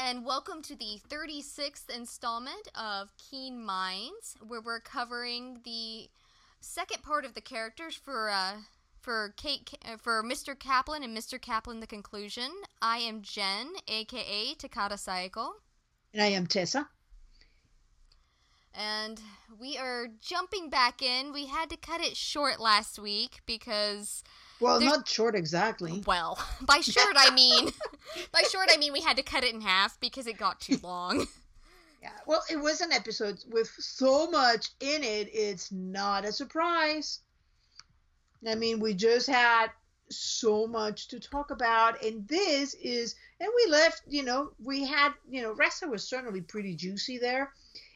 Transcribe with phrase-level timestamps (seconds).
[0.00, 6.08] and welcome to the 36th installment of Keen Minds, where we're covering the
[6.60, 8.58] second part of the characters for uh,
[9.00, 10.56] for Kate uh, for Mr.
[10.56, 11.40] Kaplan and Mr.
[11.40, 12.50] Kaplan the conclusion.
[12.80, 15.54] I am Jen, aka Takata Cycle,
[16.12, 16.88] And I am Tessa.
[18.74, 19.20] And
[19.58, 21.32] we are jumping back in.
[21.32, 24.22] We had to cut it short last week because
[24.60, 26.02] well, There's, not short exactly.
[26.06, 27.70] Well, by short I mean
[28.32, 30.78] by short I mean we had to cut it in half because it got too
[30.82, 31.26] long.
[32.00, 35.28] Yeah, well, it was an episode with so much in it.
[35.32, 37.18] It's not a surprise.
[38.46, 39.72] I mean, we just had
[40.08, 44.02] so much to talk about, and this is, and we left.
[44.06, 47.52] You know, we had, you know, Ressler was certainly pretty juicy there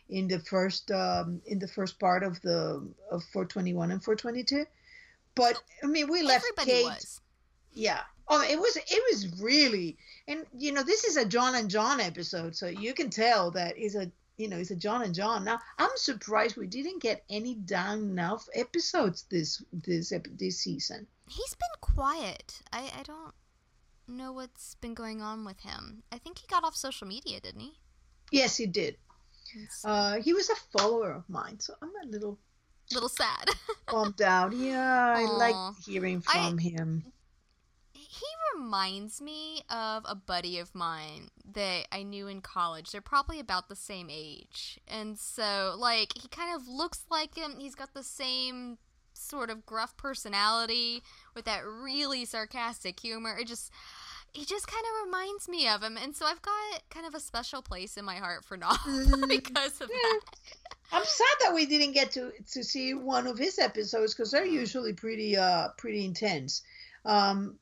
[0.09, 4.67] in the first um, in the first part of the of 421 and 422
[5.35, 6.85] but I mean, we left Everybody Kate.
[6.85, 7.21] Was.
[7.73, 8.01] Yeah.
[8.29, 12.01] Oh, it was it was really, and you know, this is a John and John
[12.01, 15.45] episode, so you can tell that is a you know, it's a John and John.
[15.45, 21.07] Now, I'm surprised we didn't get any Dan Knauf episodes this this this season.
[21.29, 22.61] He's been quiet.
[22.73, 23.35] I I don't
[24.09, 26.03] know what's been going on with him.
[26.11, 27.73] I think he got off social media, didn't he?
[28.31, 28.97] Yes, he did.
[29.85, 32.39] Uh, he was a follower of mine, so I'm a little
[32.93, 33.49] little sad.
[33.87, 34.59] Calm down.
[34.59, 35.55] Yeah, I like
[35.85, 37.05] hearing from him.
[37.93, 42.91] He reminds me of a buddy of mine that I knew in college.
[42.91, 44.79] They're probably about the same age.
[44.87, 47.57] And so, like, he kind of looks like him.
[47.59, 48.79] He's got the same
[49.15, 51.03] sort of gruff personality
[51.35, 53.37] with that really sarcastic humor.
[53.39, 53.71] It just
[54.33, 57.21] he just kind of reminds me of him and so i've got kind of a
[57.21, 59.29] special place in my heart for Knauf mm-hmm.
[59.29, 60.21] because of that
[60.93, 64.45] I'm sad that we didn't get to to see one of his episodes because they're
[64.45, 66.63] usually pretty uh pretty intense.
[67.05, 67.59] Um,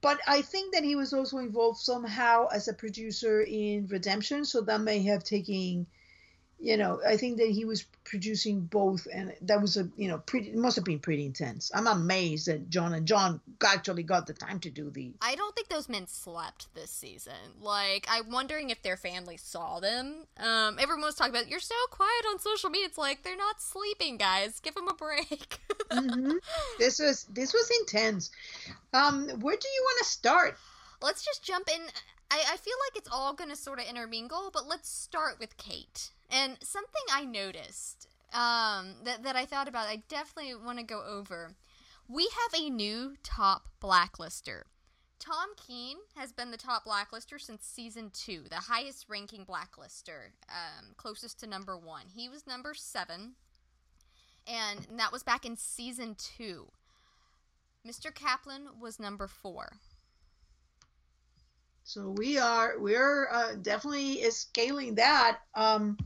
[0.00, 4.62] but I think that he was also involved somehow as a producer in Redemption, so
[4.62, 5.86] that may have taken
[6.60, 10.18] you know, I think that he was producing both, and that was a, you know,
[10.18, 10.50] pretty.
[10.50, 11.70] It must have been pretty intense.
[11.74, 15.14] I'm amazed that John and John actually got the time to do the.
[15.22, 17.32] I don't think those men slept this season.
[17.60, 20.26] Like, I'm wondering if their family saw them.
[20.36, 22.88] Um, everyone was talking about you're so quiet on social media.
[22.88, 24.60] It's like they're not sleeping, guys.
[24.60, 25.58] Give them a break.
[25.90, 26.32] mm-hmm.
[26.78, 28.30] This was this was intense.
[28.92, 30.58] Um, where do you want to start?
[31.00, 31.80] Let's just jump in.
[32.30, 35.56] I, I feel like it's all going to sort of intermingle, but let's start with
[35.56, 36.10] Kate.
[36.30, 41.02] And something I noticed um, that, that I thought about, I definitely want to go
[41.04, 41.54] over.
[42.08, 44.62] We have a new top blacklister.
[45.18, 50.94] Tom Keen has been the top blacklister since season two, the highest ranking blacklister, um,
[50.96, 52.06] closest to number one.
[52.14, 53.34] He was number seven,
[54.46, 56.68] and that was back in season two.
[57.86, 58.14] Mr.
[58.14, 59.72] Kaplan was number four.
[61.84, 65.40] So we are we're uh, definitely scaling that.
[65.54, 65.98] Um,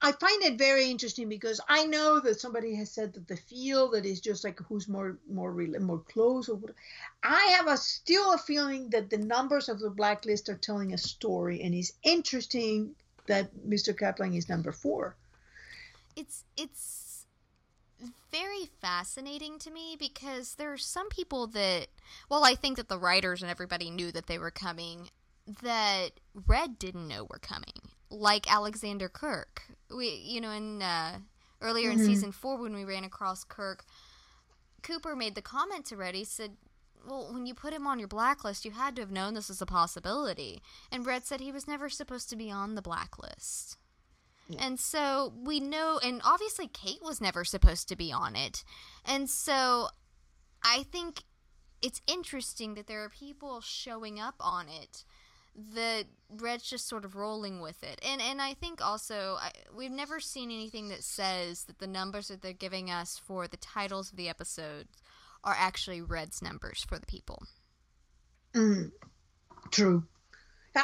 [0.00, 3.90] I find it very interesting because I know that somebody has said that the feel
[3.90, 6.60] that is just like who's more more more close or
[7.22, 10.98] I have a still a feeling that the numbers of the blacklist are telling a
[10.98, 12.94] story, and it's interesting
[13.26, 13.96] that Mr.
[13.96, 15.16] Kaplan is number four.
[16.14, 17.26] It's it's
[18.30, 21.88] very fascinating to me because there are some people that,
[22.28, 25.10] well, I think that the writers and everybody knew that they were coming,
[25.62, 26.10] that
[26.46, 29.62] Red didn't know were coming, like Alexander Kirk.
[29.90, 31.18] We, you know, in uh,
[31.60, 32.00] earlier mm-hmm.
[32.00, 33.84] in season four when we ran across Kirk,
[34.82, 36.14] Cooper made the comment to Red.
[36.14, 36.52] He said,
[37.08, 39.62] well, when you put him on your blacklist, you had to have known this was
[39.62, 40.62] a possibility.
[40.92, 43.76] And Red said he was never supposed to be on the blacklist.
[44.58, 48.64] And so we know, and obviously Kate was never supposed to be on it.
[49.04, 49.88] And so
[50.64, 51.22] I think
[51.82, 55.04] it's interesting that there are people showing up on it
[55.74, 58.00] that Red's just sort of rolling with it.
[58.06, 62.28] And and I think also I, we've never seen anything that says that the numbers
[62.28, 64.96] that they're giving us for the titles of the episodes
[65.44, 67.42] are actually Red's numbers for the people.
[68.54, 68.92] Mm,
[69.70, 70.04] true.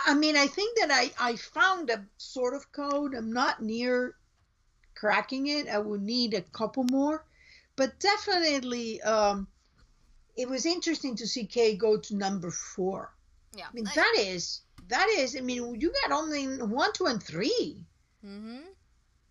[0.06, 3.14] I mean, I think that I, I found a sort of code.
[3.14, 4.16] I'm not near
[4.94, 5.68] cracking it.
[5.68, 7.24] I would need a couple more,
[7.76, 9.46] but definitely, um,
[10.36, 13.12] it was interesting to see Kay go to number four.
[13.56, 15.36] Yeah, I mean I, that is that is.
[15.36, 17.84] I mean, you got only one, two, and 3
[18.24, 18.56] Mm-hmm.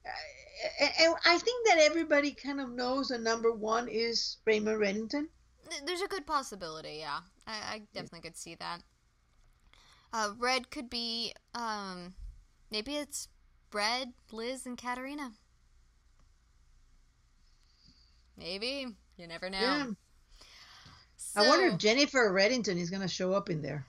[0.06, 5.28] Uh, and I think that everybody kind of knows that number one is Raymond Reddington.
[5.86, 7.20] There's a good possibility, yeah.
[7.48, 8.82] I, I definitely could see that.
[10.14, 12.14] Uh, red could be, um,
[12.70, 13.30] maybe it's
[13.74, 15.32] Red, Liz, and Katarina.
[18.38, 18.88] Maybe.
[19.18, 19.60] You never know.
[19.60, 19.86] Yeah.
[21.18, 23.86] So, I wonder if Jennifer Reddington is going to show up in there.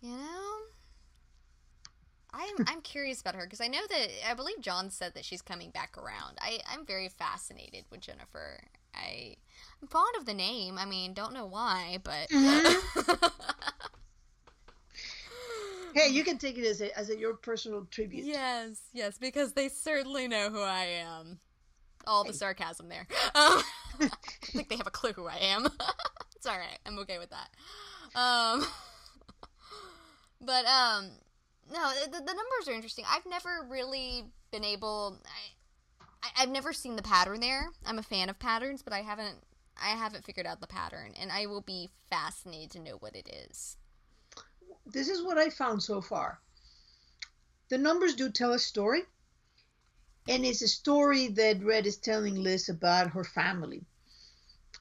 [0.00, 0.49] You know?
[2.32, 5.42] I'm I'm curious about her because I know that I believe John said that she's
[5.42, 6.38] coming back around.
[6.40, 8.60] I I'm very fascinated with Jennifer.
[8.94, 9.36] I
[9.82, 10.78] I'm fond of the name.
[10.78, 13.26] I mean, don't know why, but Mm-hmm.
[15.94, 18.24] hey, you can take it as a, as a, your personal tribute.
[18.24, 21.40] yes, yes, because they certainly know who I am.
[22.06, 23.06] All the sarcasm there.
[23.34, 23.62] Um,
[24.00, 24.08] I
[24.46, 25.66] think they have a clue who I am.
[26.34, 26.78] it's all right.
[26.86, 28.18] I'm okay with that.
[28.18, 28.64] Um,
[30.40, 31.10] but um,
[31.72, 33.04] no, the, the numbers are interesting.
[33.08, 35.18] I've never really been able.
[36.22, 37.68] I, I've never seen the pattern there.
[37.86, 39.36] I'm a fan of patterns, but I haven't.
[39.82, 43.28] I haven't figured out the pattern, and I will be fascinated to know what it
[43.48, 43.78] is.
[44.84, 46.40] This is what I found so far.
[47.70, 49.02] The numbers do tell a story,
[50.28, 53.86] and it's a story that Red is telling Liz about her family.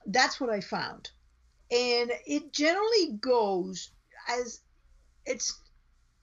[0.05, 1.11] That's what I found.
[1.71, 3.91] And it generally goes
[4.27, 4.61] as
[5.25, 5.59] it's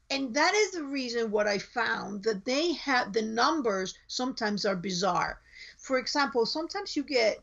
[0.08, 4.76] and that is the reason what I found that they have the numbers sometimes are
[4.76, 5.40] bizarre.
[5.78, 7.42] For example, sometimes you get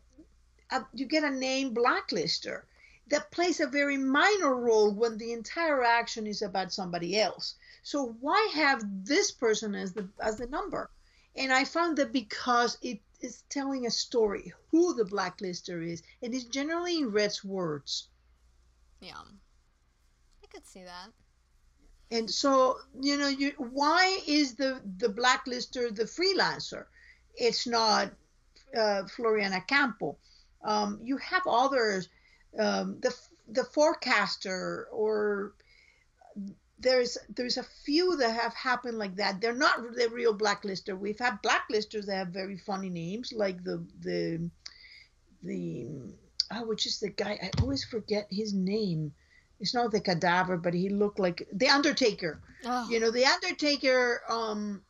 [0.72, 2.64] a, you get a name blacklister
[3.08, 7.56] that plays a very minor role when the entire action is about somebody else.
[7.84, 10.90] So why have this person as the as the number?
[11.36, 16.34] And I found that because it is telling a story who the blacklister is, and
[16.34, 18.08] it's generally in Red's words.
[19.02, 19.22] Yeah,
[20.44, 21.10] I could see that.
[22.14, 26.86] And so, you know, you why is the the blacklister the freelancer?
[27.36, 28.12] It's not
[28.78, 30.18] uh, Floriana Campo.
[30.64, 32.10] Um, you have others,
[32.60, 33.12] um, the
[33.48, 35.54] the forecaster, or
[36.78, 39.42] there's there's a few that have happened like that.
[39.42, 41.00] They're not the real blacklisters.
[41.00, 44.52] We've had blacklisters that have very funny names, like the the
[45.42, 45.88] the
[46.52, 49.14] oh, which is the guy I always forget his name.
[49.60, 52.42] It's not the cadaver, but he looked like the Undertaker.
[52.66, 52.88] Oh.
[52.90, 54.22] You know, the Undertaker.
[54.30, 54.82] Um,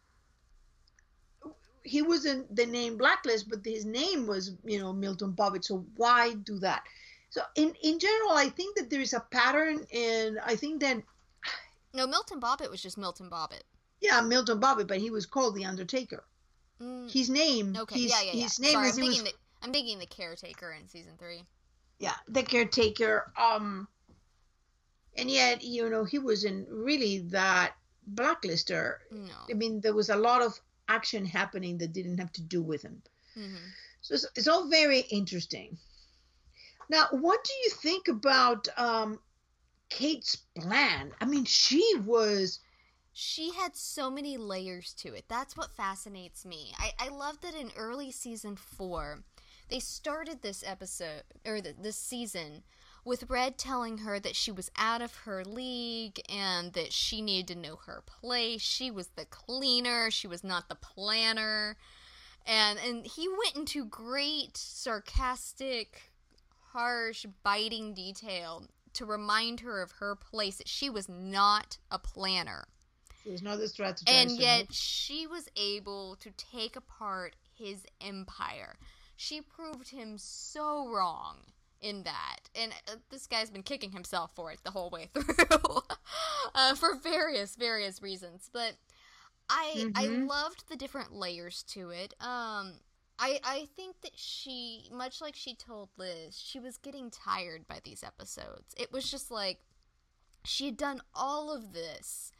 [1.83, 5.65] he was in the name blacklist, but his name was you know Milton Bobbitt.
[5.65, 6.83] So why do that?
[7.29, 10.97] So in in general, I think that there is a pattern, and I think that
[11.93, 13.63] No, Milton Bobbitt was just Milton Bobbitt.
[14.01, 16.23] yeah, Milton Bobbitt, but he was called the Undertaker.
[16.81, 18.43] Mm, His name, okay, his, yeah, yeah, yeah.
[18.43, 21.43] his name Sorry, is I'm he was, the, I'm thinking the caretaker in season three.
[21.99, 23.31] yeah, the caretaker.
[23.37, 23.87] Um,
[25.17, 27.75] and yet you know he wasn't really that
[28.13, 28.97] blacklister.
[29.11, 29.33] No.
[29.49, 32.81] I mean, there was a lot of action happening that didn't have to do with
[32.81, 33.01] him.
[33.33, 33.55] hmm
[34.01, 35.77] So it's, it's all very interesting.
[36.89, 39.19] Now, what do you think about um,
[39.89, 41.13] Kate's plan?
[41.21, 42.59] I mean, she was.
[43.13, 45.25] She had so many layers to it.
[45.27, 46.73] That's what fascinates me.
[46.79, 49.23] I, I love that in early season four,
[49.69, 52.63] they started this episode, or the, this season,
[53.05, 57.53] with Red telling her that she was out of her league and that she needed
[57.53, 58.61] to know her place.
[58.61, 61.77] She was the cleaner, she was not the planner.
[62.45, 66.11] And, and he went into great, sarcastic,
[66.71, 72.65] harsh, biting detail to remind her of her place, that she was not a planner
[73.23, 74.09] She was not the strategist.
[74.09, 78.75] and yet she was able to take apart his empire.
[79.15, 81.37] She proved him so wrong
[81.83, 85.81] in that, and uh, this guy's been kicking himself for it the whole way through,
[86.55, 88.49] uh, for various various reasons.
[88.51, 88.73] But
[89.49, 90.27] I I Mhm.
[90.27, 92.13] loved the different layers to it.
[92.19, 92.79] Um,
[93.19, 97.79] I I think that she, much like she told Liz, she was getting tired by
[97.83, 98.73] these episodes.
[98.77, 99.59] It was just like
[100.45, 102.31] she had done all of this.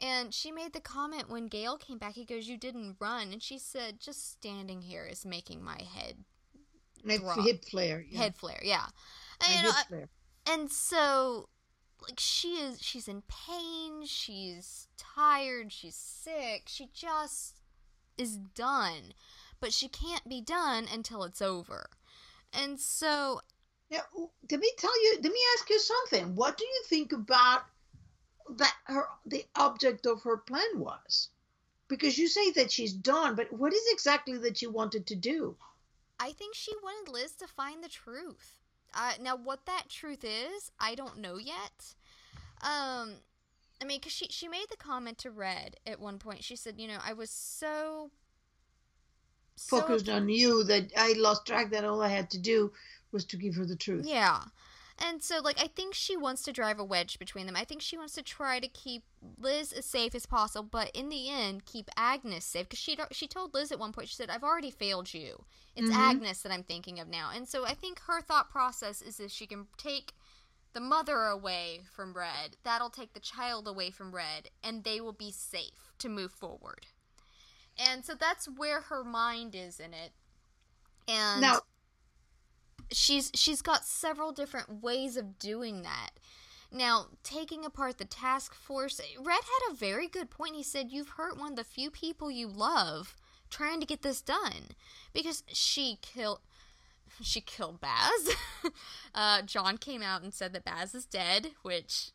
[0.00, 3.32] And she made the comment when Gail came back, he goes, You didn't run.
[3.32, 6.24] And she said, Just standing here is making my head
[7.04, 7.40] Drop.
[7.44, 8.04] hip flare.
[8.08, 8.18] Yeah.
[8.18, 8.60] head flare.
[8.62, 8.86] Yeah.
[9.48, 10.08] And, know, I- flare.
[10.46, 11.48] and so
[12.00, 17.60] like she is she's in pain, she's tired, she's sick, she just
[18.18, 19.14] is done.
[19.60, 21.88] But she can't be done until it's over.
[22.52, 23.40] And so
[23.90, 24.00] Now,
[24.50, 25.18] let me tell you.
[25.22, 26.34] Let me ask you something.
[26.34, 27.62] What do you think about
[28.56, 28.74] that?
[28.84, 31.28] Her the object of her plan was,
[31.88, 35.56] because you say that she's done, but what is exactly that she wanted to do?
[36.22, 38.60] I think she wanted Liz to find the truth.
[38.94, 41.94] Uh, now, what that truth is, I don't know yet.
[42.62, 43.14] Um,
[43.80, 46.44] I mean, because she, she made the comment to Red at one point.
[46.44, 48.10] She said, you know, I was so.
[49.56, 52.70] so Focused on you that I lost track that all I had to do
[53.10, 54.06] was to give her the truth.
[54.06, 54.42] Yeah.
[54.98, 57.56] And so, like, I think she wants to drive a wedge between them.
[57.56, 59.04] I think she wants to try to keep
[59.38, 62.68] Liz as safe as possible, but in the end, keep Agnes safe.
[62.68, 65.44] Because she she told Liz at one point, she said, "I've already failed you.
[65.74, 65.96] It's Mhm.
[65.96, 69.30] Agnes that I'm thinking of now." And so, I think her thought process is that
[69.30, 70.14] she can take
[70.72, 72.56] the mother away from Red.
[72.62, 76.86] That'll take the child away from Red, and they will be safe to move forward.
[77.78, 80.12] And so that's where her mind is in it.
[81.08, 81.62] And Now-
[82.92, 86.10] she's she's got several different ways of doing that.
[86.74, 90.56] Now, taking apart the task force, Red had a very good point.
[90.56, 93.14] He said, You've hurt one of the few people you love
[93.50, 94.68] trying to get this done.
[95.12, 96.40] Because she killed
[97.20, 98.30] she killed Baz.
[99.14, 102.12] uh, John came out and said that Baz is dead, which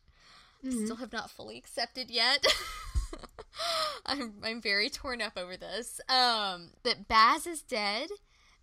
[0.64, 0.84] I Mhm.
[0.86, 2.44] still have not fully accepted yet.
[4.06, 6.00] I'm I'm very torn up over this.
[6.08, 8.08] Um, that Baz is dead.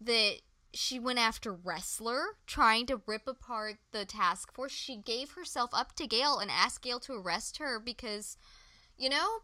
[0.02, 0.40] That
[0.76, 4.72] she went after Ressler, trying to rip apart the task force.
[4.72, 8.38] She gave herself up to Gale and asked Gale to arrest her because,
[8.98, 9.40] you know,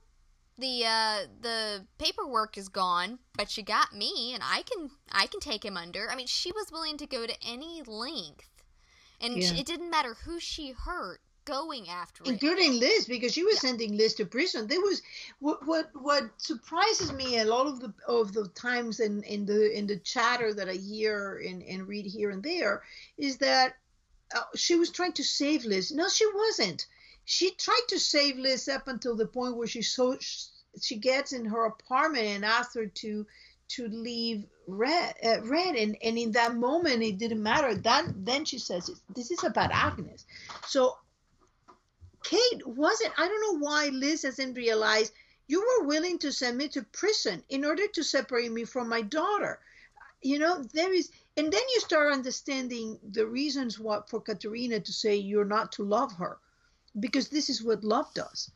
[0.58, 5.40] the uh, the paperwork is gone, but she got me, and I can I can
[5.40, 6.12] take him under.
[6.12, 8.50] I mean, she was willing to go to any length,
[9.20, 9.54] and Yeah.
[9.54, 12.30] it didn't matter who she hurt going after it.
[12.30, 14.68] including Liz because she was sending Liz to prison.
[14.68, 15.02] There was
[15.40, 19.78] what what what surprises me a lot of the of the times in in the
[19.78, 22.84] in the chatter that I hear and and read here and there
[23.18, 23.76] is that
[24.36, 25.92] uh, she was trying to save Liz.
[25.92, 26.88] No, she wasn't.
[27.26, 30.18] She tried to save Liz up until the point where she so
[30.80, 33.26] she gets in her apartment and asks her to
[33.68, 38.46] to leave red uh, red and and in that moment it didn't matter that then
[38.46, 40.26] she says this is about agnes
[40.68, 40.96] so
[42.24, 43.14] Kate wasn't.
[43.18, 45.14] I don't know why Liz hasn't realized
[45.48, 49.02] you were willing to send me to prison in order to separate me from my
[49.02, 49.60] daughter.
[50.22, 54.94] You know, there is, and then you start understanding the reasons what for Katerina to
[54.94, 56.38] say you're not to love her,
[57.00, 58.52] because this is what love does.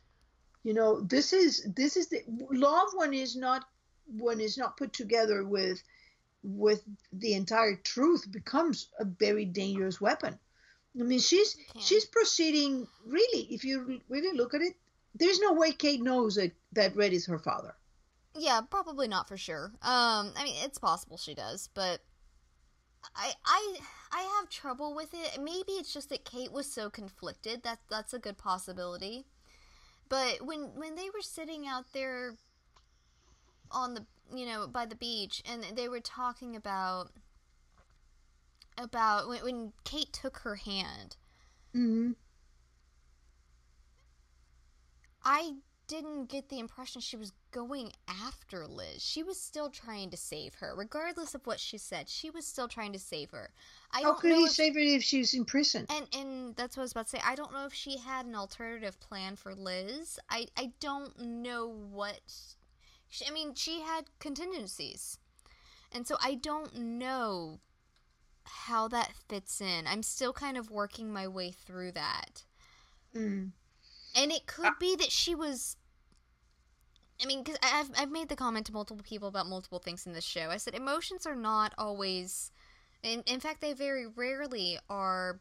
[0.62, 3.64] You know, this is this is the love when is not
[4.06, 5.82] when is not put together with
[6.42, 6.82] with
[7.12, 10.38] the entire truth becomes a very dangerous weapon.
[10.98, 13.48] I mean, she's she's proceeding really.
[13.50, 14.74] If you really look at it,
[15.14, 17.74] there's no way Kate knows that that Red is her father.
[18.34, 19.72] Yeah, probably not for sure.
[19.82, 22.00] Um, I mean, it's possible she does, but
[23.14, 23.76] I I
[24.12, 25.40] I have trouble with it.
[25.40, 27.62] Maybe it's just that Kate was so conflicted.
[27.62, 29.26] That that's a good possibility.
[30.08, 32.34] But when when they were sitting out there
[33.70, 37.10] on the you know by the beach and they were talking about
[38.78, 41.16] about when, when Kate took her hand,
[41.74, 42.12] Mm-hmm.
[45.24, 45.56] I
[45.86, 49.02] didn't get the impression she was going after Liz.
[49.02, 52.08] She was still trying to save her, regardless of what she said.
[52.08, 53.52] She was still trying to save her.
[53.90, 55.88] I How don't could he save her if she's in prison?
[55.88, 57.22] and and that's what I was about to say.
[57.24, 60.18] I don't know if she had an alternative plan for Liz.
[60.30, 62.20] I I don't know what.
[63.08, 65.18] She, I mean, she had contingencies,
[65.92, 67.60] and so I don't know
[68.46, 69.86] how that fits in.
[69.86, 72.44] I'm still kind of working my way through that.
[73.14, 73.52] Mm.
[74.14, 75.76] And it could be that she was.
[77.22, 80.12] I mean, because I've I've made the comment to multiple people about multiple things in
[80.12, 80.50] this show.
[80.50, 82.50] I said emotions are not always,
[83.02, 85.40] in in fact, they very rarely are.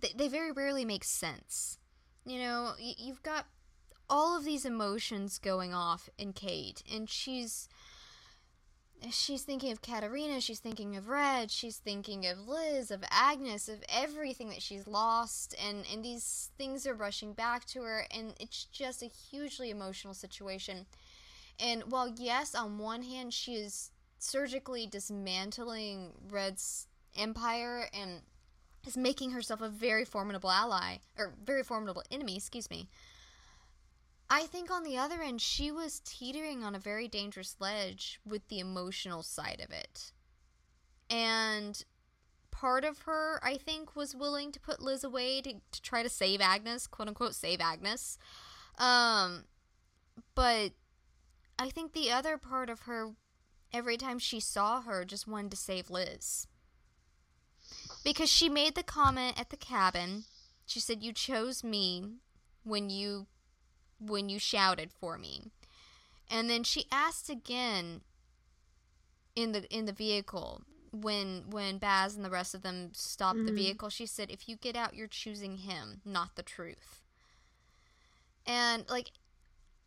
[0.00, 1.78] They they very rarely make sense.
[2.24, 3.46] You know, y- you've got
[4.08, 7.68] all of these emotions going off in Kate, and she's
[9.10, 13.82] she's thinking of Katerina, she's thinking of Red, she's thinking of Liz, of Agnes, of
[13.88, 18.64] everything that she's lost, and, and these things are rushing back to her, and it's
[18.66, 20.86] just a hugely emotional situation.
[21.58, 28.22] And while, yes, on one hand, she is surgically dismantling Red's empire and
[28.86, 32.88] is making herself a very formidable ally, or very formidable enemy, excuse me.
[34.30, 38.48] I think on the other end, she was teetering on a very dangerous ledge with
[38.48, 40.12] the emotional side of it.
[41.10, 41.84] And
[42.50, 46.08] part of her, I think, was willing to put Liz away to, to try to
[46.08, 48.18] save Agnes, quote unquote, save Agnes.
[48.78, 49.44] Um,
[50.34, 50.72] but
[51.58, 53.10] I think the other part of her,
[53.72, 56.46] every time she saw her, just wanted to save Liz.
[58.04, 60.24] Because she made the comment at the cabin.
[60.66, 62.16] She said, You chose me
[62.64, 63.26] when you
[64.06, 65.50] when you shouted for me.
[66.30, 68.02] And then she asked again
[69.34, 73.52] in the in the vehicle when when Baz and the rest of them stopped the
[73.52, 73.56] Mhm.
[73.56, 73.88] vehicle.
[73.88, 77.02] She said, "If you get out, you're choosing him, not the truth."
[78.46, 79.12] And like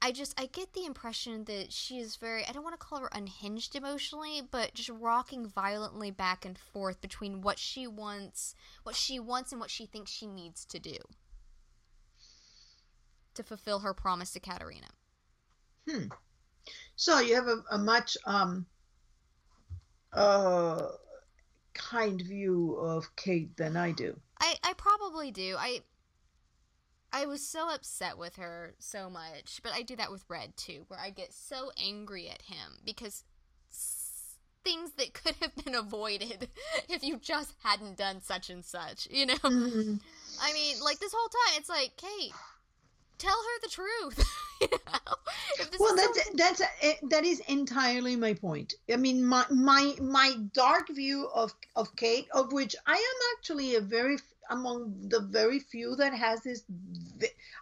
[0.02, 3.00] I just I get the impression that she is very I don't want to call
[3.00, 8.96] her unhinged emotionally, but just rocking violently back and forth between what she wants, what
[8.96, 10.98] she wants and what she thinks she needs to do
[13.36, 14.88] to fulfill her promise to Katerina.
[15.90, 16.06] Hmm.
[16.96, 18.66] So you have a, a much um
[20.14, 20.88] uh
[21.74, 24.20] kind view of Kate than I do.
[24.40, 25.56] I, I probably do.
[25.58, 25.82] I
[27.12, 30.84] I was so upset with her so much, but I do that with Red too,
[30.90, 33.24] where I get so angry at him because
[33.72, 36.50] s- things that could have been avoided
[36.90, 39.36] if you just hadn't done such and such, you know?
[39.36, 40.02] Mhm.
[40.42, 42.34] I mean, like this whole time, it's like, Kate,
[43.18, 44.30] tell her the truth.
[44.62, 45.16] you know?
[45.80, 48.76] Well, is so- that's that's eh, that is entirely my point.
[48.92, 53.76] I mean, my my my dark view of of Kate, of which I am actually
[53.76, 54.18] a very
[54.50, 56.64] among the very few that has this.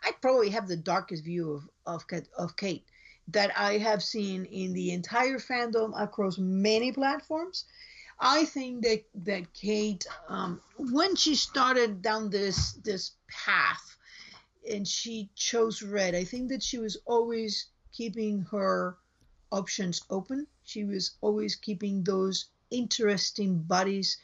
[0.04, 2.86] I probably have the darkest view of of Kate, of Kate
[3.30, 7.66] that I have seen in the entire fandom across many platforms.
[8.20, 13.98] I think that that Kate, um, when she started down this this path,
[14.70, 18.98] and she chose red, I think that she was always keeping her
[19.52, 20.48] options open.
[20.64, 24.18] She was always keeping those interesting bodies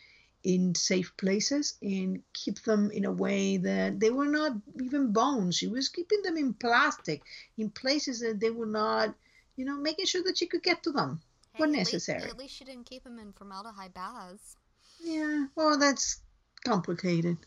[0.44, 5.58] in safe places and keep them in a way that they were not even bones.
[5.58, 7.22] She was keeping them in plastic,
[7.58, 9.14] in places that they were not,
[9.58, 11.22] you know, making sure that she could get to them.
[11.54, 12.24] Hey, when at least- necessary.
[12.30, 14.56] At least she didn't keep him in formaldehyde baths.
[15.02, 16.22] Yeah, well, that's
[16.64, 17.38] complicated.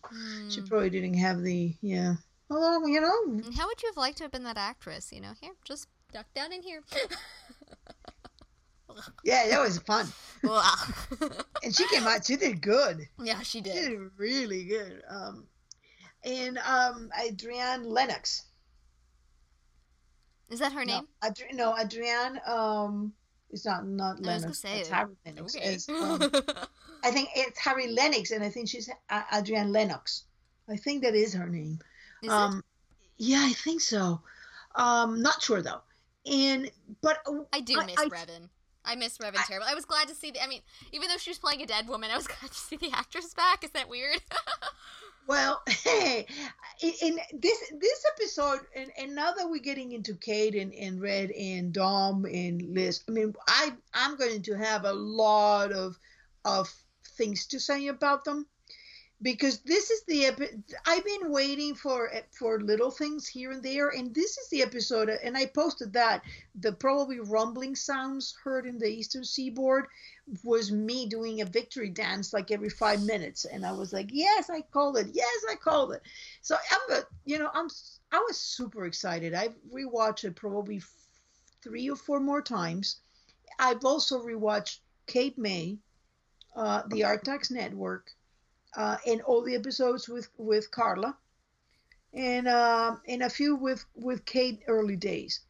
[0.50, 0.66] She Hmm.
[0.66, 2.16] probably didn't have the, yeah.
[2.52, 5.10] Although, you know, And how would you have liked to have been that actress?
[5.12, 6.82] You know, here, just duck down in here.
[9.24, 10.06] yeah, that was fun.
[10.42, 10.74] Wow.
[11.64, 13.06] And she came out, she did good.
[13.22, 13.88] yeah, she She did.
[13.90, 15.00] did really good.
[15.08, 15.46] Um,
[16.24, 18.42] and um, Adrienne Lennox.
[20.50, 21.08] Is that her No, name?
[21.22, 22.40] Adri- no, Adrienne.
[22.46, 23.12] Um,
[23.50, 24.58] it's not not I was gonna Lennox.
[24.58, 24.92] say It's it.
[24.92, 25.56] Harry Lennix.
[25.56, 25.74] Okay.
[25.74, 26.20] It's, um,
[27.04, 30.24] I think it's Harry Lennix, and I think she's uh, Adrienne Lennox.
[30.68, 31.78] I think that is her name.
[32.22, 32.62] Is um,
[33.18, 34.20] yeah, I think so.
[34.74, 35.80] Um, not sure though.
[36.30, 37.42] And but uh.
[37.52, 38.48] I do I- miss I- Revan.
[38.84, 39.68] I miss Revan I- terribly.
[39.70, 40.42] I was glad to see the.
[40.42, 40.60] I mean,
[40.92, 43.34] even though she was playing a dead woman, I was glad to see the actress
[43.34, 43.64] back.
[43.64, 44.20] Is that weird?
[45.28, 46.26] Well, hey,
[46.82, 51.00] in, in this this episode, and, and now that we're getting into Kate and, and
[51.00, 55.96] Red and Dom and Liz, I mean, I I'm going to have a lot of
[56.44, 56.72] of
[57.16, 58.46] things to say about them
[59.22, 63.90] because this is the epi- I've been waiting for for little things here and there,
[63.90, 66.22] and this is the episode, and I posted that
[66.54, 69.86] the probably rumbling sounds heard in the eastern seaboard
[70.44, 74.48] was me doing a victory dance like every five minutes and i was like yes
[74.50, 76.02] i called it yes i called it.
[76.42, 77.68] So i'm a, you know i'm
[78.12, 79.34] i was super excited.
[79.34, 80.90] I've rewatched it probably f-
[81.62, 83.00] three or four more times.
[83.58, 85.78] I've also rewatched Cape may
[86.54, 88.10] uh, the artax network
[88.76, 91.16] uh, and all the episodes with with carla
[92.14, 95.40] and um and a few with with kate early days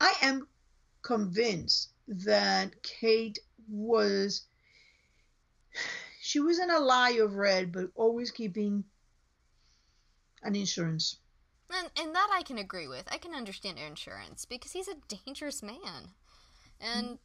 [0.00, 0.46] i am
[1.02, 3.38] convinced that kate
[3.68, 4.42] was
[6.20, 8.84] she was in a lie of red but always keeping
[10.42, 11.18] an insurance
[11.72, 13.04] and and that I can agree with.
[13.10, 16.10] I can understand insurance because he's a dangerous man,
[16.80, 17.18] and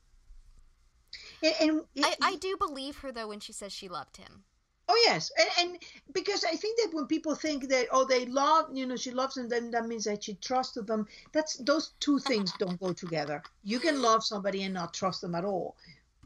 [1.41, 4.43] and, and I I do believe her though when she says she loved him.
[4.87, 5.79] Oh yes and, and
[6.13, 9.35] because i think that when people think that oh they love you know she loves
[9.35, 13.41] them then that means that she trusted them that's those two things don't go together
[13.63, 15.75] you can love somebody and not trust them at all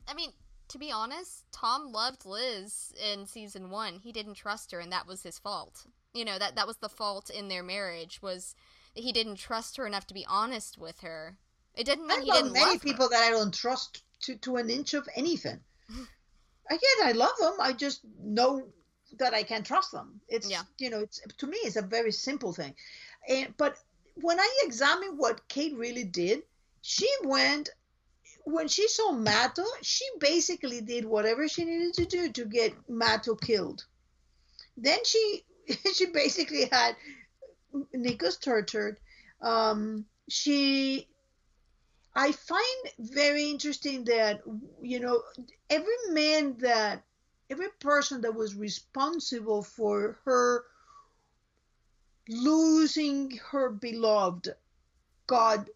[0.09, 0.31] I mean,
[0.69, 3.99] to be honest, Tom loved Liz in season one.
[3.99, 5.85] He didn't trust her, and that was his fault.
[6.13, 8.55] You know that that was the fault in their marriage was
[8.95, 11.37] he didn't trust her enough to be honest with her.
[11.75, 13.09] It didn't mean i he didn't many people her.
[13.11, 15.59] that i don't trust to, to an inch of anything
[16.69, 17.53] again i love them.
[17.59, 18.63] I just know
[19.17, 20.21] that i can't trust them.
[20.29, 20.63] It's Yeah.
[20.77, 22.75] you know it's to me it's a very simple thing.
[23.27, 23.77] And but
[24.15, 26.43] when i examine what kate really did
[26.81, 27.69] she went
[28.45, 33.35] when she saw mato she basically did whatever she needed to do to get mato
[33.35, 33.85] killed.
[34.77, 35.43] Then she
[35.93, 36.95] she basically had
[37.95, 38.99] nikos tortured.
[39.41, 41.08] Um she
[42.19, 44.41] I find very interesting that
[44.81, 45.23] you know
[45.69, 47.01] every man that
[47.49, 50.65] every person that was responsible for her
[52.27, 54.49] losing her beloved
[55.27, 55.69] God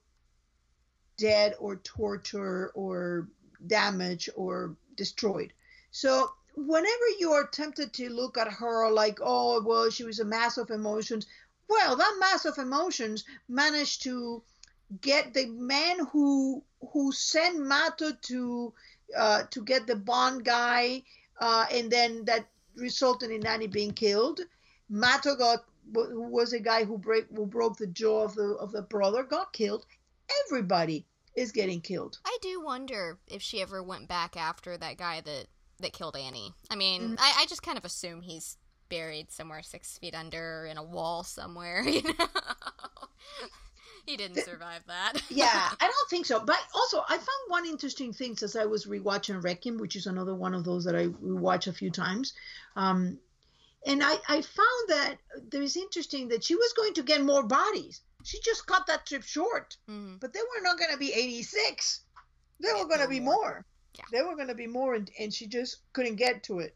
[1.16, 3.30] dead or tortured or
[3.66, 5.54] damaged or destroyed.
[5.92, 10.26] So whenever you are tempted to look at her like, oh well, she was a
[10.26, 11.26] mass of emotions,
[11.70, 14.44] well, that mass of emotions managed to
[15.02, 18.74] get the man who who sent Mato to
[19.18, 21.04] uh, to get the Bond guy,
[21.40, 24.40] uh, and then that resulted in Annie being killed.
[24.90, 28.72] Mato got who was a guy who break who broke the jaw of the of
[28.72, 29.86] the brother got killed.
[30.46, 32.20] Everybody is getting killed.
[32.26, 35.48] I do wonder if she ever went back after that guy that
[35.80, 36.54] that killed Annie.
[36.70, 37.16] I mean, Mhm.
[37.20, 38.58] I, I just kind of assume he's
[38.90, 41.84] buried somewhere six feet under in a wall somewhere.
[41.88, 42.28] You know,
[44.06, 45.14] he didn't survive that.
[45.30, 46.40] yeah, I don't think so.
[46.40, 50.36] But also, I found one interesting thing as I was rewatching Requiem, which is another
[50.36, 52.34] one of those that I watch a few times.
[52.76, 53.20] Um,
[53.86, 55.16] and I, I found that
[55.50, 58.02] there is interesting that she was going to get more bodies.
[58.24, 60.20] She just cut that trip short, Mhm.
[60.20, 62.02] but they were not going to be 86.
[62.62, 63.36] They were going to no be more.
[63.36, 63.66] more.
[63.98, 64.06] Yeah.
[64.12, 66.76] They were going to be more, and, and she just couldn't get to it.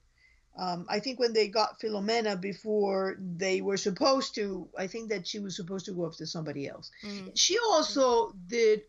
[0.58, 5.28] Um, I think when they got Philomena before they were supposed to, I think that
[5.28, 6.90] she was supposed to go after somebody else.
[7.04, 7.32] Mhm.
[7.36, 8.82] She also did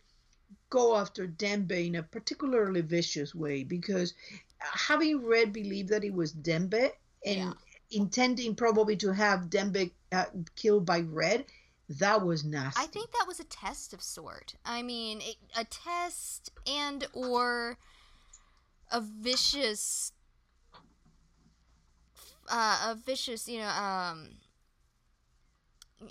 [0.71, 4.15] go after Dembe in a particularly vicious way because
[4.59, 6.91] having Red believe that it was Dembe
[7.25, 7.53] and Yeah.
[7.91, 10.25] intending probably to have Dembe uh,
[10.57, 11.45] killed by Red,
[11.91, 12.83] that was nasty.
[12.83, 14.55] I think that was a test of sort.
[14.65, 17.79] I mean, it, a test and or
[18.91, 20.13] a vicious,
[22.51, 24.31] uh, a vicious, you know, um,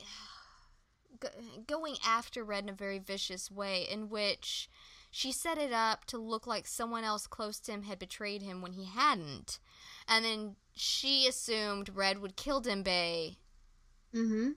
[1.20, 1.30] go,
[1.68, 4.70] going after Red in a very vicious way, in which
[5.12, 8.62] she set it up to look like someone else close to him had betrayed him
[8.62, 9.60] when he hadn't,
[10.08, 13.38] and then she assumed Red would kill Dembe
[14.14, 14.52] hmm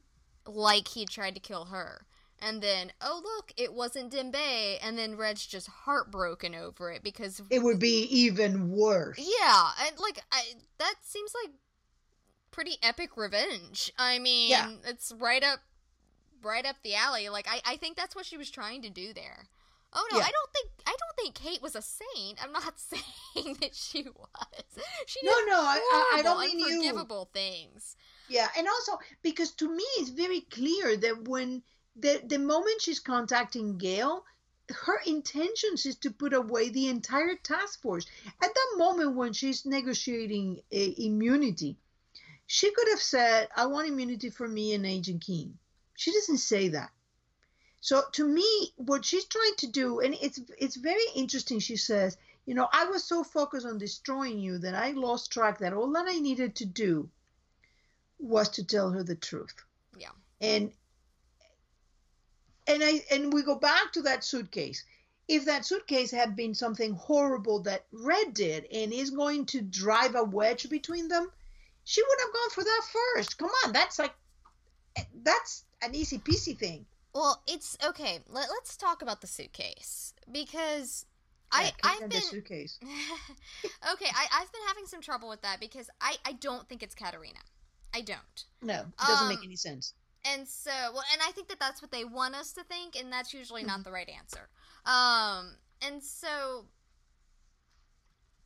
[0.47, 2.07] like he tried to kill her.
[2.43, 7.43] And then, oh look, it wasn't Dembe, and then Red's just heartbroken over it because
[7.51, 9.19] It would be even worse.
[9.19, 10.43] yeah, and like I,
[10.79, 11.53] that seems like
[12.51, 13.93] pretty epic revenge.
[13.99, 14.73] I mean, Yeah.
[14.87, 15.61] it's right up,
[16.43, 17.29] right up the alley.
[17.29, 19.49] Like I, I think that's what she was trying to do there.
[19.93, 20.25] Oh no, Yeah.
[20.25, 22.43] I don't think I don't think Kate was a saint.
[22.43, 24.85] I'm not saying that she was.
[25.07, 26.67] She No, did no, I, I, I don't mean you.
[26.67, 27.97] unforgivable things.
[28.29, 31.63] Yeah, and also because to me it's very clear that when
[31.97, 34.25] the the moment she's contacting Gail,
[34.71, 38.07] her intentions is to put away the entire task force.
[38.41, 41.77] At that moment when she's negotiating uh, immunity,
[42.53, 45.57] she could have said, "I want immunity for me and Agent Keen."
[45.95, 46.91] She doesn't say that.
[47.81, 51.61] So to me, what she's trying to do, and it's it's very interesting.
[51.61, 55.59] She says, "You know, I was so focused on destroying you that I lost track
[55.59, 57.09] that all that I needed to do."
[58.19, 59.55] was to tell her the truth.
[59.97, 60.11] Yeah.
[60.41, 60.73] And
[62.67, 64.85] and I and we go back to that suitcase.
[65.29, 70.17] If that suitcase had been something horrible that Red did and is going to drive
[70.17, 71.31] a wedge between them,
[71.91, 73.39] she would have gone for that first.
[73.39, 74.15] Come on, that's like
[75.23, 76.87] that's an easy peasy thing.
[77.15, 78.21] Well, it's okay.
[78.29, 81.07] Let, let's talk about the suitcase because
[81.53, 82.81] Yeah, I I've been the suitcase.
[83.93, 84.07] okay.
[84.15, 87.41] I I've been having some trouble with that because I I don't think it's Katarina.
[87.95, 88.45] I don't.
[88.63, 89.95] No, it doesn't make Um, any sense.
[90.25, 93.13] And so, well, and I think that that's what they want us to think, and
[93.13, 93.69] that's usually Mm-hmm.
[93.69, 94.49] not the right answer.
[94.85, 96.67] Um, and so,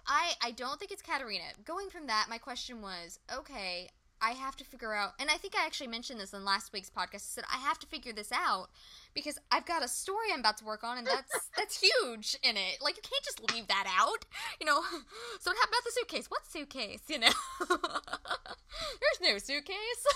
[0.06, 1.44] I I don't think it's Katarina.
[1.64, 3.88] Going from that, my question was, okay,
[4.20, 6.88] I have to figure out, and I think I actually mentioned this in last week's
[6.88, 7.14] podcast.
[7.14, 8.68] I said I have to figure this out
[9.12, 12.56] because I've got a story I'm about to work on, and that's that's huge in
[12.56, 12.78] it.
[12.80, 14.24] Like you can't just leave that out,
[14.60, 14.80] you know.
[15.40, 16.30] So what about the suitcase?
[16.30, 17.02] What suitcase?
[17.08, 17.32] You know,
[17.68, 20.06] there's no suitcase.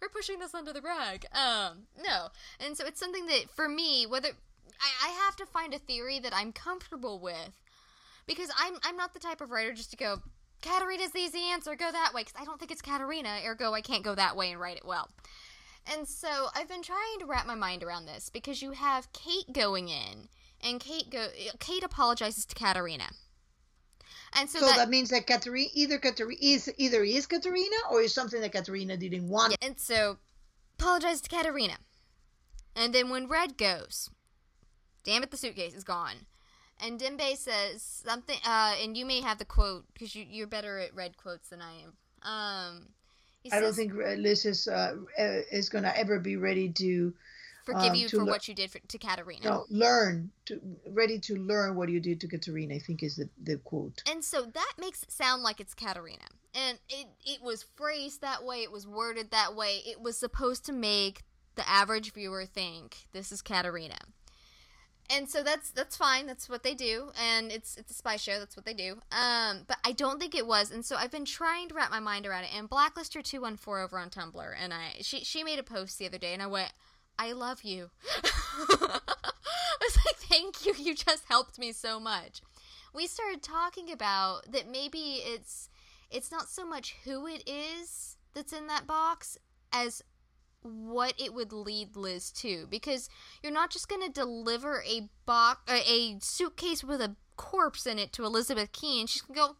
[0.00, 1.24] We're pushing this under the rug.
[1.32, 2.28] Um, no,
[2.60, 6.18] and so it's something that for me, whether I, I have to find a theory
[6.18, 7.62] that I'm comfortable with
[8.26, 10.22] because I'm I'm not the type of writer just to go.
[10.62, 11.74] Katarina's the easy answer.
[11.74, 13.40] Go that way because I don't think it's Katarina.
[13.44, 15.08] Ergo, I can't go that way and write it well.
[15.92, 19.52] And so I've been trying to wrap my mind around this because you have Kate
[19.52, 20.28] going in,
[20.62, 21.26] and Kate go
[21.58, 23.08] Kate apologizes to Katarina,
[24.34, 28.00] and so, So, that, that, means that Katerina either Katerina is either is Katerina or
[28.00, 29.52] is something that Katerina didn't want.
[29.52, 30.18] Yeah, and so
[30.78, 31.78] apologizes to Katarina,
[32.76, 34.08] and then when Red goes,
[35.04, 36.26] damn it, the suitcase is gone.
[36.82, 40.78] And Dembe says something, uh, and you may have the quote because you, you're better
[40.78, 41.92] at red quotes than I am.
[42.22, 42.88] Um,
[43.42, 47.12] he I don't think Liz is uh, uh, is going to ever be ready to
[47.64, 49.44] forgive um, you to for lear- what you did for, to Katarina.
[49.44, 52.74] no learn to ready to learn what you did to Katerina.
[52.74, 54.02] I think is the, the quote.
[54.10, 56.26] And so that makes it sound like it's Katarina.
[56.54, 59.82] And it, it was phrased that way, it was worded that way.
[59.86, 61.22] It was supposed to make
[61.54, 63.98] the average viewer think this is Katarina.
[65.14, 66.26] And so that's that's fine.
[66.26, 68.38] That's what they do, and it's it's a spy show.
[68.38, 68.92] That's what they do.
[69.12, 72.00] Um, but I don't think it was, and so I've been trying to wrap my
[72.00, 72.50] mind around it.
[72.56, 75.98] And Blacklister two one four over on Tumblr, and I she she made a post
[75.98, 76.72] the other day, and I went,
[77.18, 77.90] I love you.
[78.24, 79.00] I
[79.80, 80.74] was like, thank you.
[80.78, 82.40] You just helped me so much.
[82.94, 85.68] We started talking about that maybe it's
[86.10, 89.38] it's not so much who it is that's in that box
[89.72, 90.02] as
[90.62, 93.08] what it would lead Liz to because
[93.42, 98.12] you're not just going to deliver a box a suitcase with a corpse in it
[98.12, 99.56] to Elizabeth Keen and she's going to go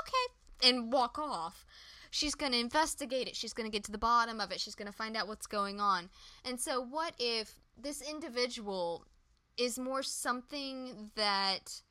[0.00, 1.64] okay and walk off.
[2.10, 3.34] she's going to investigate it.
[3.34, 4.60] She's going to get to the bottom of it.
[4.60, 6.10] She's going to find out what's going on.
[6.44, 9.06] And so, what if this individual
[9.56, 11.82] is more something that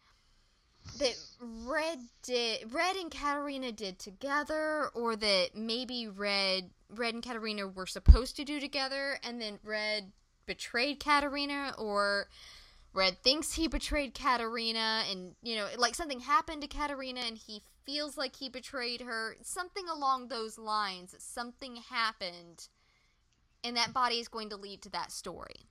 [0.99, 7.67] that Red did Red and Katerina did together or that maybe Red Red and Katerina
[7.67, 10.11] were supposed to do together and then Red
[10.45, 12.27] betrayed Katerina or
[12.93, 17.63] Red thinks he betrayed Katerina and you know like something happened to Katerina and he
[17.85, 22.67] feels like he betrayed her something along those lines something happened
[23.63, 25.65] and that body is going to lead to that story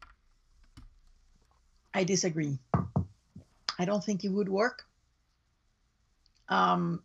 [1.92, 2.58] I disagree.
[3.78, 4.86] I don't think it would work.
[6.48, 7.02] Um,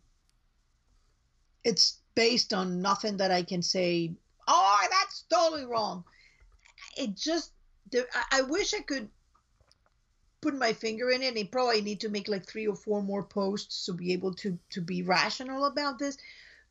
[1.64, 4.12] it's based on nothing that I can say.
[4.48, 6.02] Oh, that's totally wrong.
[6.96, 7.52] It just,
[8.32, 9.08] I wish I could
[10.40, 11.36] put my finger in it.
[11.36, 14.58] And probably need to make like three or four more posts to be able to
[14.70, 16.18] to be rational about this.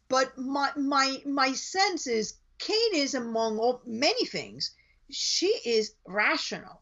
[0.10, 4.72] But my my my sense is Kate is among all, many things.
[5.12, 6.82] She is rational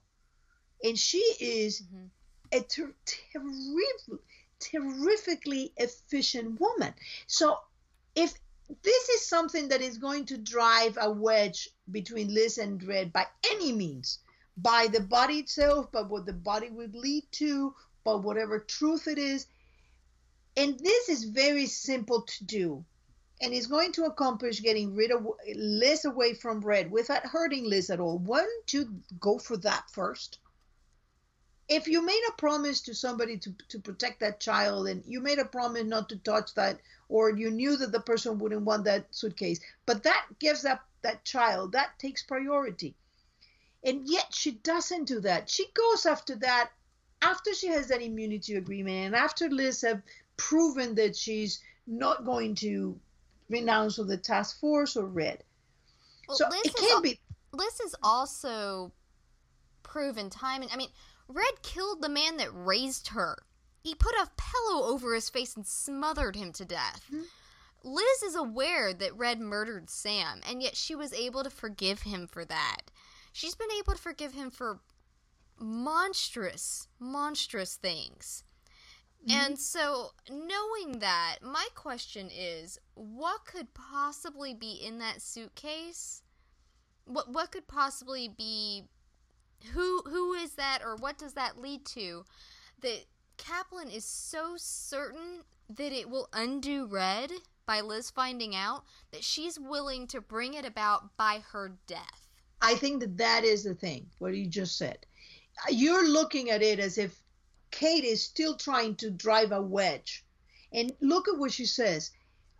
[0.83, 2.05] and she is mm-hmm.
[2.51, 2.95] a ter-
[3.33, 4.19] terrific,
[4.59, 6.93] terrifically efficient woman.
[7.27, 7.57] So
[8.15, 8.33] if
[8.81, 13.25] this is something that is going to drive a wedge between Liz and Red by
[13.51, 14.19] any means,
[14.57, 19.17] by the body itself, by what the body would lead to, by whatever truth it
[19.17, 19.47] is.
[20.55, 22.85] And this is very simple to do.
[23.41, 27.89] And is going to accomplish getting rid of Liz away from Red without hurting Liz
[27.89, 28.19] at all.
[28.19, 30.37] Don't you go for that first?
[31.69, 35.39] if you made a promise to somebody to, to protect that child and you made
[35.39, 36.79] a promise not to touch that
[37.13, 39.59] or you knew that the person wouldn't want that suitcase.
[39.85, 41.73] But that gives up that child.
[41.73, 42.95] That takes priority.
[43.83, 45.47] And yet she doesn't do that.
[45.47, 46.71] She goes after that
[47.21, 50.01] after she has that immunity agreement and after liz have
[50.35, 52.99] proven that she's not going to
[53.47, 55.43] renounce of the task force or red.
[56.27, 57.19] Well, so liz it can al- be
[57.53, 58.91] liz is also
[59.83, 60.89] proven time and i mean
[61.27, 63.43] Red killed the man that raised her.
[63.83, 67.05] He put a pillow over his face and smothered him to death.
[67.13, 67.23] Mm-hmm.
[67.83, 72.27] Liz is aware that Red murdered Sam, and yet she was able to forgive him
[72.27, 72.83] for that.
[73.33, 74.79] She's been able to forgive him for
[75.59, 78.45] monstrous, monstrous things.
[79.27, 79.37] Mm-hmm.
[79.37, 86.23] And so, knowing that, my question is what could possibly be in that suitcase?
[87.05, 88.83] What what could possibly be
[89.73, 92.23] who who is that or what does that lead to
[92.81, 93.05] that
[93.37, 97.31] Kaplan is so certain that it will undo Red
[97.65, 102.27] by Liz finding out that she's willing to bring it about by her death.
[102.61, 105.05] I think that that is the thing, what you just said.
[105.69, 107.21] You're looking at it as if
[107.71, 110.23] Kate is still trying to drive a wedge.
[110.71, 112.11] And look at what she says.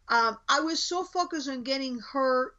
[0.08, 2.54] Um, I was so focused on getting her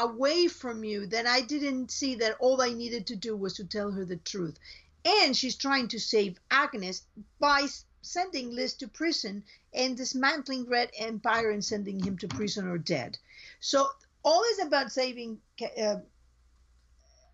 [0.00, 3.64] away from you, that I didn't see that all I needed to do was to
[3.64, 4.58] tell her the truth.
[5.04, 7.02] And she's trying to save Agnes
[7.38, 7.66] by
[8.02, 13.18] sending Liz to prison and dismantling Red Empire and sending him to prison or dead.
[13.60, 13.88] So
[14.22, 15.40] all is about saving.
[15.80, 15.96] Uh,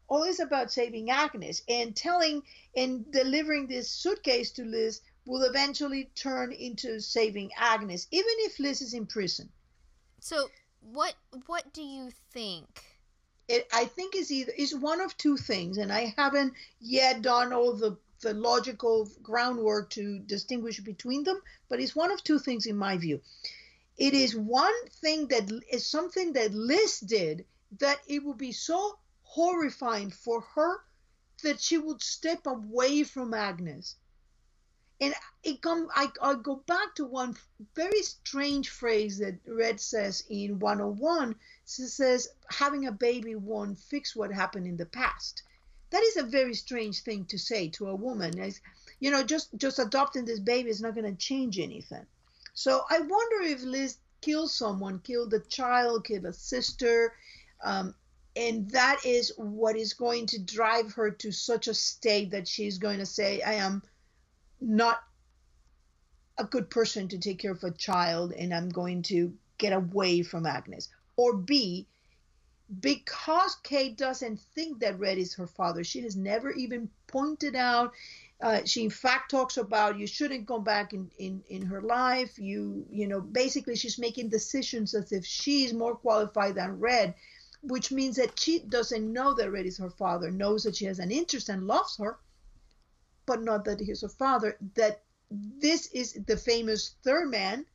[0.09, 2.43] all is about saving Agnes and telling
[2.77, 8.81] and delivering this suitcase to Liz will eventually turn into saving Agnes, even if Liz
[8.81, 9.51] is in prison.
[10.21, 10.49] So
[10.81, 11.15] what
[11.47, 12.96] what do you think?
[13.49, 17.53] It I think is either is one of two things, and I haven't yet done
[17.53, 22.67] all the the logical groundwork to distinguish between them, but it's one of two things
[22.67, 23.21] in my view.
[23.97, 27.47] It is one thing that is something that Liz did
[27.79, 30.81] that it would be so horrifying for her
[31.43, 33.97] that she would step away from Agnes
[35.01, 37.37] and it come I, I go back to one
[37.75, 41.35] very strange phrase that red says in 101
[41.67, 45.43] she says having a baby won't fix what happened in the past.
[45.91, 48.39] That is a very strange thing to say to a woman.
[48.41, 48.61] As
[48.99, 52.07] you know just just adopting this baby is not going to change anything.
[52.55, 57.13] So i wonder if liz killed someone killed a child killed a sister
[57.63, 57.95] um,
[58.35, 62.79] and that is what is going to drive her to such a state that she's
[62.79, 63.83] going to say i am
[64.61, 65.03] not
[66.39, 70.23] a good person to take care of a child and I'm going to get away
[70.23, 70.89] from Agnes.
[71.17, 71.87] Or B,
[72.81, 77.93] because Kate doesn't think that Red is her father, she has never even pointed out.
[78.43, 82.39] Uh, she in fact talks about you shouldn't go back in, in, in her life.
[82.39, 87.15] You you know basically she's making decisions as if she's more qualified than Red,
[87.63, 90.99] which means that she doesn't know that Red is her father, knows that she has
[90.99, 92.19] an interest and loves her,
[93.27, 94.57] but not that he's her father.
[94.75, 97.67] That this is the famous third man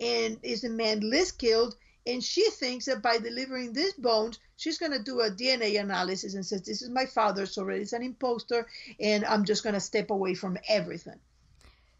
[0.00, 1.76] and is the man Liz killed
[2.06, 6.34] and she thinks that by delivering these bones, she's going to do a DNA analysis
[6.34, 8.66] and says, This is my father, so it's an imposter,
[8.98, 11.20] and I'm just going to step away from everything.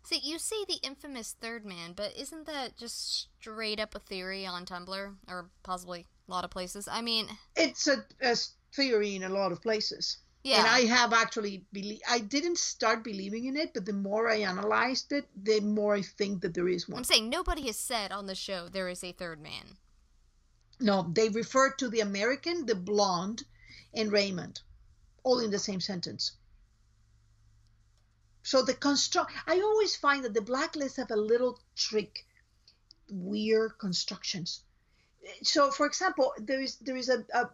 [0.04, 4.44] See, you say the infamous third man, but isn't that just straight up a theory
[4.44, 6.88] on Tumblr or possibly a lot of places?
[6.90, 8.36] I mean, it's a, a
[8.74, 10.18] theory in a lot of places.
[10.44, 10.58] Yeah.
[10.58, 14.38] And I have actually believe I didn't start believing in it, but the more I
[14.38, 16.98] analyzed it, the more I think that there is one.
[16.98, 19.76] I'm saying nobody has said on the show there is a third man.
[20.80, 23.44] No, they refer to the American, the blonde,
[23.94, 24.60] and Raymond,
[25.22, 26.32] all in the same sentence.
[28.42, 32.26] So the construct, I always find that the blacklists have a little trick,
[33.08, 34.64] weird constructions.
[35.44, 37.48] So, for example, there is there is a, a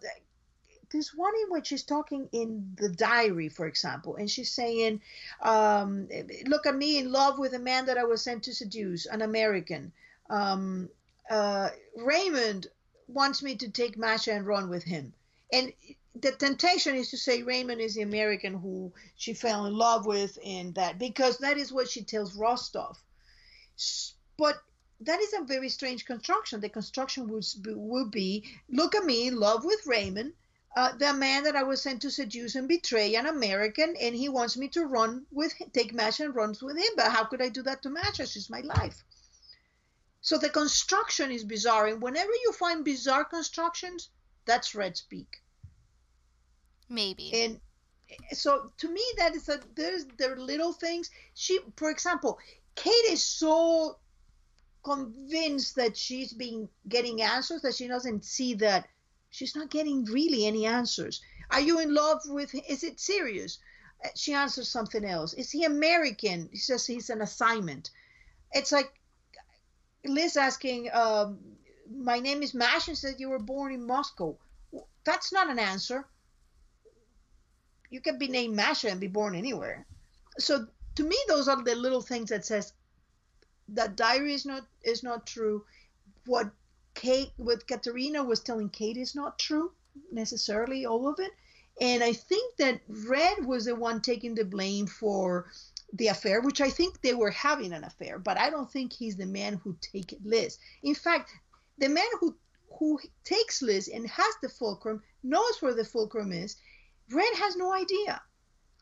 [0.91, 5.01] there's one in which she's talking in the diary, for example, and she's saying,
[5.43, 6.09] um,
[6.47, 9.23] "Look at me in love with a man that I was sent to seduce, an
[9.23, 9.93] American."
[10.31, 10.89] Um,
[11.29, 12.69] uh, Raymond
[13.07, 15.13] wants me to take Masha and run with him,
[15.53, 15.73] and
[16.15, 20.39] the temptation is to say Raymond is the American who she fell in love with,
[20.45, 22.99] and that because that is what she tells Rostov.
[24.37, 24.63] But
[25.01, 26.61] that is a very strange construction.
[26.61, 30.33] The construction would would be, "Look at me in love with Raymond."
[30.77, 34.29] Uh, the man that I was sent to seduce and betray, an American, and he
[34.29, 36.93] wants me to run with take Masha and runs with him.
[36.97, 38.27] But how could I do that to Masha?
[38.27, 39.03] She's my life.
[40.21, 44.11] So the construction is bizarre, and whenever you find bizarre constructions,
[44.45, 45.43] that's red speak.
[46.89, 47.31] Maybe.
[47.33, 47.61] And
[48.33, 51.11] so to me, that is a there's there are little things.
[51.35, 52.39] She, for example,
[52.75, 53.99] Kate is so
[54.83, 58.89] convinced that she's been getting answers that she doesn't see that
[59.39, 61.23] She's not getting really any answers.
[61.53, 62.63] Are you in love with him?
[62.69, 63.61] Is it serious?
[64.05, 65.33] Uh, she answers something else.
[65.33, 66.49] Is he American?
[66.51, 67.91] He says he's an assignment.
[68.51, 68.93] It's like
[70.05, 71.39] Liz asking, um,
[71.89, 74.37] My name is Mash and said you were born in Moscow.
[75.05, 76.05] That's not an answer.
[77.91, 79.87] You can be named Masha and be born anywhere.
[80.39, 82.73] So to me, those are the little things that says
[83.69, 85.65] that diary is not is not true.
[86.27, 86.51] What
[86.99, 89.71] Kate, what Katerina was telling Kate is not true
[90.11, 91.31] necessarily, all of it.
[91.81, 95.53] And I think that Red was the one taking the blame for
[95.93, 99.17] the affair, which I think they were having an affair, but I don't think he's
[99.17, 100.59] the man who take Liz.
[100.83, 101.31] In fact,
[101.79, 102.37] the man who
[102.79, 106.57] who takes Liz and has the fulcrum knows where the fulcrum is.
[107.11, 108.21] Red has no idea.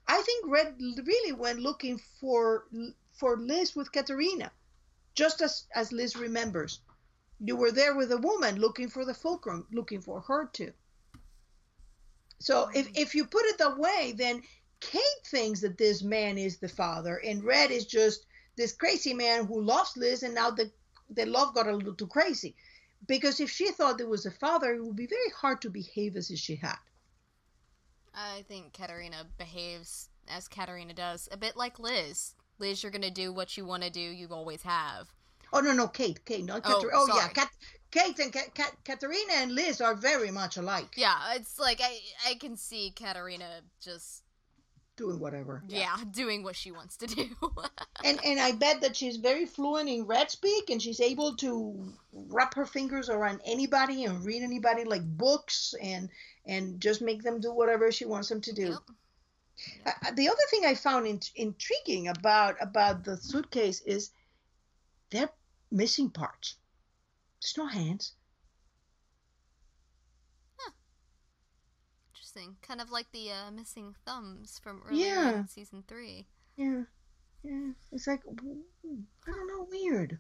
[0.09, 2.67] I think Red really went looking for
[3.13, 4.51] for Liz with Katerina,
[5.15, 6.81] just as as Liz remembers.
[7.41, 10.73] You were there with a woman looking for the fulcrum, looking for her too.
[12.39, 12.97] So if, mm-hmm.
[12.97, 14.43] if you put it that way, then
[14.81, 19.47] Kate thinks that this man is the father, and Red is just this crazy man
[19.47, 20.71] who loves Liz, and now the,
[21.11, 22.55] the love got a little too crazy.
[23.07, 26.17] Because if she thought there was a father, it would be very hard to behave
[26.17, 26.79] as if she had.
[28.15, 32.35] I think Katerina behaves as Katerina does, a bit like Liz.
[32.59, 35.13] Liz, you're going to do what you want to do, you always have.
[35.53, 36.93] Oh no, no, Kate, Kate, not Oh, Katerina.
[36.95, 37.29] Oh, yeah.
[37.29, 37.51] Kat,
[37.91, 41.99] Kate and Kat, Kat, Katerina and Liz are very much alike, Yeah, it's like I
[42.29, 44.23] I can see Katerina just
[44.97, 45.63] doing whatever.
[45.69, 47.29] yeah, doing what she wants to do.
[48.05, 51.93] And and I bet that she's very fluent in red speak, and she's able to
[52.13, 56.09] wrap her fingers around anybody and read anybody like books, and
[56.45, 58.69] and just make them do whatever she wants them to do.
[58.69, 58.79] Yep.
[59.87, 64.11] Uh, the other thing I found in, intriguing about about the suitcase is
[65.11, 65.31] they're
[65.71, 66.57] missing parts.
[67.41, 68.13] There's no hands.
[72.13, 72.57] Interesting.
[72.63, 75.39] Kind of like the uh, missing thumbs from earlier Yeah.
[75.41, 76.27] in season three.
[76.57, 76.83] Yeah,
[77.43, 77.71] yeah.
[77.93, 80.19] It's like I don't know, weird.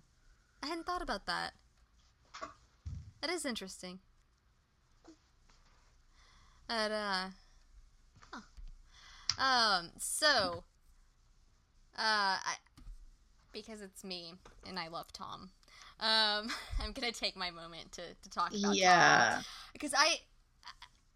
[0.62, 1.54] I hadn't thought about that.
[3.20, 3.98] That is interesting.
[6.68, 7.28] But uh
[8.30, 8.40] huh.
[9.42, 10.64] Um so
[11.96, 12.54] uh I
[13.64, 14.34] because it's me
[14.68, 15.50] and I love Tom.
[16.00, 19.40] Um I'm going to take my moment to to talk about Tom Yeah.
[19.72, 20.20] because I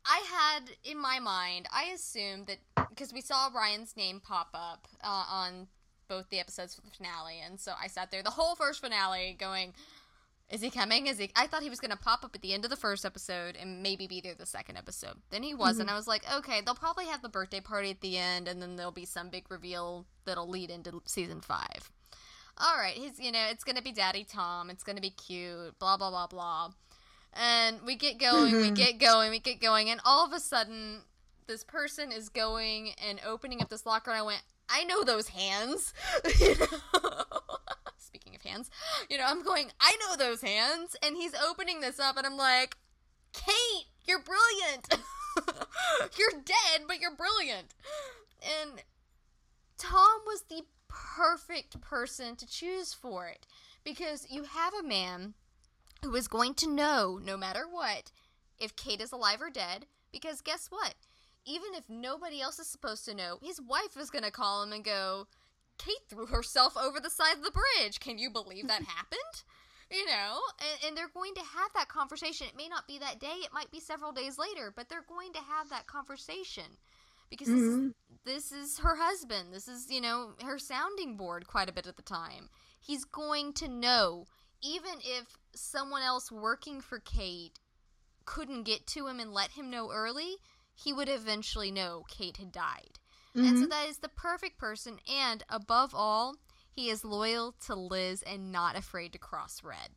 [0.07, 2.59] I had in my mind I assumed that
[2.89, 5.69] because we saw Ryan's name pop up uh, on
[6.09, 9.37] both the episodes for the finale, and so I sat there the whole first finale
[9.39, 9.75] going,
[10.49, 11.07] "Is he coming?
[11.07, 12.77] Is he?" I thought he was going to pop up at the end of the
[12.77, 15.15] first episode and maybe be there the second episode.
[15.31, 15.89] Then he wasn't.
[15.89, 18.75] I was like, "Okay, they'll probably have the birthday party at the end, and then
[18.75, 21.93] there'll be some big reveal that'll lead into season five.
[22.63, 24.71] All right, he's you know it's going to be Daddy Tom.
[24.71, 25.79] It's going to be cute.
[25.79, 26.71] Blah blah blah blah.
[27.33, 28.75] And we get going, we mm-hmm.
[28.75, 31.03] get going, we get going, and all of a sudden,
[31.47, 35.29] this person is going and opening up this locker, and I went, I know those
[35.29, 35.93] hands.
[36.39, 36.67] You know?
[37.99, 38.71] Speaking of hands.
[39.09, 40.97] You know, I'm going, I know those hands.
[41.03, 42.77] And he's opening this up, and I'm like,
[43.33, 44.89] Kate, you're brilliant.
[46.19, 47.75] you're dead, but you're brilliant.
[48.43, 48.83] And
[49.79, 53.47] Tom was the perfect person to choose for it
[53.85, 55.35] because you have a man
[56.03, 58.11] who is going to know, no matter what,
[58.59, 59.87] if Kate is alive or dead.
[60.13, 60.95] Because guess what?
[61.47, 64.73] Even if nobody else is supposed to know, his wife is going to call him
[64.73, 65.27] and go,
[65.79, 68.01] Kate threw herself over the side of the bridge.
[68.01, 69.45] Can you believe that happened?
[69.91, 72.47] You know, and, and, they're going to have that conversation.
[72.47, 75.33] It may not be that day, it might be several days later, but they're going
[75.33, 76.63] to have that conversation
[77.31, 77.89] because mm-hmm.
[78.25, 79.53] this, is, this is her husband.
[79.53, 82.49] This is, you know, her sounding board quite a bit at the time.
[82.81, 84.27] He's going to know,
[84.63, 87.59] even if someone else working for Kate
[88.25, 90.37] couldn't get to him and let him know early,
[90.75, 92.99] he would eventually know Kate had died.
[93.37, 93.47] Mm-hmm.
[93.47, 93.71] And so mm-hmm.
[93.71, 94.99] that is the perfect person.
[95.11, 96.37] And above all,
[96.73, 99.91] he is loyal to Liz and not afraid to cross red.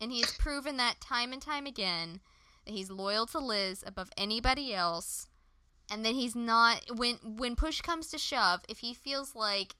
[0.00, 2.20] And he has proven that time and time again
[2.64, 5.27] that he's loyal to Liz above anybody else.
[5.90, 9.74] And then he's not when when push comes to shove, if he feels like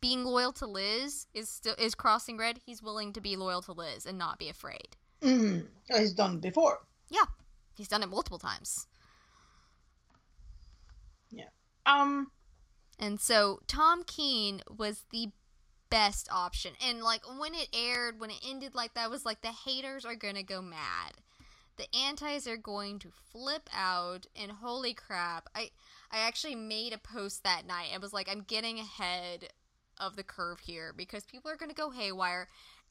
[0.00, 3.72] being loyal to Liz is still is crossing red, he's willing to be loyal to
[3.72, 4.96] Liz and not be afraid.
[5.22, 5.60] Mm-hmm.
[5.96, 6.80] He's done before.
[7.08, 7.24] Yeah,
[7.76, 8.86] he's done it multiple times.
[11.30, 11.48] Yeah.
[11.86, 12.30] Um.
[12.98, 15.30] And so Tom Keen was the
[15.90, 16.72] best option.
[16.86, 20.16] And like when it aired, when it ended like that, was like the haters are
[20.16, 21.12] gonna go mad.
[21.76, 25.48] The antis are going to flip out and holy crap.
[25.54, 25.70] I
[26.10, 27.88] I actually made a post that night.
[27.92, 29.48] I was like, I'm getting ahead
[29.98, 32.48] of the curve here because people are gonna go haywire.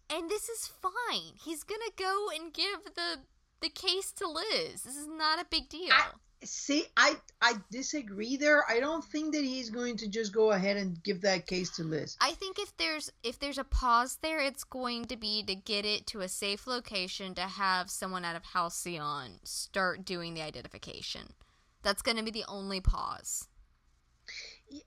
[0.10, 1.36] And this is fine.
[1.44, 3.20] He's gonna go and give the
[3.62, 4.84] the case to Liz.
[4.84, 5.94] This is not a big deal.
[5.94, 6.08] I,
[6.46, 8.64] see, I I disagree there.
[8.70, 11.84] I don't think that he's going to just go ahead and give that case to
[11.84, 12.18] Liz.
[12.22, 15.86] I think if there's if there's a pause there, it's going to be to get
[15.86, 21.34] it to a safe location to have someone out of Halcyon start doing the identification.
[21.82, 23.48] That's going to be the only pause.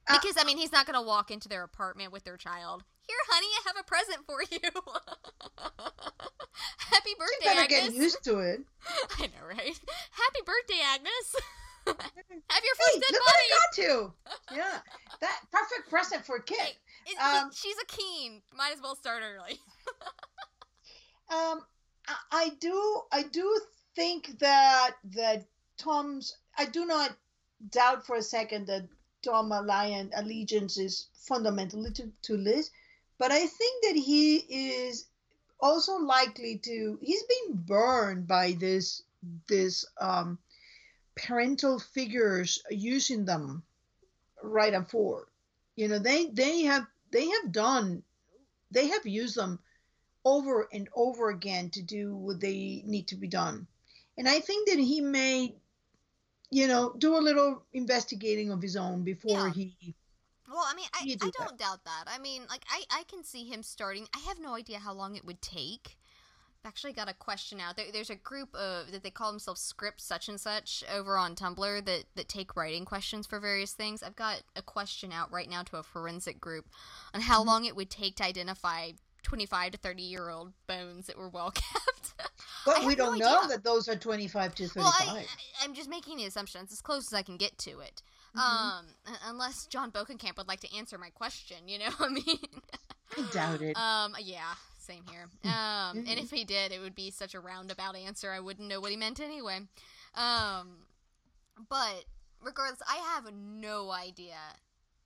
[0.08, 2.84] Uh, because I mean, he's not going to walk into their apartment with their child.
[3.06, 4.58] Here, honey, I have a present for you.
[6.78, 7.68] Happy birthday, you Agnes.
[7.68, 8.60] get used to it.
[9.18, 9.78] I know, right?
[10.10, 11.36] Happy birthday, Agnes.
[11.86, 13.24] have your first hey, dead look body.
[13.24, 14.12] What I got to.
[14.56, 14.78] Yeah,
[15.20, 16.74] that perfect present for a kid.
[17.04, 18.42] Hey, um, she's a keen.
[18.56, 19.60] Might as well start early.
[21.30, 21.60] um,
[22.08, 23.60] I, I do, I do
[23.94, 25.46] think that that
[25.78, 26.36] Tom's.
[26.58, 27.16] I do not
[27.70, 28.88] doubt for a second that
[29.22, 32.70] Tom Alliance allegiance is fundamentally to, to Liz,
[33.18, 35.06] but I think that he is
[35.60, 36.98] also likely to.
[37.00, 39.02] He's been burned by this
[39.48, 40.38] this um,
[41.16, 43.62] parental figures using them
[44.42, 45.26] right and forward.
[45.76, 48.02] You know, they they have they have done
[48.70, 49.58] they have used them
[50.24, 53.66] over and over again to do what they need to be done.
[54.18, 55.54] And I think that he may
[56.50, 59.52] you know, do a little investigating of his own before yeah.
[59.52, 59.94] he.
[60.48, 61.58] Well, I mean, I, I don't that.
[61.58, 62.04] doubt that.
[62.06, 64.06] I mean, like, I, I can see him starting.
[64.14, 65.98] I have no idea how long it would take.
[66.64, 67.76] I've actually got a question out.
[67.76, 71.34] There, there's a group of that they call themselves Script Such and Such over on
[71.34, 74.02] Tumblr that that take writing questions for various things.
[74.02, 76.66] I've got a question out right now to a forensic group
[77.14, 77.48] on how mm-hmm.
[77.48, 78.92] long it would take to identify
[79.26, 82.14] 25 to 30 year old bones that were well kept.
[82.64, 84.74] But we don't no know that those are 25 to 35.
[84.76, 84.92] Well,
[85.60, 88.02] I, am just making the assumptions as close as I can get to it.
[88.36, 88.78] Mm-hmm.
[88.78, 88.86] Um,
[89.26, 92.38] unless John Bokenkamp would like to answer my question, you know, I mean.
[93.16, 93.76] I doubt it.
[93.76, 95.28] Um, yeah, same here.
[95.44, 98.30] Um, and if he did, it would be such a roundabout answer.
[98.30, 99.60] I wouldn't know what he meant anyway.
[100.14, 100.86] Um,
[101.68, 102.04] but
[102.42, 104.36] regardless, I have no idea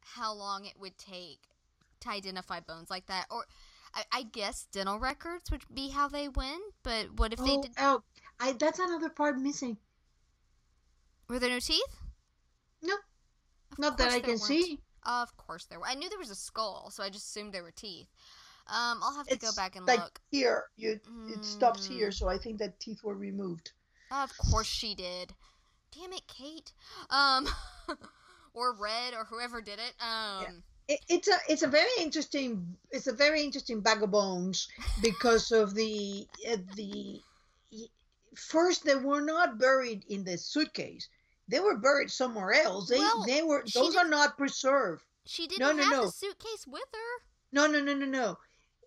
[0.01, 1.41] how long it would take
[2.01, 3.45] to identify bones like that, or
[3.95, 7.57] I, I, guess dental records would be how they win, but what if oh, they
[7.61, 7.73] did?
[7.79, 8.03] Oh,
[8.39, 9.77] I, that's another part missing.
[11.29, 11.97] Were there no teeth?
[12.83, 12.95] No,
[13.73, 14.43] of not that I can weren't.
[14.43, 14.81] see.
[15.07, 15.87] Of course there were.
[15.87, 18.09] I knew there was a skull, so I just assumed there were teeth.
[18.67, 20.21] Um, I'll have to it's go back and like look.
[20.31, 22.15] Here, you it stops here, mm.
[22.15, 23.73] so I think that teeth were removed.
[24.11, 25.33] Of course she did.
[25.93, 26.73] Damn it, Kate.
[27.09, 27.49] Um,
[28.55, 29.95] or Red, or whoever did it.
[30.01, 30.43] Um.
[30.43, 30.49] Yeah
[31.09, 34.69] it's a it's a very interesting it's a very interesting bag of bones
[35.03, 37.21] because of the uh, the
[38.35, 41.09] first they were not buried in the suitcase
[41.51, 42.89] they were buried somewhere else.
[42.89, 45.05] They well, they were those are not preserved.
[45.27, 46.07] She didn't no, no, have no.
[46.07, 47.25] the suitcase with her.
[47.53, 48.39] No no no no no.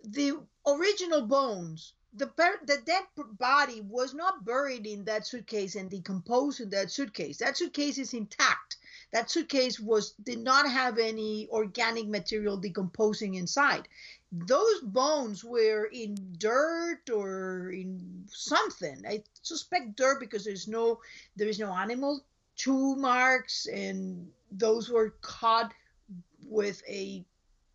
[0.03, 2.31] The original bones the
[2.65, 3.03] the dead
[3.39, 7.37] body was not buried in that suitcase and decomposed in that suitcase.
[7.37, 8.77] That suitcase is intact.
[9.11, 13.87] That suitcase was did not have any organic material decomposing inside.
[14.31, 19.03] Those bones were in dirt or in something.
[19.07, 21.01] I suspect dirt because there's no
[21.35, 22.23] there is no animal
[22.55, 25.73] chew marks and those were caught
[26.47, 27.25] with a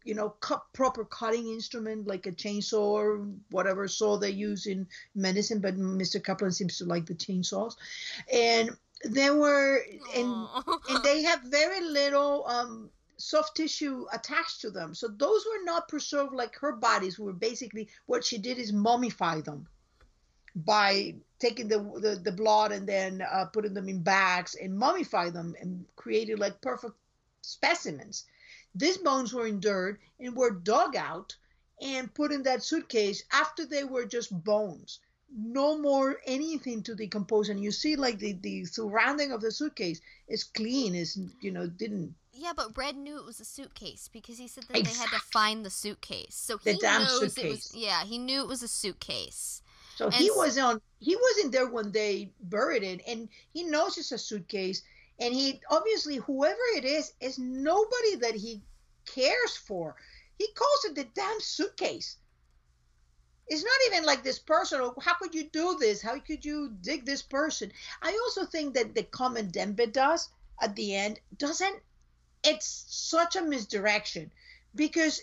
[0.05, 4.87] you know cut proper cutting instrument like a chainsaw or whatever saw they use in
[5.15, 7.75] medicine but mr kaplan seems to like the chainsaws.
[8.33, 8.71] And
[9.05, 9.85] there were
[10.17, 10.47] and
[10.89, 14.95] and they have very little um soft tissue attached to them.
[14.95, 19.45] So those were not preserved like her bodies were basically what she did is mummify
[19.45, 19.67] them
[20.65, 25.33] by taking the the, the blood and then uh, putting them in bags and mummify
[25.33, 26.95] them and created like perfect
[27.43, 28.25] specimens
[28.75, 31.35] these bones were endured and were dug out
[31.81, 35.01] and put in that suitcase after they were just bones.
[35.37, 37.49] No more anything to decompose.
[37.51, 41.67] And you see, like the, the surrounding of the suitcase is clean, is you know,
[41.67, 42.15] didn't.
[42.33, 44.93] Yeah, but Red knew it was a suitcase because he said that exactly.
[44.95, 46.35] they had to find the suitcase.
[46.35, 47.45] So he knows suitcase.
[47.45, 47.75] it was.
[47.75, 49.63] Yeah, he knew it was a suitcase.
[49.99, 50.81] So and he was on.
[51.01, 54.83] He wasn't there when they buried it, and he knows it's a suitcase.
[55.19, 58.63] And he obviously, whoever it is, is nobody that he
[59.13, 59.97] cares for.
[60.39, 62.17] He calls it the damn suitcase.
[63.49, 64.81] It's not even like this person.
[64.81, 66.01] Or how could you do this?
[66.01, 67.73] How could you dig this person?
[68.01, 70.29] I also think that the comment Dembe does
[70.63, 71.81] at the end doesn't.
[72.45, 74.31] It's such a misdirection
[74.77, 75.21] because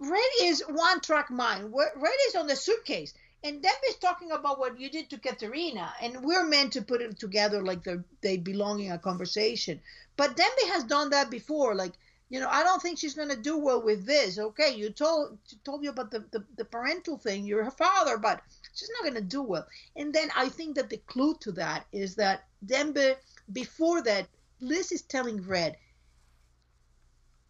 [0.00, 1.74] Red is one track mind.
[1.74, 3.12] Red is on the suitcase.
[3.44, 7.02] And Dembe is talking about what you did to Katerina, and we're meant to put
[7.02, 7.86] it together like
[8.22, 9.80] they belong in a conversation.
[10.16, 11.74] But Dembe has done that before.
[11.74, 11.92] Like
[12.30, 14.38] you know, I don't think she's going to do well with this.
[14.38, 17.44] Okay, you told told you about the, the, the parental thing.
[17.44, 18.40] You're her father, but
[18.74, 19.66] she's not going to do well.
[19.94, 23.16] And then I think that the clue to that is that Dembe,
[23.52, 24.26] before that,
[24.60, 25.76] Liz is telling Red,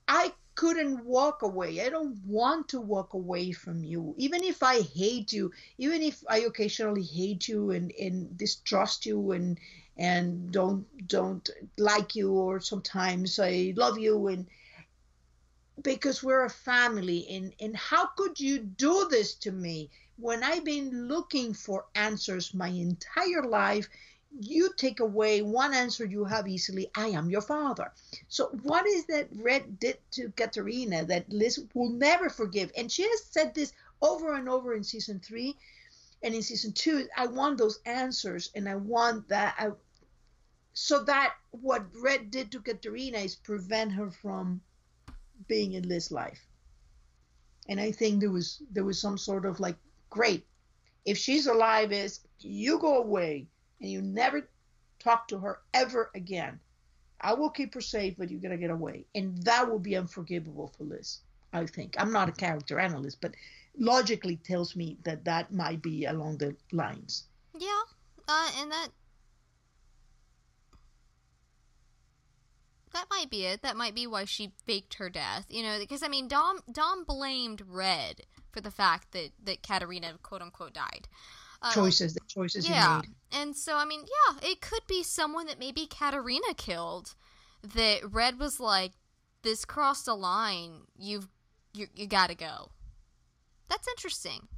[0.08, 1.80] I couldn't walk away.
[1.80, 4.14] I don't want to walk away from you.
[4.18, 9.32] Even if I hate you, even if I occasionally hate you and, and distrust you
[9.32, 9.58] and
[9.96, 11.48] and don't don't
[11.78, 14.46] like you or sometimes I love you and
[15.82, 20.64] because we're a family and and how could you do this to me when i've
[20.64, 23.88] been looking for answers my entire life
[24.40, 27.92] you take away one answer you have easily i am your father.
[28.28, 32.72] So what is that red did to katerina that liz will never forgive?
[32.76, 33.72] And she has said this
[34.02, 35.56] over and over in season three
[36.22, 37.08] and in season two.
[37.16, 39.70] I want those answers and i want that I,
[40.72, 44.60] so that what red did to katerina is prevent her from
[45.46, 46.46] being in Liz's life.
[47.68, 49.76] And I think there was there was some sort of like,
[50.10, 50.46] great,
[51.04, 53.48] if she's alive, is you go away
[53.84, 54.48] and you never
[54.98, 56.58] talk to her ever again.
[57.20, 60.68] I will keep her safe, but you're gonna get away, and that will be unforgivable
[60.68, 61.20] for Liz.
[61.52, 63.34] I think I'm not a character analyst, but
[63.76, 67.24] logically tells me that that might be along the lines.
[67.58, 67.82] Yeah,
[68.26, 68.88] uh, and that
[72.94, 73.60] that might be it.
[73.60, 75.44] That might be why she faked her death.
[75.50, 80.14] You know, because I mean, Dom Dom blamed Red for the fact that that Katerina
[80.22, 81.06] quote unquote died.
[81.64, 83.00] Um, choices, the choices yeah.
[83.32, 87.14] And so I mean, yeah, it could be someone that maybe Katerina killed.
[87.62, 88.92] That Red was like,
[89.42, 90.82] "This crossed a line.
[90.98, 91.28] You've
[91.72, 92.70] you you got to go."
[93.70, 94.48] That's interesting.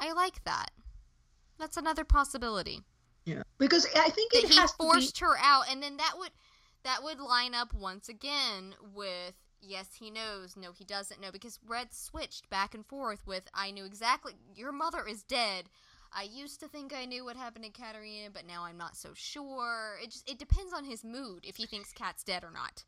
[0.00, 0.70] I like that.
[1.58, 2.82] That's another possibility.
[3.24, 5.24] Yeah, because I think it that has he forced be...
[5.24, 6.32] her out, and then that would
[6.82, 11.58] that would line up once again with yes, he knows, no, he doesn't know, because
[11.66, 15.68] Red switched back and forth with I knew exactly your mother is dead.
[16.12, 19.10] I used to think I knew what happened to Katerina, but now I'm not so
[19.14, 19.98] sure.
[20.02, 22.84] It just it depends on his mood if he thinks Kat's dead or not.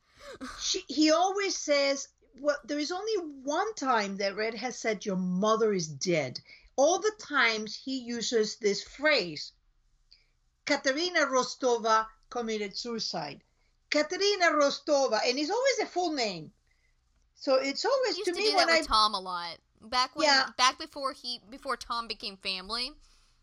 [0.60, 2.08] she, he always says,
[2.40, 6.40] "Well, there is only one time that Red has said your mother is dead."
[6.76, 9.52] All the times he uses this phrase,
[10.64, 13.42] "Katerina Rostova committed suicide."
[13.90, 16.52] Katerina Rostova, and it's always a full name.
[17.34, 19.56] So it's always used to, to me do when that I with Tom a lot
[19.80, 20.46] back when yeah.
[20.56, 22.92] back before he before Tom became family.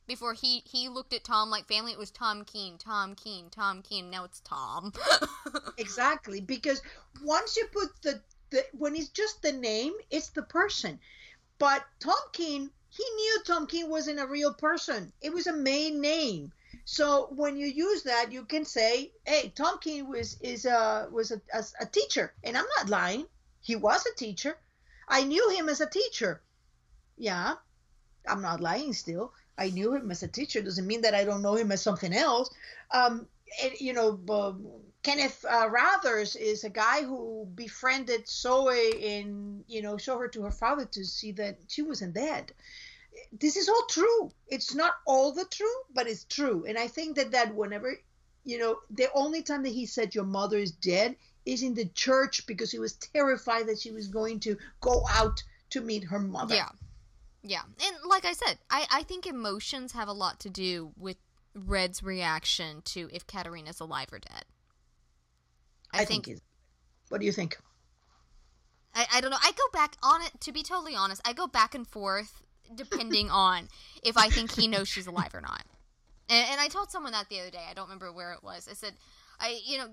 [0.08, 3.82] Before he he looked at Tom like family, it was Tom Keen, Tom Keen, Tom
[3.82, 4.10] Keen.
[4.10, 4.94] Now it's Tom.
[5.78, 6.82] exactly, because
[7.22, 11.00] once you put the the when it's just the name, it's the person.
[11.60, 15.12] But Tom Keen, he knew Tom Keen wasn't a real person.
[15.22, 16.54] It was a main name.
[16.86, 21.32] So when you use that, you can say, "Hey, Tom Keen was is a was
[21.32, 23.28] a, a, a teacher," and I'm not lying.
[23.60, 24.58] He was a teacher.
[25.06, 26.42] I knew him as a teacher.
[27.18, 27.56] Yeah,
[28.26, 28.94] I'm not lying.
[28.94, 30.62] Still, I knew him as a teacher.
[30.62, 32.50] Doesn't mean that I don't know him as something else.
[32.92, 33.28] Um,
[33.64, 34.54] and, you know, uh,
[35.04, 40.42] Kenneth uh, Rathers is a guy who befriended Zoe and you know showed her to
[40.44, 42.52] her father to see that she wasn't dead.
[43.32, 44.32] This is all true.
[44.48, 46.66] It's not all the true, but it's true.
[46.68, 47.98] And I think that that whenever
[48.44, 51.86] you know the only time that he said your mother is dead is in the
[51.86, 56.20] church because he was terrified that she was going to go out to meet her
[56.20, 56.56] mother.
[56.56, 56.70] Yeah.
[57.48, 57.62] Yeah.
[57.86, 61.18] And like I said, I, I think emotions have a lot to do with
[61.56, 64.46] Red's reaction to if Katerina's alive or dead.
[65.94, 66.40] I, I think, think
[67.10, 67.58] what do you think?
[68.94, 69.38] I, I don't know.
[69.42, 72.42] I go back on it to be totally honest, I go back and forth
[72.76, 73.70] depending on
[74.04, 75.64] if I think he knows she's alive or not.
[76.30, 77.66] And, and I told someone that the other day.
[77.70, 78.68] I don't remember where it was.
[78.70, 78.94] I said,
[79.40, 79.88] I you know,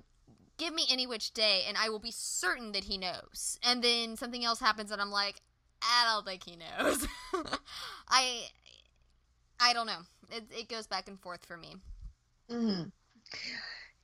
[0.59, 3.61] give me any which day and I will be certain that he knows.
[3.63, 5.41] And then something else happens and I'm like,
[5.83, 7.07] I don't think he knows.
[8.09, 8.45] I
[9.61, 10.01] I don't know.
[10.31, 11.77] It it goes back and forth for me.
[12.51, 12.85] Mm-hmm.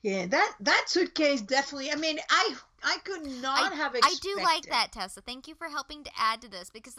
[0.02, 1.90] Yeah, that that suitcase definitely.
[1.90, 4.30] I mean, I I could not I, have expected.
[4.30, 5.20] I do like that, Tessa.
[5.20, 6.96] Thank you for helping to add to this because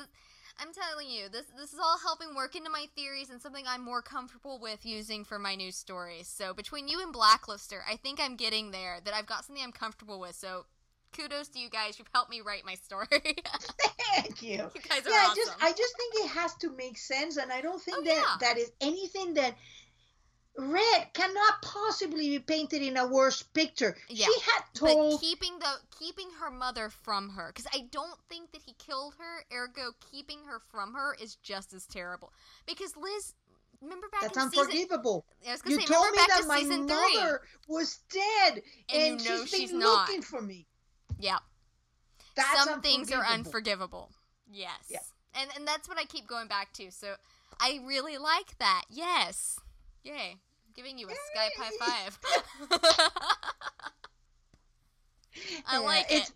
[0.59, 3.83] I'm telling you, this this is all helping work into my theories and something I'm
[3.83, 6.27] more comfortable with using for my news stories.
[6.27, 8.99] So between you and Blacklister, I think I'm getting there.
[9.03, 10.35] That I've got something I'm comfortable with.
[10.35, 10.65] So
[11.15, 11.97] kudos to you guys.
[11.99, 13.07] You've helped me write my story.
[14.15, 14.51] Thank you.
[14.73, 15.35] You guys are yeah, awesome.
[15.35, 18.13] just I just think it has to make sense, and I don't think Oh, that
[18.15, 18.47] yeah.
[18.47, 19.55] that is anything that
[20.57, 23.95] red cannot possibly be painted in a worse picture.
[24.09, 28.19] Yeah, She had but told keeping the keeping her mother from her because I don't
[28.29, 29.57] think that he killed her.
[29.57, 32.33] Ergo, keeping her from her is just as terrible.
[32.67, 33.33] Because Liz,
[33.81, 35.25] remember back that's season, unforgivable.
[35.45, 37.15] Gonna You say, told me back that to my season three.
[37.15, 38.61] mother was dead,
[38.93, 40.07] And and, you know she's been she's not.
[40.09, 40.67] looking for me.
[42.35, 44.09] That's some things are unforgivable.
[44.09, 44.11] unforgivable.
[44.51, 44.87] Yes.
[44.89, 44.99] Yeah.
[45.39, 46.91] And and that's what I keep going back to.
[46.91, 47.15] So
[47.59, 48.83] I really like that.
[48.89, 49.59] Yes.
[50.03, 50.31] Yay.
[50.31, 52.19] I'm Giving you a Skype high five.
[55.67, 56.31] I Yeah, like it.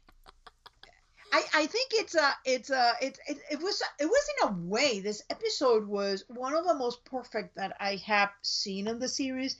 [1.34, 4.52] I, I think it's a it's a it, it it was it was in a
[4.70, 9.10] way this episode was one of the most perfect that I have seen in the
[9.10, 9.58] series.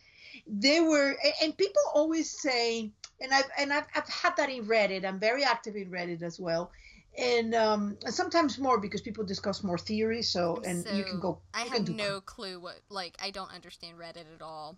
[0.48, 5.06] They were and people always say and I've and I've, I've had that in Reddit.
[5.06, 6.72] I'm very active in Reddit as well,
[7.18, 10.30] and um and sometimes more because people discuss more theories.
[10.30, 11.40] So and you can go.
[11.54, 14.78] I have no clue what like I don't understand Reddit at all.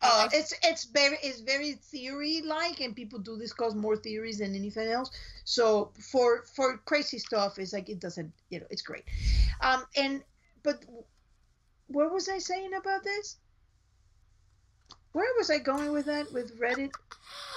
[0.00, 4.54] Uh, it's it's very it's very theory like, and people do discuss more theories than
[4.54, 5.10] anything else.
[5.44, 9.04] So for for crazy stuff, it's like it doesn't you know it's great.
[9.60, 10.22] Um and
[10.62, 10.84] but
[11.88, 13.38] what was I saying about this?
[15.18, 16.92] Where was I going with that with Reddit?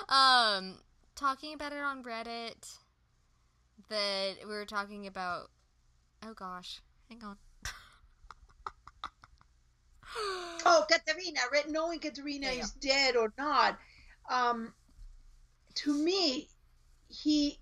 [0.09, 0.79] Um,
[1.15, 2.75] talking about it on Reddit,
[3.87, 5.51] that we were talking about.
[6.25, 7.37] Oh gosh, hang on.
[10.63, 11.69] Oh, Katerina, right?
[11.69, 12.63] Knowing Katerina Yeah, yeah.
[12.63, 13.77] is dead or not.
[14.29, 14.73] Um,
[15.75, 16.49] to me,
[17.09, 17.59] he.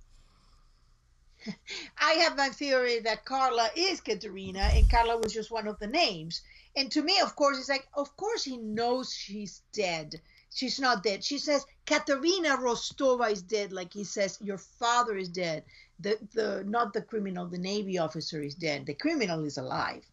[1.98, 5.88] I have my theory that Carla is Katerina, and Carla was just one of the
[5.88, 6.42] names.
[6.76, 10.22] And to me, of course, it's like, of course, he knows she's dead.
[10.52, 11.24] She's not dead.
[11.24, 15.64] She says Katerina Rostova is dead, like he says your father is dead.
[16.00, 18.86] The the not the criminal, the navy officer is dead.
[18.86, 20.04] The criminal is alive.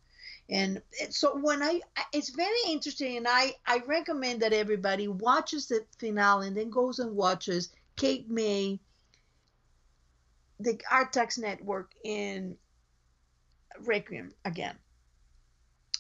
[0.49, 0.81] And
[1.11, 1.81] so when I,
[2.13, 7.01] it's very interesting, and I, I recommend that everybody watches the finale and then goes
[7.01, 8.79] and watches Cape May,
[10.61, 12.57] the Artax Network in
[13.81, 14.77] Requiem again.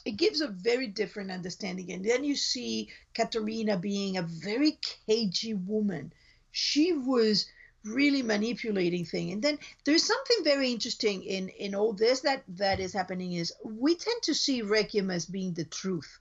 [0.06, 5.52] It gives a very different understanding, and then you see Katerina being a very cagey
[5.54, 6.12] woman.
[6.52, 7.46] She was
[7.84, 12.80] really manipulating thing and then there's something very interesting in in all this that that
[12.80, 16.18] is happening is we tend to see requiem as being the truth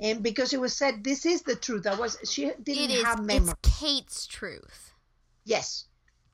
[0.00, 3.04] and because it was said this is the truth i was she didn't is.
[3.04, 4.92] have memory It's Kate's truth.
[5.44, 5.84] yes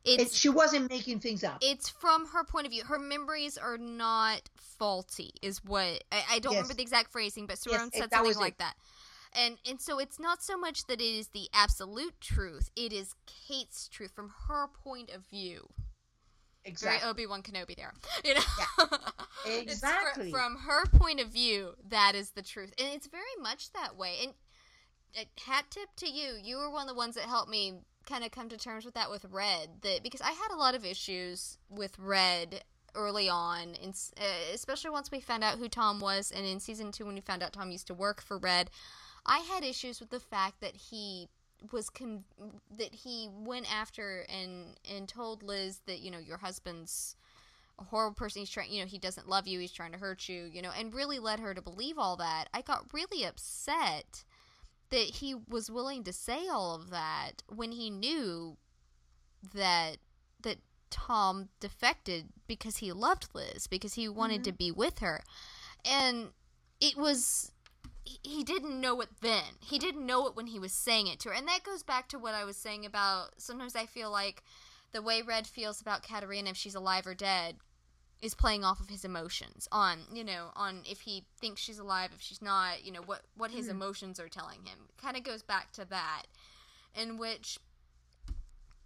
[0.05, 2.85] It's it, she wasn't making things up it's from her point of view.
[2.85, 6.63] Her memories are not faulty, is what I, I don't Yes.
[6.63, 8.41] remember the exact phrasing, but Saron it- said something was it.
[8.41, 8.75] like that.
[9.35, 13.15] And and so it's not so much that it is the absolute truth; it is
[13.27, 15.69] Kate's truth from her point of view.
[16.65, 17.93] exactly Obi Wan Kenobi there,
[18.25, 18.41] you know.
[19.45, 20.31] Fr- Exactly.
[20.31, 24.17] from her point of view, that is the truth, and it's very much that way.
[24.23, 24.33] And
[25.19, 26.35] uh, hat tip to you.
[26.43, 27.75] You were one of the ones that helped me
[28.11, 29.69] kind of come to terms with that with Red.
[29.83, 32.63] That because I had a lot of issues with Red
[32.95, 36.93] early on, and uh, especially once we found out who Tom was, and in season
[36.93, 38.71] two when we found out Tom used to work for Red,
[39.25, 41.29] I had issues with the fact that he
[41.73, 42.25] was con-
[42.77, 47.17] that he went after and and told Liz that you know your husband's
[47.79, 50.29] a horrible person he's trying you know he doesn't love you he's trying to hurt
[50.29, 54.25] you you know and really led her to believe all that i got really upset
[54.91, 58.57] that he was willing to say all of that when he knew
[59.55, 59.97] that
[60.43, 60.57] that
[60.91, 64.51] Tom defected because he loved Liz because he wanted Mm-hmm.
[64.51, 65.22] to be with her.
[65.84, 66.30] And
[66.80, 67.53] it was
[68.05, 69.55] he- he didn't know it then.
[69.61, 71.34] He didn't know it when he was saying it to her.
[71.34, 74.43] And that goes back to what I was saying about sometimes I feel like
[74.93, 77.57] the way Red feels about Katerina if she's alive or dead
[78.23, 82.11] is playing off of his emotions on you know on if he thinks she's alive
[82.14, 83.71] if she's not you know what what his Mhm.
[83.71, 86.25] emotions are telling him kind of goes back to that
[86.95, 87.59] in which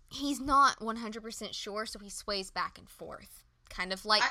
[0.09, 4.23] he's not 100% sure so he sways back and forth kind of like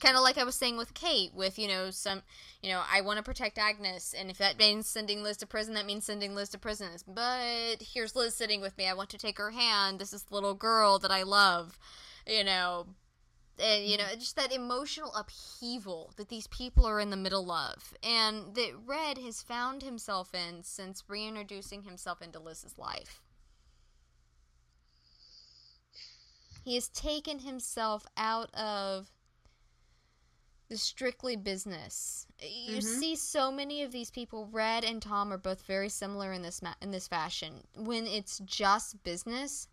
[0.00, 2.22] kind of like I was saying with Kate, with you know some,
[2.62, 5.72] you know, I want to protect Agnes, and if that means sending Liz to prison,
[5.74, 6.90] that means sending Liz to prison.
[7.06, 8.86] But here's Liz sitting with me.
[8.86, 9.98] I want to take her hand.
[9.98, 11.78] This is the little girl that I love,
[12.26, 12.88] you know,
[13.60, 17.94] and you know, just that emotional upheaval that these people are in the middle of,
[18.02, 23.20] and that Red has found himself in since reintroducing himself into Liz's life.
[26.64, 29.10] He has taken himself out of
[30.68, 32.26] the strictly business.
[32.40, 32.98] You Mhm.
[33.00, 34.46] see so many of these people.
[34.46, 37.66] Red and Tom are both very similar in this ma- in this fashion.
[37.74, 39.68] When it's just business,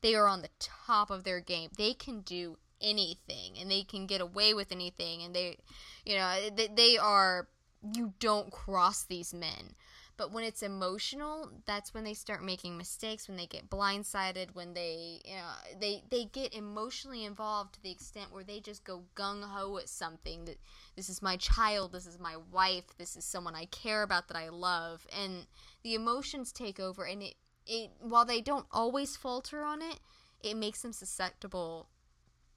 [0.00, 1.70] they are on the top of their game.
[1.76, 5.22] They can do anything, and they can get away with anything.
[5.22, 5.58] And they,
[6.04, 7.48] you know, they, they are.
[7.94, 9.74] You don't cross these men.
[10.16, 14.74] But when it's emotional, that's when they start making mistakes, when they get blindsided, when
[14.74, 19.02] they, you know, they they get emotionally involved to the extent where they just go
[19.16, 20.58] gung ho at something that
[20.96, 24.36] this is my child, this is my wife, this is someone I care about that
[24.36, 25.46] I love, and
[25.82, 27.34] the emotions take over, and it
[27.66, 29.98] it while they don't always falter on it,
[30.42, 31.88] it makes them susceptible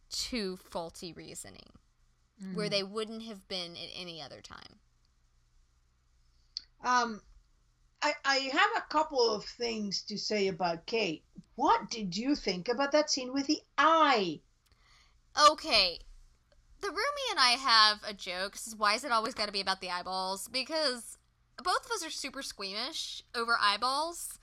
[0.10, 1.72] to faulty reasoning
[2.54, 2.72] where Mhm.
[2.72, 4.80] they wouldn't have been at any other time.
[6.84, 7.22] Um,
[8.02, 11.24] I, I have a couple of things to say about Kate.
[11.56, 14.42] What did you think about that scene with the eye?
[15.50, 16.00] Okay.
[16.82, 18.54] The roomie and I have a joke.
[18.54, 20.48] This is why is it always got to be about the eyeballs?
[20.48, 21.18] Because
[21.64, 24.38] both of us are super squeamish over eyeballs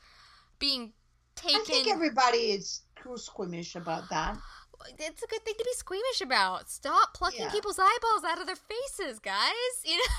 [0.58, 0.94] being
[1.36, 1.60] taken.
[1.60, 4.38] I think everybody is too squeamish about that.
[4.98, 6.68] It's a good thing to be squeamish about.
[6.70, 7.50] Stop plucking Yeah.
[7.50, 9.74] people's eyeballs out of their faces, guys.
[9.84, 10.02] You know.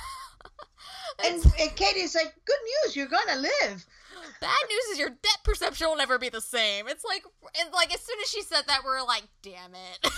[1.23, 3.85] And, and Kate is like, good news, you're gonna live.
[4.41, 6.87] Bad news is your debt perception will never be the same.
[6.89, 7.23] It's like,
[7.61, 9.99] and like as soon as she said that, we are like, damn it.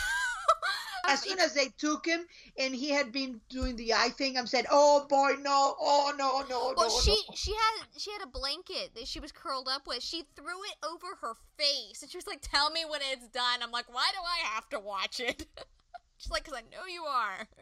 [1.08, 2.26] As soon as they took him
[2.58, 6.44] and he had been doing the eye thing, I'm saying, oh boy, no, oh no,
[6.50, 7.36] no, Well, no, she no.
[7.36, 10.02] she had she had a blanket that she was curled up with.
[10.02, 13.62] She threw it over her face, and she was like, "Tell me when it's done."
[13.62, 15.46] I'm like, "Why do I have to watch it?"
[16.18, 17.48] She's like, "Cause I know you are."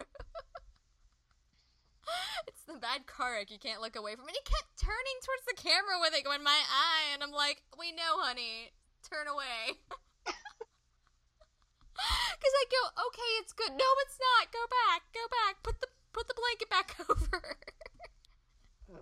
[2.47, 3.49] it's the bad wreck.
[3.51, 4.35] You can't look away from it.
[4.35, 7.91] He kept turning towards the camera with it, going, "My eye," and I'm like, "We
[7.91, 8.71] know, honey.
[9.09, 9.79] Turn away."
[12.63, 14.51] I go, "Okay, it's good." No, it's not.
[14.51, 15.03] Go back.
[15.13, 15.61] Go back.
[15.63, 17.57] Put the put the blanket back over.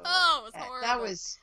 [0.05, 1.37] Oh, it was that, that was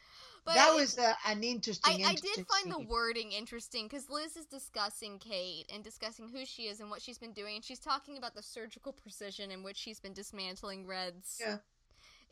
[0.45, 2.05] But that it- was uh, an interesting.
[2.05, 6.29] I, I did interesting find the wording interesting because Liz is discussing Kate and discussing
[6.29, 9.51] who she is and what she's been doing, and she's talking about the surgical precision
[9.51, 11.59] in which she's been dismantling Red's Yeah.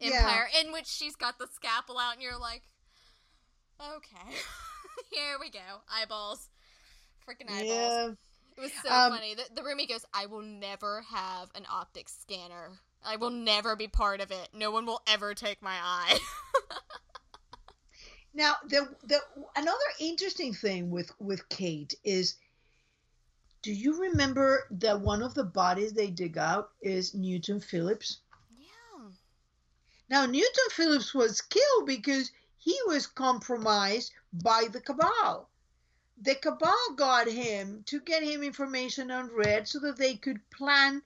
[0.00, 2.62] empire, in which she's got the scalpel out, and you're like,
[3.80, 4.36] okay,
[5.12, 6.48] here we go, eyeballs,
[7.28, 7.66] freaking eyeballs.
[7.68, 8.08] Yeah.
[8.56, 9.34] It was so Um, funny.
[9.34, 12.78] The, the roomie goes, I will never have an optic scanner.
[13.04, 14.48] I will never be part of it.
[14.52, 16.18] No one will ever take my eye.
[18.34, 19.18] Now, the the
[19.56, 22.36] another interesting thing with with Kate is,
[23.62, 28.18] do you remember that one of the bodies they dig out is Newton Phillips?
[28.58, 29.08] yeah.
[30.10, 35.48] Now, Newton Phillips was killed because he was compromised by the cabal.
[36.22, 41.02] The cabal got him to get him information on Red so that they could plan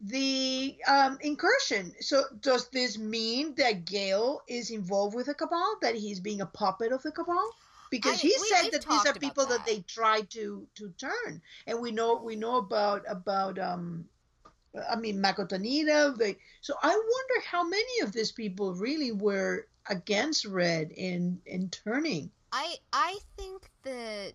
[0.00, 1.94] the um, incursion.
[2.00, 5.76] So, does this mean that Gale is involved with the cabal?
[5.82, 7.50] That he's being a puppet of the cabal?
[7.90, 9.58] Because I- he we- said that these are people that.
[9.58, 9.66] that.
[9.66, 14.08] they try to to turn, and we know we know about about um,
[14.90, 16.16] I mean Mako Tanida.
[16.16, 21.68] They so I wonder how many of these people really were against Red in in
[21.70, 22.30] turning.
[22.52, 24.32] I I think that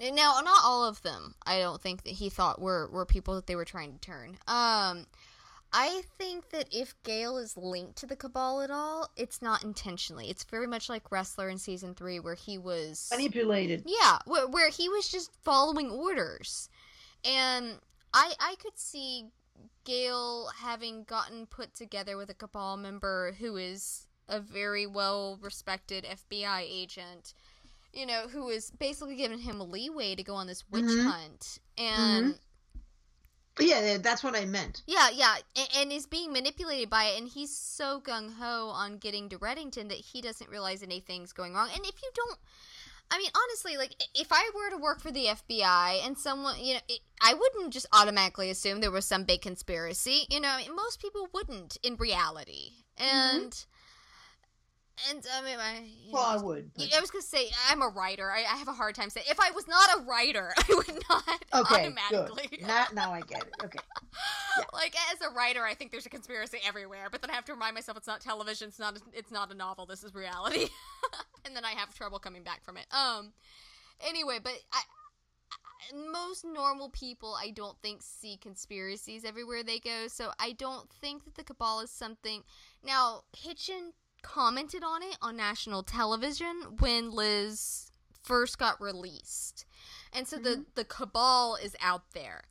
[0.00, 1.34] now not all of them.
[1.46, 4.38] I don't think that he thought were were people that they were trying to turn.
[4.46, 5.06] Um,
[5.72, 10.30] I think that if Gale is linked to the Cabal at all, it's not intentionally.
[10.30, 13.82] It's very much like Ressler in season three, where he was Manipulated.
[13.86, 16.68] yeah, where, where he was just following orders,
[17.24, 17.78] and
[18.12, 19.26] I I could see
[19.84, 26.04] Gale having gotten put together with a Cabal member who is a very well respected
[26.04, 27.34] FBI agent,
[27.92, 31.04] you know, who is basically giving him leeway to go on this witch Mhm.
[31.04, 31.58] hunt.
[31.76, 32.38] And
[33.58, 34.82] Yeah, yeah, that's what I meant.
[34.86, 37.18] yeah, yeah, and, and is being manipulated by it.
[37.18, 41.54] And he's so gung ho on getting to Reddington that he doesn't realize anything's going
[41.54, 41.70] wrong.
[41.74, 42.38] And if you don't.
[43.10, 46.74] I mean, honestly, like if I were to work for the FBI and someone, you
[46.74, 50.26] know, it, I wouldn't just automatically assume there was some big conspiracy.
[50.30, 53.64] You know, most people wouldn't in reality, and
[55.10, 56.70] and I mean, I, you Well, I would.
[56.74, 58.30] but- I was gonna say I'm a writer.
[58.30, 61.02] I, I have a hard time saying if I was not a writer, I would
[61.10, 62.46] not Okay, automatically.
[62.58, 62.66] good.
[62.66, 63.54] Now, now I get it.
[63.64, 63.78] Okay.
[64.72, 67.52] Like as a writer, I think there's a conspiracy everywhere, but then I have to
[67.52, 70.66] remind myself it's not television, it's not it's not a novel, this is reality.
[71.44, 72.86] and then I have trouble coming back from it.
[72.92, 73.32] Um
[74.06, 74.82] anyway, but I,
[75.50, 80.88] I most normal people I don't think see conspiracies everywhere they go, so I don't
[81.00, 82.44] think that the cabal is something
[82.84, 83.92] Now, Hitchin
[84.24, 89.66] commented on it on national television when Liz first got released.
[90.12, 90.62] And so the mm-hmm.
[90.74, 92.44] the cabal is out there.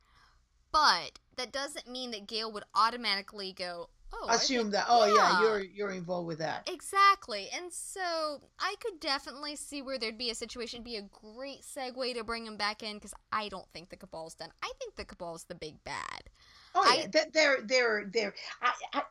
[0.72, 4.86] But that doesn't mean that Gail would automatically go, "Oh, Assume think- that.
[4.88, 5.14] Oh yeah.
[5.16, 5.42] yeah.
[5.42, 6.70] you're you're involved with that.
[6.72, 7.50] Exactly.
[7.54, 11.62] And so I could definitely see where there'd be a situation, it'd be a great
[11.62, 14.50] segue to bring him back in because I don't think the Cabal's done.
[14.62, 16.30] I think the Cabal's the big bad.
[16.76, 18.34] Oh I- yeah, Th- they're they're they're.
[18.62, 19.02] I, I,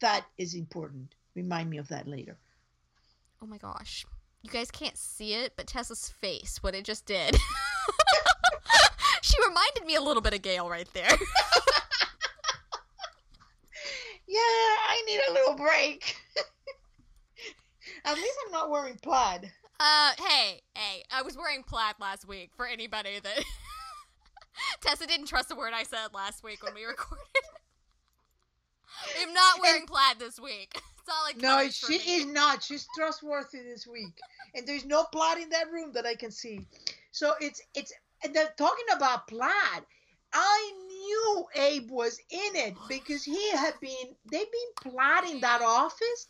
[0.00, 1.14] that is important.
[1.36, 2.36] Remind me of that later.
[3.40, 4.04] Oh my gosh.
[4.42, 7.36] You guys can't see it, but Tessa's face, what it just did.
[9.22, 11.10] she reminded me a little bit of Gail right there.
[14.28, 16.16] Yeah, I need a little break.
[18.04, 19.52] At least I'm not wearing plaid.
[19.78, 23.44] Uh, hey, hey, I was wearing plaid last week for anybody that.
[24.80, 27.24] Tessa didn't trust a word I said last week when we recorded.
[29.20, 30.80] I'm not wearing plaid this week.
[31.06, 32.64] It's all like No, she is not.
[32.64, 34.18] She's trustworthy this week,
[34.56, 36.66] and there's no plot in that room that I can see.
[37.12, 37.92] So it's it's.
[38.24, 39.86] And they're talking about plot.
[40.32, 44.16] I knew Abe was in it because he had been.
[44.32, 46.26] They've been plotting that office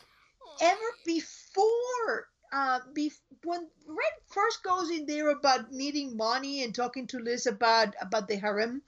[0.61, 2.27] ever before.
[2.53, 3.11] Uh, be,
[3.43, 8.27] when Red first goes in there about needing money and talking to Liz about about
[8.27, 8.83] the harem,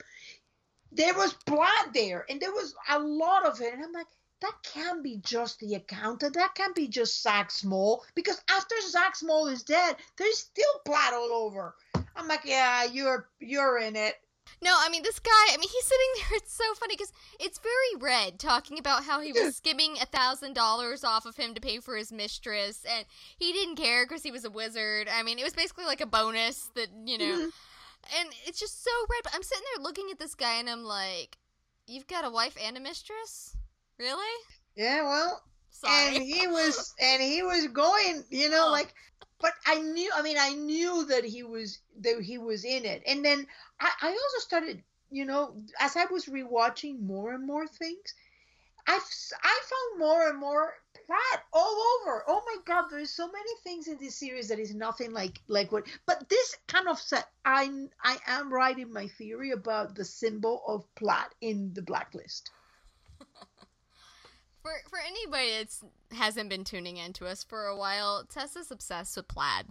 [0.92, 3.74] there was blood there, and there was a lot of it.
[3.74, 4.06] And I'm like,
[4.40, 6.34] that can't be just the accountant.
[6.34, 11.12] That can't be just Zach Small because after Zach Small is dead, there's still blood
[11.12, 11.74] all over.
[12.16, 14.14] I'm like, yeah, you're you're in it.
[14.62, 15.30] No, I mean this guy.
[15.52, 16.38] I mean he's sitting there.
[16.38, 20.54] It's so funny because it's very red talking about how he was skimming a thousand
[20.54, 23.04] dollars off of him to pay for his mistress, and
[23.38, 25.08] he didn't care because he was a wizard.
[25.12, 27.24] I mean, it was basically like a bonus that you know.
[27.24, 27.50] Mhm.
[28.18, 29.20] And it's just so red.
[29.24, 31.36] But I'm sitting there looking at this guy, and I'm like,
[31.86, 33.56] "You've got a wife and a mistress,
[34.00, 34.34] really?"
[34.76, 36.16] Yeah, well, Sorry.
[36.16, 38.72] and he was and he was going you know Oh.
[38.72, 38.94] like
[39.40, 43.02] but i knew i mean i knew that he was that he was in it
[43.06, 43.46] and then
[43.80, 48.14] i, I also started you know as i was rewatching more and more things
[48.86, 49.02] i've
[49.42, 53.88] i found more and more plot all over oh my god there's so many things
[53.88, 57.70] in this series that is nothing like like what but this kind of set i
[58.04, 62.50] i am right in my theory about the symbol of plot in the blacklist
[64.62, 69.16] For for anybody that hasn't been tuning in to us for a while, Tessa's obsessed
[69.16, 69.66] with plaid.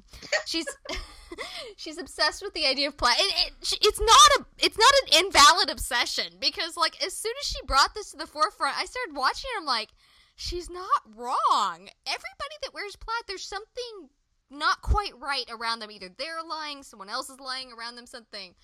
[0.45, 0.65] She's
[1.75, 3.17] she's obsessed with the idea of plaid.
[3.19, 7.47] It, she, it's not a it's not an invalid obsession because like as soon as
[7.47, 9.59] she brought this to the forefront, I started watching her.
[9.59, 9.89] I'm like,
[10.35, 11.89] she's not wrong.
[12.07, 14.09] Everybody that wears plaid, there's something
[14.49, 15.91] not quite right around them.
[15.91, 18.55] Either they're lying, someone else is lying around them, something.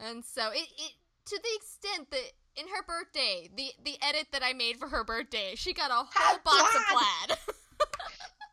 [0.00, 0.92] And so it, it
[1.26, 5.04] to the extent that in her birthday, the the edit that I made for her
[5.04, 7.38] birthday, she got a whole box of plaid.
[7.38, 7.38] plaid.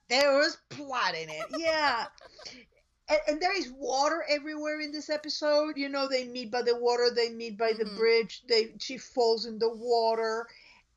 [0.09, 1.45] There was plot in it.
[1.55, 2.07] Yeah.
[3.09, 5.77] and, and there is water everywhere in this episode.
[5.77, 7.95] You know, they meet by the water, they meet by the Mhm.
[7.97, 8.41] bridge.
[8.47, 10.47] They she falls in the water.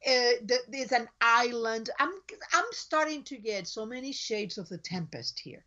[0.07, 0.31] Uh,
[0.69, 1.91] there's an island.
[1.99, 2.11] I'm
[2.55, 5.65] I'm starting to get so many shades of the Tempest here.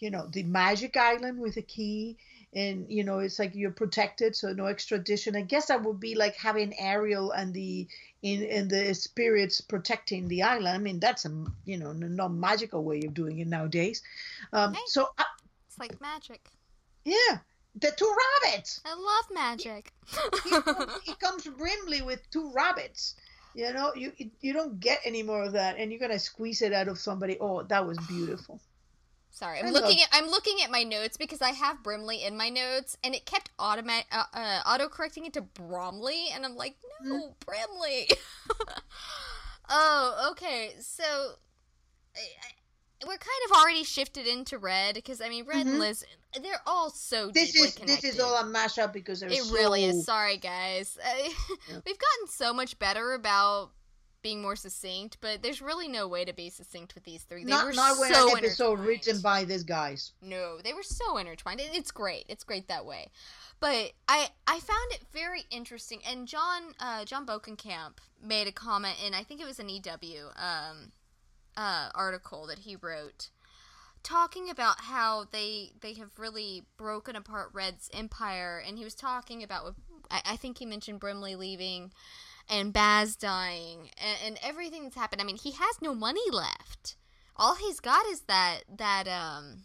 [0.00, 2.16] You know, the magic island with a key,
[2.52, 5.36] and you know, it's like you're protected, so no extradition.
[5.36, 7.86] I guess that would be like having Ariel and the
[8.22, 10.68] in in the spirits protecting the island.
[10.68, 14.02] I mean, that's a you know non magical way of doing it nowadays.
[14.52, 14.80] Um, Hey.
[14.86, 15.24] So uh,
[15.68, 16.48] It's like magic.
[17.04, 17.38] yeah,
[17.76, 18.12] the two
[18.44, 18.80] rabbits.
[18.84, 19.92] I love magic.
[20.44, 23.14] He comes, he comes Brimley with two rabbits.
[23.54, 26.72] You know, you you don't get any more of that, and you're gonna squeeze it
[26.72, 27.36] out of somebody.
[27.40, 28.60] Oh, that was beautiful.
[29.32, 32.24] Sorry, I'm I looking love- at I'm looking at my notes because I have Brimley
[32.24, 36.44] in my notes, and it kept automatic uh, uh, auto correcting it to Bromley, and
[36.44, 38.08] I'm like, no, Brimley.
[39.68, 40.74] oh, okay.
[40.80, 45.76] So I, I, we're kind of already shifted into Red because I mean Red and
[45.76, 45.80] Mhm.
[45.80, 46.04] Liz,
[46.42, 48.02] they're all so This deeply is connected.
[48.08, 50.04] this is all a mashup because they're It so, really is.
[50.04, 50.98] Sorry, guys.
[51.68, 51.76] Yeah.
[51.86, 53.70] We've gotten so much better about
[54.22, 57.44] being more succinct, but there's really no way to be succinct with these three.
[57.44, 60.12] They not were not so an episode written by these guys.
[60.22, 61.60] No, they were so intertwined.
[61.60, 62.26] It- It's great.
[62.28, 63.08] It's great that way.
[63.60, 66.00] But I I found it very interesting.
[66.06, 70.28] And John uh, John Bokenkamp made a comment in I think it was an EW
[70.36, 70.92] um,
[71.56, 73.30] uh, article that he wrote
[74.02, 78.62] talking about how they they have really broken apart Red's empire.
[78.66, 79.74] And he was talking about
[80.10, 81.92] I, I think he mentioned Brimley leaving
[82.50, 85.20] and Baz dying and, and everything that's happened.
[85.22, 86.96] I mean, he has no money left.
[87.36, 89.62] All he's got is that that um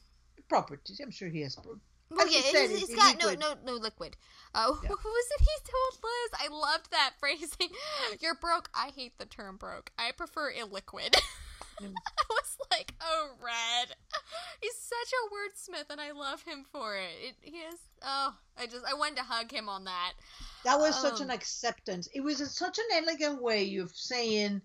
[0.48, 1.00] Properties.
[1.04, 1.56] I'm sure he has.
[1.56, 1.80] pro-
[2.12, 3.40] well, yeah, said, he's, he's got liquid.
[3.40, 4.16] no no no liquid.
[4.54, 4.90] Uh, Yeah.
[4.90, 5.42] Who was it?
[5.42, 6.40] He told Liz.
[6.40, 7.70] I loved that phrasing.
[8.22, 8.70] You're broke.
[8.76, 9.92] I hate the term broke.
[9.98, 11.16] I prefer illiquid.
[11.82, 13.96] I was like, oh, Red.
[14.62, 17.10] He's such a wordsmith, and I love him for it.
[17.22, 17.36] it.
[17.42, 17.80] He is.
[18.02, 20.14] Oh, I just I wanted to hug him on that.
[20.64, 22.08] That was such an Um, acceptance.
[22.14, 24.62] It was a, such an elegant way of saying,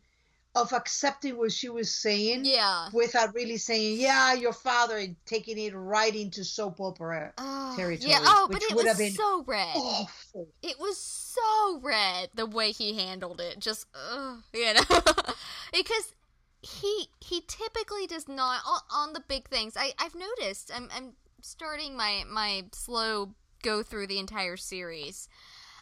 [0.54, 2.88] of accepting what she was saying Yeah.
[2.92, 8.10] without really saying, "Yeah, your father," and taking it right into soap opera Oh, territory.
[8.10, 8.20] yeah.
[8.22, 9.76] Oh, but it would was have been so red.
[9.76, 10.48] awful.
[10.62, 13.58] It was so red the way he handled it.
[13.60, 14.80] Just, ugh, you know,
[15.72, 16.14] because
[16.62, 19.76] he he typically does not on, on the big things.
[19.76, 20.70] I I've noticed.
[20.74, 25.28] I'm I'm starting my my slow go through the entire series.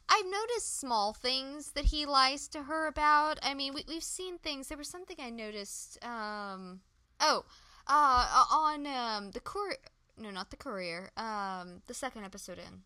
[0.09, 3.39] I've noticed small things that he lies to her about.
[3.43, 4.69] I mean, we, we've seen things.
[4.69, 5.99] There was something I noticed.
[6.05, 6.81] Um,
[7.21, 7.45] oh,
[7.87, 9.79] uh, on um the courier.
[10.19, 11.11] No, not the courier.
[11.17, 12.83] Um, the second episode in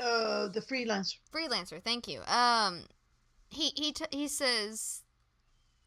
[0.00, 1.18] Uh, the freelancer.
[1.32, 2.84] freelancer thank you um
[3.50, 5.02] he he t- he says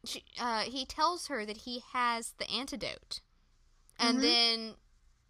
[0.06, 3.22] she, uh he tells her that he has the antidote
[4.00, 4.22] and Mhm.
[4.22, 4.76] then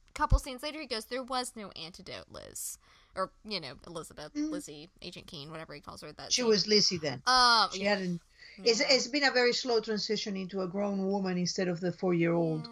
[0.10, 2.78] a couple scenes later he goes there was no antidote liz
[3.16, 4.50] or you know elizabeth Mhm.
[4.52, 6.50] lizzie agent keen whatever he calls her that She scene.
[6.50, 7.22] was Lizzie then.
[7.28, 8.22] um She yeah, hadn't.
[8.64, 12.14] It's, it's been a very slow transition into a grown woman instead of the four
[12.14, 12.66] year old.
[12.66, 12.72] Yeah.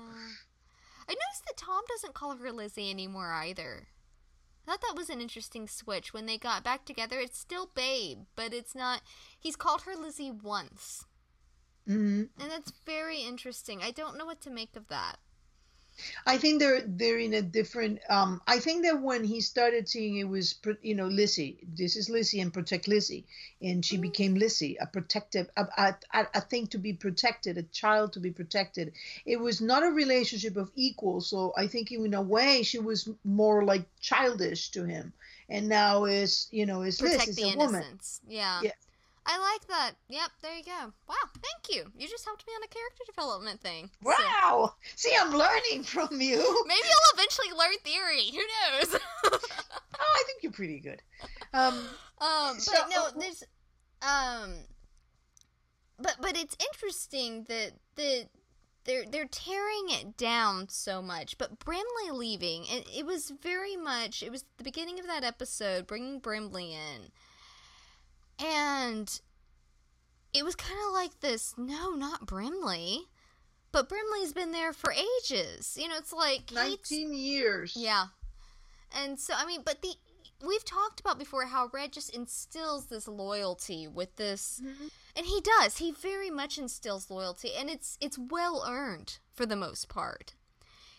[1.08, 3.88] I noticed that Tom doesn't call her Lizzie anymore either.
[4.68, 6.14] I thought that was an interesting switch.
[6.14, 9.02] When they got back together, it's still Babe, but it's not.
[9.39, 11.06] He's called her Lizzie once.
[11.88, 13.82] Hmm And that's very interesting.
[13.82, 15.18] I don't know what to make of that.
[16.26, 18.00] I think they're they're in a different.
[18.10, 21.60] Um, I think that when he started seeing it was, you know, Lizzie.
[21.76, 23.26] This is Lizzie and protect Lizzie,
[23.62, 24.02] and she Mm.
[24.02, 28.20] became Lizzie, a protective, a, a, a, a thing to be protected, a child to
[28.20, 28.94] be protected.
[29.26, 31.20] It was not a relationship of equal.
[31.22, 35.12] So I think in a way she was more like childish to him,
[35.50, 37.84] and now is you know is Liz is the a woman.
[37.84, 38.22] innocence.
[38.28, 38.62] Yeah.
[38.64, 38.72] Yeah.
[39.32, 39.92] I like that.
[40.08, 40.92] Yep, there you go.
[41.08, 41.86] Wow, thank you.
[41.96, 43.92] You just helped me on a character development thing.
[44.04, 44.74] So- Wow!
[44.96, 46.38] See, I'm learning from you.
[46.68, 48.32] Maybe I'll eventually learn theory.
[48.32, 49.00] Who knows?
[50.02, 51.02] Oh, I think you're pretty good.
[51.54, 51.76] Um,
[52.22, 53.44] Um, but So- no, there's
[54.02, 54.56] um,
[56.00, 58.28] but but it's interesting that the
[58.86, 61.38] they're they're tearing it down so much.
[61.38, 64.24] But Brimley leaving, it, it was very much.
[64.24, 67.12] It was the beginning of that episode, bringing Brimley in,
[68.40, 69.20] and
[70.34, 71.54] it was kind of like this.
[71.58, 73.08] No, not Brimley.
[73.72, 75.78] But Brimley's been there for ages.
[75.80, 77.74] You know, it's like Kate's- 19 years.
[77.76, 78.08] yeah.
[78.92, 79.94] And so I mean, but the
[80.46, 84.90] we've talked about before how Red just instills this loyalty with this Mhm.
[85.16, 85.78] and he does.
[85.78, 90.34] He very much instills loyalty and it's it's well earned for the most part.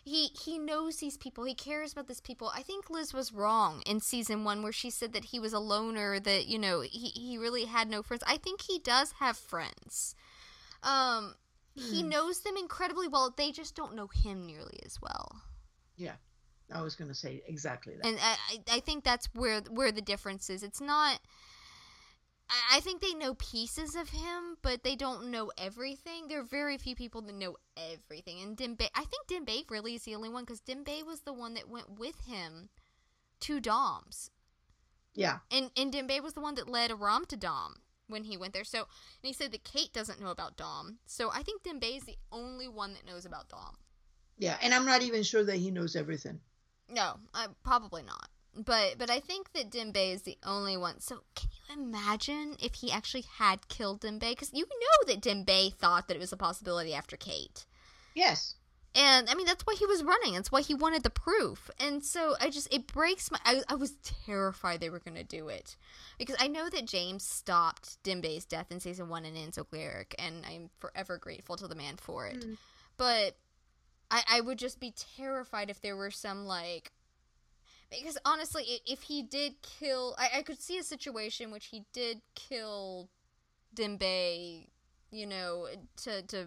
[0.05, 1.45] He he knows these people.
[1.45, 2.51] He cares about these people.
[2.55, 5.59] I think Liz was wrong in season 1 where she said that he was a
[5.59, 8.23] loner that, you know, he he really had no friends.
[8.27, 10.15] I think he does have friends.
[10.83, 11.35] Um
[11.75, 12.09] he Hmm.
[12.09, 13.31] knows them incredibly well.
[13.35, 15.43] They just don't know him nearly as well.
[15.97, 16.15] Yeah,
[16.73, 18.07] I was going to say exactly that.
[18.07, 20.63] and I I think that's where where the difference is.
[20.63, 21.21] It's not.
[22.51, 26.29] I- I think they know pieces of him, but they don't know everything.
[26.29, 28.41] There are very few people that know everything.
[28.43, 31.55] And Dembe, I think Dembe really is the only one because Dembe was the one
[31.55, 32.69] that went with him
[33.41, 34.31] to Dom's,
[35.15, 38.53] yeah, and and Dembe was the one that led Aram to Dom when he went
[38.53, 38.65] there.
[38.65, 38.89] So and
[39.23, 40.99] he said that Kate doesn't know about Dom.
[41.07, 43.79] So I think Dembe is the only one that knows about Dom.
[44.39, 46.41] yeah, and I'm not even sure that he knows everything.
[46.89, 48.29] No, uh, probably not.
[48.57, 51.01] But but I think that Dembe is the only one.
[51.01, 54.21] So can you imagine if he actually had killed Dembe?
[54.21, 57.65] Because you know that Dembe thought that it was a possibility after Kate.
[58.15, 58.57] Yes,
[58.95, 60.35] And I mean that's why he was running.
[60.35, 61.71] That's why he wanted the proof.
[61.79, 63.39] And so I just it breaks my.
[63.45, 63.93] I, I was
[64.27, 65.77] terrified they were gonna do it
[66.19, 70.45] because I know that James stopped Dembe's death in season one and in Lyric, and
[70.45, 72.41] I'm forever grateful to the man for it.
[72.45, 72.57] Mm.
[72.97, 73.37] but
[74.11, 76.91] I I would just be terrified if there were some like
[77.91, 81.85] because honestly, if he did kill, I, I could see a situation in which he
[81.93, 83.09] did kill
[83.75, 84.67] Dembe,
[85.11, 85.67] you know,
[86.05, 86.47] to to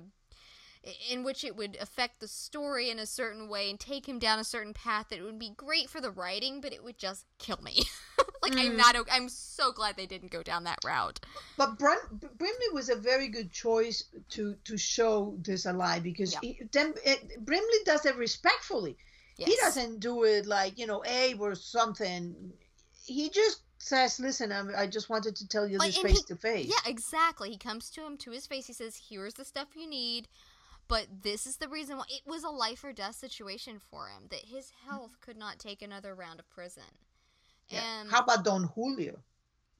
[1.09, 4.37] in which it would affect the story in a certain way and take him down
[4.37, 7.57] a certain path that would be great for the writing, but it would just kill
[7.63, 7.83] me.
[8.43, 8.77] like I'm Mm.
[8.77, 8.95] not.
[8.97, 11.21] o- I'm so glad they didn't go down that route.
[11.57, 16.39] But Brim- Brimley was a very good choice to to show this alive because Yeah.
[16.41, 18.97] he, them, it, Brimley does it respectfully.
[19.37, 19.49] Yes.
[19.49, 22.53] He doesn't do it like you know Abe or something.
[23.05, 26.23] He just says, "Listen, I'm, I just wanted to tell you Like, this face he-
[26.27, 27.49] to face." Yeah, exactly.
[27.49, 28.67] He comes to him to his face.
[28.67, 30.27] He says, "Here's the stuff you need."
[30.89, 34.27] But this is the reason why it was a life or death situation for him.
[34.29, 36.83] That his health could not take another round of prison.
[37.69, 37.81] Yeah.
[38.01, 39.19] And How about Don Julio?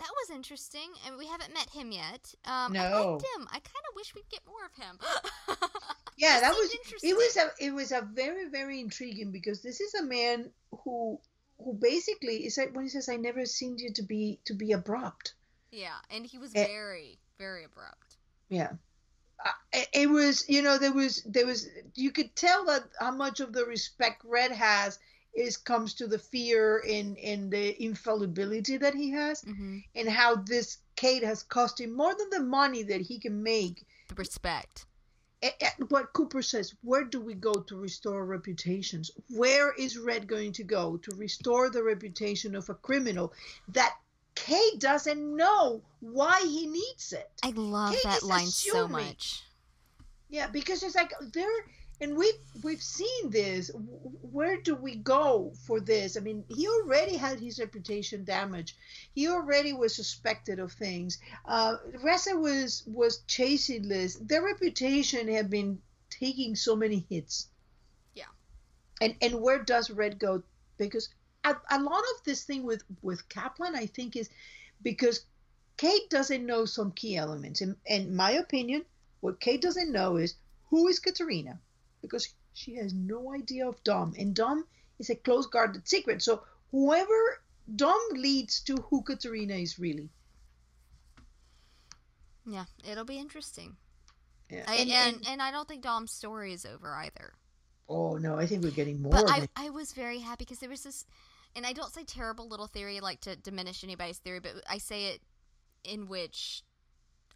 [0.04, 2.34] That was interesting, and we haven't met him yet.
[2.46, 3.48] Um, I liked him.
[3.50, 5.00] I kind of wish we'd get more of him.
[6.16, 7.10] Yeah, that was interesting.
[7.10, 10.52] it was a it was a very very intriguing because this is a man
[10.84, 11.20] who
[11.58, 14.74] who basically is like when he says I never seen you to be to be
[14.74, 15.34] abrupt.
[15.72, 16.68] yeah, and he was Eh.
[16.68, 18.18] very, very abrupt.
[18.48, 18.74] Yeah.
[19.44, 23.40] Uh, it was you know there was there was you could tell that how much
[23.40, 25.00] of the respect Red has
[25.34, 30.36] is comes to the fear and and the infallibility that he has hmm and how
[30.36, 34.86] this Kate has cost him more than the money that he can make The respect.
[35.90, 39.12] what Cooper says, where do we go to restore reputations?
[39.30, 43.34] Where is Red going to go to restore the reputation of a criminal
[43.70, 43.96] that
[44.36, 47.30] Kate doesn't know why he needs it?
[47.44, 49.44] I love Kate that line so much.
[50.30, 51.66] Yeah, because it's like there,
[52.04, 53.72] and we've we've seen this.
[54.32, 56.18] Where do we go for this?
[56.18, 58.76] I mean, he already had his reputation damaged.
[59.16, 61.18] He already was suspected of things.
[61.46, 64.20] Uh, Reza was was chasing Liz.
[64.20, 67.48] Their reputation had been taking so many hits.
[68.16, 68.34] Yeah.
[69.00, 70.44] And and where does Red go?
[70.78, 71.08] Because
[71.46, 74.30] a, a lot of this thing with with Kaplan, I think, is
[74.82, 75.26] because
[75.78, 77.62] Kate doesn't know some key elements.
[77.62, 78.84] In, in my opinion,
[79.22, 80.36] what Kate doesn't know is
[80.70, 81.60] who is Katerina,
[82.04, 84.66] because she has no idea of Dom, and Dom
[85.00, 86.22] is a close guarded secret.
[86.22, 87.42] So whoever
[87.76, 90.10] Dom leads to who Katerina is really.
[92.46, 93.78] Yeah, it'll be interesting.
[94.52, 94.66] Yeah.
[94.68, 97.34] I, And- and, and- and I don't think Dom's story is over either.
[97.90, 99.12] oh no, I think we're getting more.
[99.14, 101.06] But I, I was very happy because there was this,
[101.56, 105.06] and I don't say terrible little theory like to diminish anybody's theory, but I say
[105.08, 105.22] it
[105.84, 106.64] in which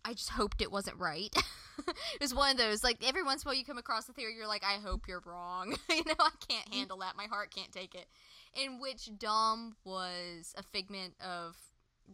[0.05, 1.29] I just hoped it wasn't right.
[1.87, 4.13] it was one of those like every once in a while you come across a
[4.13, 5.75] theory, you're like, I hope you're wrong.
[5.89, 7.15] you know, I can't handle that.
[7.17, 8.07] My heart can't take it.
[8.55, 11.55] In which Dom was a figment of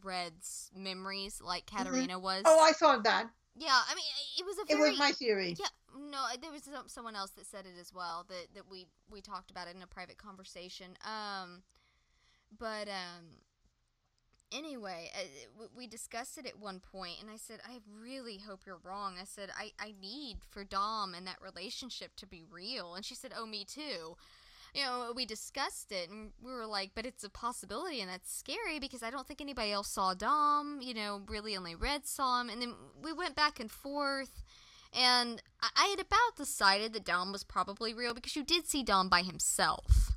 [0.03, 2.41] Red's memories, like Katarina was.
[2.45, 3.27] oh, I thought that.
[3.55, 4.03] yeah, I mean,
[4.39, 5.55] it was a It very was my theory.
[5.59, 5.67] yeah,
[5.97, 9.21] no, there was some, someone else that said it as well that that we we
[9.21, 10.97] talked about it in a private conversation.
[11.05, 11.61] Um,
[12.57, 13.25] but um,
[14.53, 18.79] anyway, uh, we discussed it at one point, and I said, I really hope you're
[18.83, 19.15] wrong.
[19.19, 23.15] I said, I I need for Dom and that relationship to be real, and she
[23.15, 24.15] said, Oh, me too.
[24.73, 28.35] You know, we discussed it, and we were like, but it's a possibility, and that's
[28.35, 30.79] scary because I don't think anybody else saw Dom.
[30.81, 34.43] You know, really only Red saw him, and then we went back and forth.
[34.91, 38.83] And I, I had about decided that Dom was probably real because you did see
[38.83, 40.12] Dom by himself,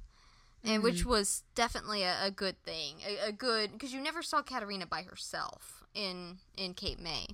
[0.66, 4.42] and which was definitely a, a good thing, a, a good because you never saw
[4.42, 7.26] Katarina by herself in in Cape May,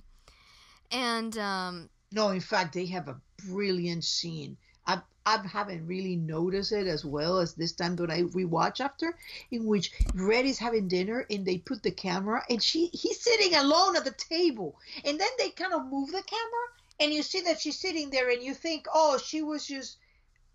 [0.91, 4.57] and um, No, in fact, they have a brilliant scene.
[4.85, 9.17] I I haven't really noticed it as well as this time that I rewatch after,
[9.51, 13.55] in which Red is having dinner and they put the camera and she he's sitting
[13.55, 16.65] alone at the table, and then they kind of move the camera
[16.99, 19.97] and you see that she's sitting there and you think, oh, she was just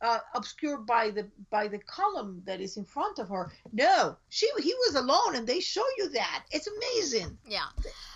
[0.00, 3.52] uh, obscured by the by the column that is in front of her.
[3.72, 6.44] No, she he was alone, and they show you that.
[6.50, 7.36] It's amazing.
[7.46, 7.66] Yeah.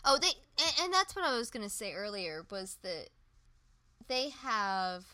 [0.05, 0.29] Oh, they
[0.65, 3.09] and, and that's what I was gonna say earlier was that
[4.09, 5.05] they have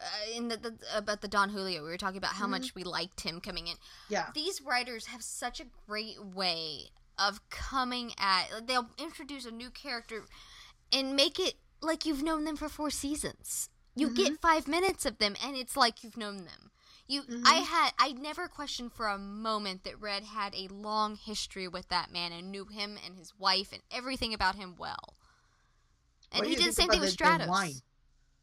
[0.00, 0.04] uh,
[0.36, 1.82] in the, the about the Don Julio.
[1.82, 2.50] We were talking about how Mhm.
[2.50, 3.76] much we liked him coming in.
[4.08, 4.30] Yeah.
[4.34, 8.50] These writers have such a great way of coming at.
[8.52, 10.24] like, They'll introduce a new character
[10.90, 13.68] and make it like you've known them for four seasons.
[13.94, 16.70] You get five minutes of them, and it's like you've known them.
[17.08, 21.68] You, I had, I never questioned for a moment that Red had a long history
[21.68, 25.16] with that man and knew him and his wife and everything about him well.
[26.30, 27.46] And he did the same thing with Stratos.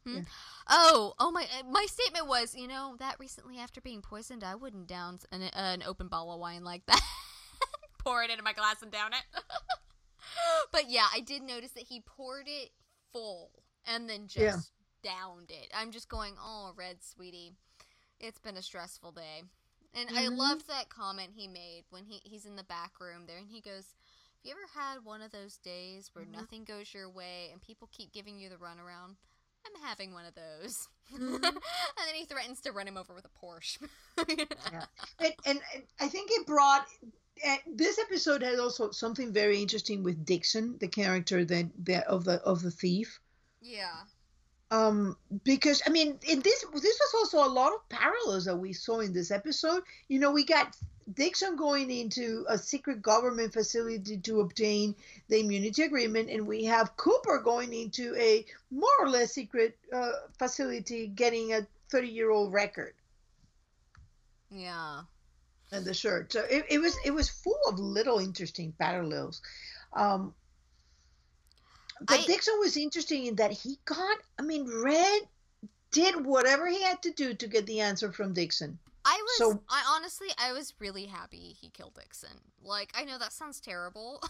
[0.06, 0.16] Hmm?
[0.16, 0.22] Yeah.
[0.68, 1.42] Oh, oh my!
[1.42, 5.42] uh, My statement was, you know, that recently after being poisoned, I wouldn't down an,
[5.42, 7.00] an open bottle of wine like that.
[8.04, 9.22] Pour it into my glass and down it.
[10.72, 12.70] but yeah, I did notice that he poured it
[13.12, 13.50] full
[13.84, 14.70] and then just.
[15.02, 15.70] Downed it.
[15.74, 17.52] I'm just going, oh, Red, sweetie,
[18.18, 19.42] it's been a stressful day.
[19.94, 20.16] And Mhm.
[20.18, 23.48] I loved that comment he made when he, he's in the back room there, and
[23.48, 23.94] he goes,
[24.42, 26.30] Have you ever had one of those days where Mhm.
[26.32, 29.16] nothing goes your way and people keep giving you the runaround?
[29.66, 30.88] I'm having one of those.
[31.12, 31.34] Mhm.
[31.44, 33.86] and then he threatens to run him over with a Porsche.
[34.72, 34.86] Yeah.
[35.18, 36.86] and, and, and I think it brought
[37.46, 42.24] uh, this episode had also something very interesting with Dixon, the character that, that of
[42.24, 43.20] the of the thief.
[43.60, 44.04] yeah.
[44.70, 48.72] Um, because I mean, in this this was also a lot of parallels that we
[48.72, 49.82] saw in this episode.
[50.08, 50.76] You know, we got
[51.12, 54.94] Dixon going into a secret government facility to obtain
[55.28, 60.12] the immunity agreement, and we have Cooper going into a more or less secret uh,
[60.38, 62.94] facility getting a 30 year old record.
[64.50, 65.02] Yeah.
[65.72, 66.32] and the shirt.
[66.32, 69.40] So it, it was it was full of little interesting parallels.
[69.92, 70.34] Um,
[72.00, 74.18] but I- Dixon was interesting in that he got.
[74.38, 75.22] I mean, Red
[75.90, 78.78] did whatever he had to do to get the answer from Dixon.
[79.04, 82.40] I was So- I honestly I was really happy he killed Dixon.
[82.62, 84.22] Like I know that sounds terrible.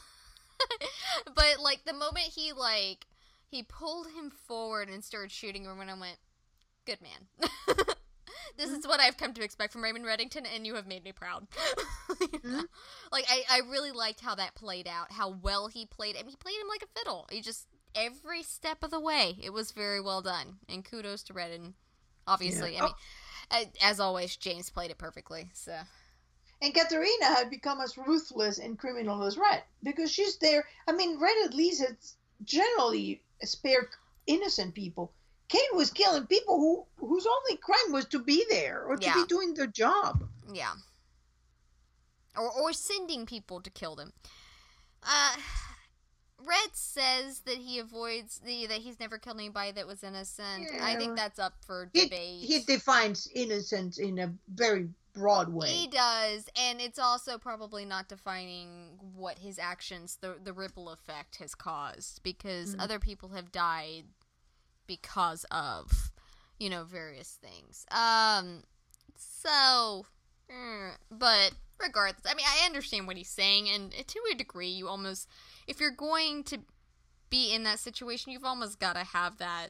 [1.34, 3.06] but like the moment he like
[3.51, 6.18] he pulled him forward and started shooting him when I went,
[6.86, 7.48] Good man.
[8.56, 11.12] this is what I've come to expect from Raymond Reddington and you have made me
[11.12, 11.47] proud.
[12.20, 12.59] You know?
[12.62, 12.64] Mhm.
[13.12, 16.31] Like I, I really liked how that played out, how well he played I mean
[16.31, 17.27] he played him like a fiddle.
[17.31, 19.36] He just every step of the way.
[19.43, 20.56] It was very well done.
[20.68, 21.74] And kudos to Redden.
[22.27, 22.74] Obviously.
[22.74, 22.81] Yeah.
[22.81, 22.94] I mean
[23.81, 25.51] a- as always, James played it perfectly.
[25.55, 25.77] So
[26.62, 30.66] And Katerina had become as ruthless and criminal as Red because she's there.
[30.86, 32.14] I mean, Red at least has
[32.44, 33.89] generally spared
[34.27, 35.12] innocent people.
[35.51, 39.14] Kate was killing people who whose only crime was to be there or to Yeah.
[39.14, 40.28] be doing their job.
[40.52, 40.74] yeah,
[42.36, 44.12] or or sending people to kill them.
[45.02, 45.36] Uh,
[46.43, 50.66] Red says that he avoids the that he's never killed anybody that was innocent.
[50.81, 52.44] I think that's up for debate.
[52.44, 55.68] he defines innocence in a very broad way.
[55.68, 61.36] He does, and it's also probably not defining what his actions, the the ripple effect,
[61.36, 62.81] has caused, because Mhm.
[62.85, 64.06] other people have died
[64.90, 66.10] because of,
[66.58, 67.86] you know, various things.
[67.92, 68.64] Um,
[69.16, 70.04] so,
[70.50, 74.88] eh, but regardless, I mean, I understand what he's saying, and to a degree, you
[74.88, 75.28] almost,
[75.68, 76.58] if you're going to
[77.30, 79.68] be in that situation, you've almost got to have that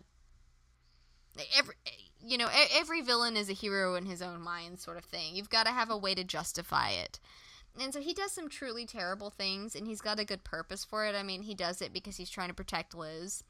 [1.56, 1.74] every
[2.26, 5.36] you know every villain is a hero in his own mind sort of thing.
[5.36, 7.20] You've got to have a way to justify it.
[7.80, 11.04] And so he does some truly terrible things and he's got a good purpose for
[11.04, 11.14] it.
[11.14, 13.44] I mean he does it because he's trying to protect liz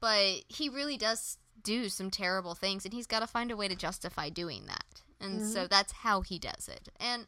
[0.00, 3.66] but he really does do some terrible things and he's got to find a way
[3.66, 5.66] to justify doing that and so mm-hmm.
[5.68, 7.26] that's how he does it and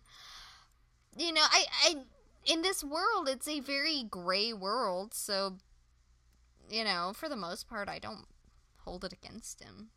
[1.17, 1.95] you know i i
[2.45, 5.57] in this world it's a very gray world so
[6.71, 8.27] you know for the most part i don't
[8.89, 9.91] hold it against him.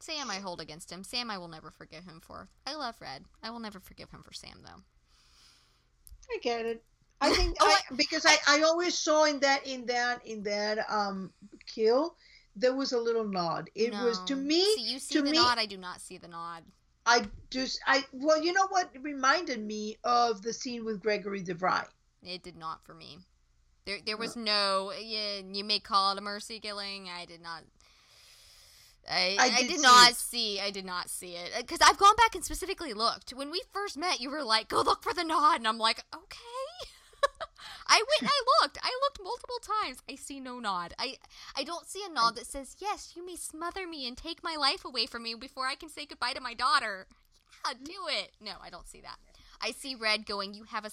[0.00, 1.04] Sam, I hold against him.
[1.04, 2.48] Sam, I will never forgive him for.
[2.66, 3.24] I love Red.
[3.42, 4.82] I will never forgive him for Sam, though.
[6.30, 6.82] I get it.
[7.22, 10.84] I think Oh, I, because I, I always saw in that in that in that
[10.90, 11.32] um
[11.66, 12.16] kill
[12.54, 13.70] there was a little nod.
[13.74, 15.56] It was to me See, you see to the me- nod.
[15.58, 16.64] I do not see the nod.
[17.06, 21.42] I just I well you know what it reminded me of the scene with Gregory
[21.42, 21.86] DeVry.
[22.22, 23.18] It did not for me.
[23.84, 24.92] There, there was no.
[24.96, 27.08] Yeah, you may call it a mercy killing.
[27.08, 27.62] I did not.
[29.10, 30.16] I, I I, did did, see not it.
[30.16, 30.60] see.
[30.60, 33.30] I did not see it because I've gone back and specifically looked.
[33.32, 36.04] When we first met, you were like, "Go look for the nod," and I'm like,
[36.14, 36.38] "Okay."
[37.86, 38.32] I went.
[38.32, 38.78] I looked.
[38.82, 39.98] I looked multiple times.
[40.10, 40.94] I see no nod.
[40.98, 41.16] I
[41.56, 44.56] I don't see a nod that says, "Yes, you may smother me and take my
[44.56, 47.06] life away from me before I can say goodbye to my daughter."
[47.64, 48.32] Yeah, do it.
[48.40, 49.18] No, I don't see that.
[49.60, 50.54] I see Red going.
[50.54, 50.90] You have a.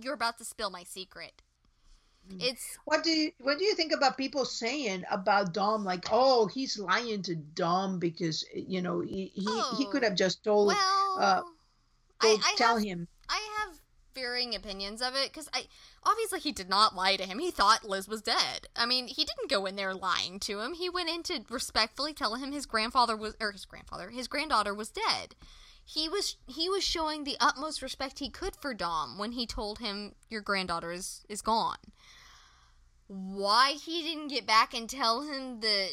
[0.00, 1.42] You're about to spill my secret.
[2.28, 2.42] Mm.
[2.42, 6.46] It's What do you what do you think about people saying about Dom like oh
[6.46, 10.68] he's lying to Dom because you know he he, he could Oh, have just told,
[10.68, 11.16] well.
[11.18, 11.42] uh,
[12.20, 13.80] I, I tell have him I have
[14.14, 15.66] varying opinions of it because I
[16.02, 17.38] obviously he did not lie to him.
[17.38, 18.68] He thought Liz was dead.
[18.76, 20.74] I mean, he didn't go in there lying to him.
[20.74, 24.74] He went in to respectfully tell him his grandfather was or his grandfather, his granddaughter
[24.74, 25.34] was dead.
[25.84, 29.78] He was he was showing the utmost respect he could for Dom when he told
[29.78, 31.78] him your granddaughter is is gone.
[33.08, 35.90] Why he didn't get back and tell him that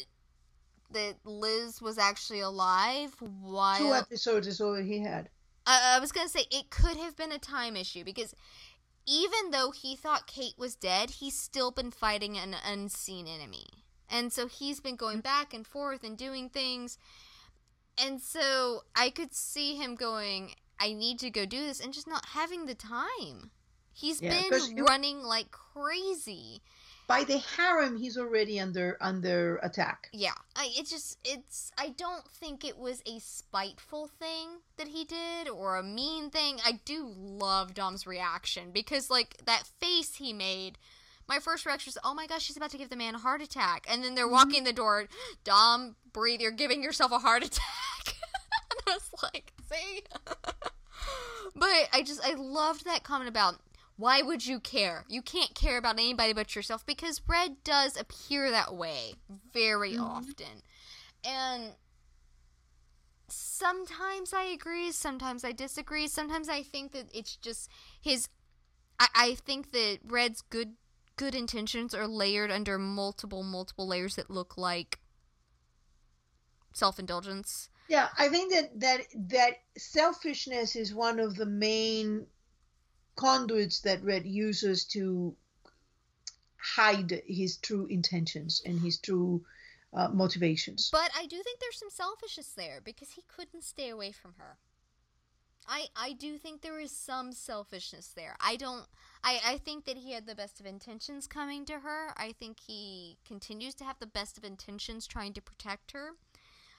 [0.92, 3.14] that Liz was actually alive?
[3.20, 5.28] Why two episodes is all he had.
[5.70, 8.34] I, I was gonna say it could have been a time issue because
[9.06, 13.66] even though he thought Kate was dead, he's still been fighting an unseen enemy,
[14.08, 15.22] and so he's been going mm.
[15.22, 16.98] back and forth and doing things,
[17.96, 22.08] and so I could see him going, "I need to go do this," and just
[22.08, 23.52] not having the time.
[23.92, 26.62] He's Yeah, been running like crazy.
[27.10, 30.08] By the harem, he's already under under attack.
[30.12, 35.04] Yeah, I, it just it's I don't think it was a spiteful thing that he
[35.04, 36.58] did or a mean thing.
[36.64, 40.78] I do love Dom's reaction because like that face he made.
[41.28, 43.42] My first reaction was, "Oh my gosh, she's about to give the man a heart
[43.42, 44.32] attack," and then they're Mm-hmm.
[44.32, 45.06] walking the door.
[45.44, 46.40] Dom, breathe.
[46.40, 47.62] You're giving yourself a heart attack.
[48.06, 50.02] and I was like, "See."
[51.56, 53.56] but I just I loved that comment about
[54.00, 55.04] why would you care?
[55.08, 59.16] You can't care about anybody but yourself because Red does appear that way
[59.52, 60.00] very Mhm.
[60.00, 60.62] often.
[61.22, 61.76] And
[63.28, 67.70] sometimes I agree, sometimes I disagree, sometimes I think that it's just
[68.00, 68.28] his
[68.98, 70.76] I, I think that Red's good
[71.16, 74.98] good intentions are layered under multiple, multiple layers that look like
[76.72, 77.68] self indulgence.
[77.88, 82.26] Yeah, I think that that that selfishness is one of the main
[83.20, 85.36] conduits that Red uses to
[86.56, 89.44] hide his true intentions and his true
[89.92, 90.88] uh, motivations.
[90.90, 94.56] But I do think there's some selfishness there because he couldn't stay away from her.
[95.68, 98.36] I I do think there is some selfishness there.
[98.40, 98.86] I don't
[99.22, 102.14] I, I think that he had the best of intentions coming to her.
[102.16, 106.12] I think he continues to have the best of intentions trying to protect her.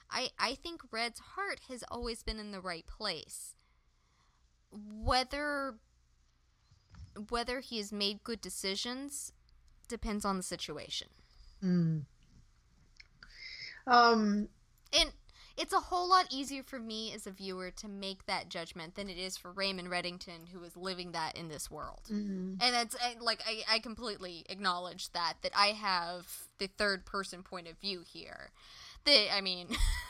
[0.09, 3.55] I I think Red's heart has always been in the right place.
[4.71, 5.75] Whether
[7.29, 9.33] whether he has made good decisions
[9.87, 11.07] depends on the situation.
[11.63, 12.03] Mm.
[13.87, 14.49] Um,
[14.93, 15.11] And
[15.57, 19.09] it's a whole lot easier for me as a viewer to make that judgment than
[19.09, 22.01] it is for Raymond Reddington, who is living that in this world.
[22.09, 22.57] mhm.
[22.61, 26.25] And that's like I, I completely acknowledge that that I have
[26.57, 28.51] the third person point of view here.
[29.05, 29.67] That I mean,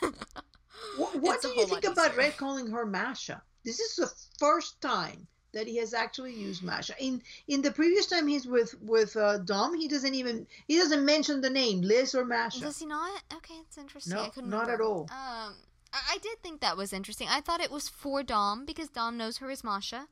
[0.96, 2.16] What, what do you think about.
[2.16, 3.42] Red calling her Masha?
[3.64, 6.94] This is the first time that he has actually used Masha.
[6.98, 11.04] In in the previous time he's with with uh, Dom, he doesn't even he doesn't
[11.04, 12.60] mention the name Liz or Masha.
[12.60, 13.22] Does he not?
[13.34, 14.14] Okay, it's interesting.
[14.14, 15.02] No, I couldn't not at all.
[15.10, 15.54] Um,
[15.92, 17.28] I, I did think that was interesting.
[17.30, 20.08] I thought it was for Dom because Dom knows her as Masha.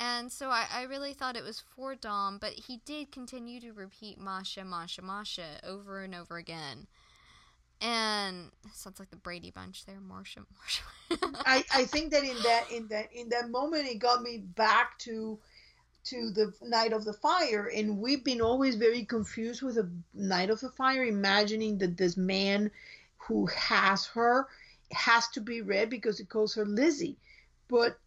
[0.00, 3.72] And so I, I really thought it was for Dom, but he did continue to
[3.72, 6.86] repeat Masha, Masha, Masha over and over again.
[7.80, 9.86] And sounds like the Brady Bunch.
[9.86, 10.82] There, Marsha, Marsha.
[11.46, 14.98] I, I think that in that in that in that moment it got me back
[15.00, 15.38] to
[16.06, 17.70] to the night of the fire.
[17.74, 22.16] And we've been always very confused with the night of the fire imagining that this
[22.16, 22.70] man
[23.18, 24.48] who has her
[24.90, 27.16] has to be red because he calls her lizzie.
[27.68, 27.98] But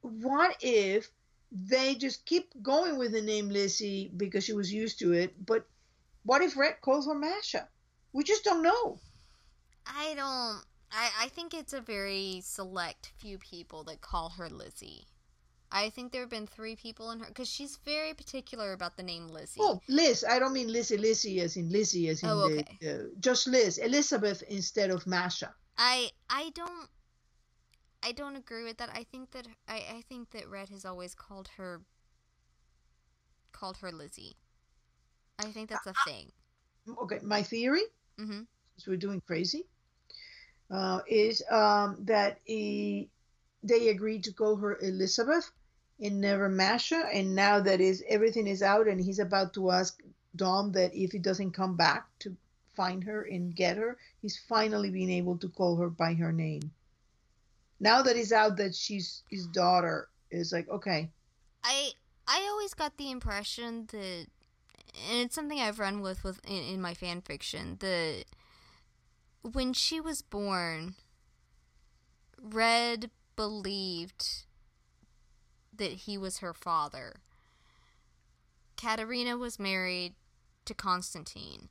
[0.00, 1.10] what if
[1.52, 5.34] they just keep going with the name lizzie because she was used to it?
[5.44, 5.66] But
[6.22, 7.68] what if red calls her masha?
[8.12, 8.98] We just don't know
[9.86, 10.64] I don't.
[10.92, 15.06] I, I think it's a very select few people that call her Lizzie.
[15.72, 19.04] I think there have been three people in her because she's very particular about the
[19.04, 19.60] name Lizzie.
[19.62, 20.24] Oh, Liz.
[20.28, 22.90] I don't mean Lizzie, Lizzie as in Lizzie as in Oh, the, okay.
[22.92, 23.78] uh, just Liz.
[23.78, 25.54] Elizabeth instead of Masha.
[25.78, 26.88] I I don't
[28.02, 28.90] I don't agree with that.
[28.92, 31.82] I think that I, I think that Red has always called her
[33.52, 34.36] called her Lizzie.
[35.38, 36.32] I think that's a thing.
[37.02, 37.82] Okay, my theory,
[38.18, 38.46] Mhm.
[38.80, 39.66] Since we're doing crazy,
[40.70, 43.10] uh, is um, that he,
[43.62, 45.50] they agreed to call her Elizabeth
[46.00, 47.04] and never Masha.
[47.12, 50.00] And now that is everything is out, and he's about to ask
[50.34, 52.34] Dom that if he doesn't come back to
[52.74, 56.70] find her and get her, he's finally being able to call her by her name.
[57.80, 61.10] Now that he's out that she's his daughter, is like okay.
[61.64, 61.90] I
[62.26, 64.26] I always got the impression that
[65.10, 68.24] and it's something I've run with with in, in my fan fiction that
[69.42, 70.94] when she was born
[72.42, 74.44] Red believed
[75.76, 77.20] that he was her father.
[78.76, 80.14] Katerina was married
[80.64, 81.68] to Constantine.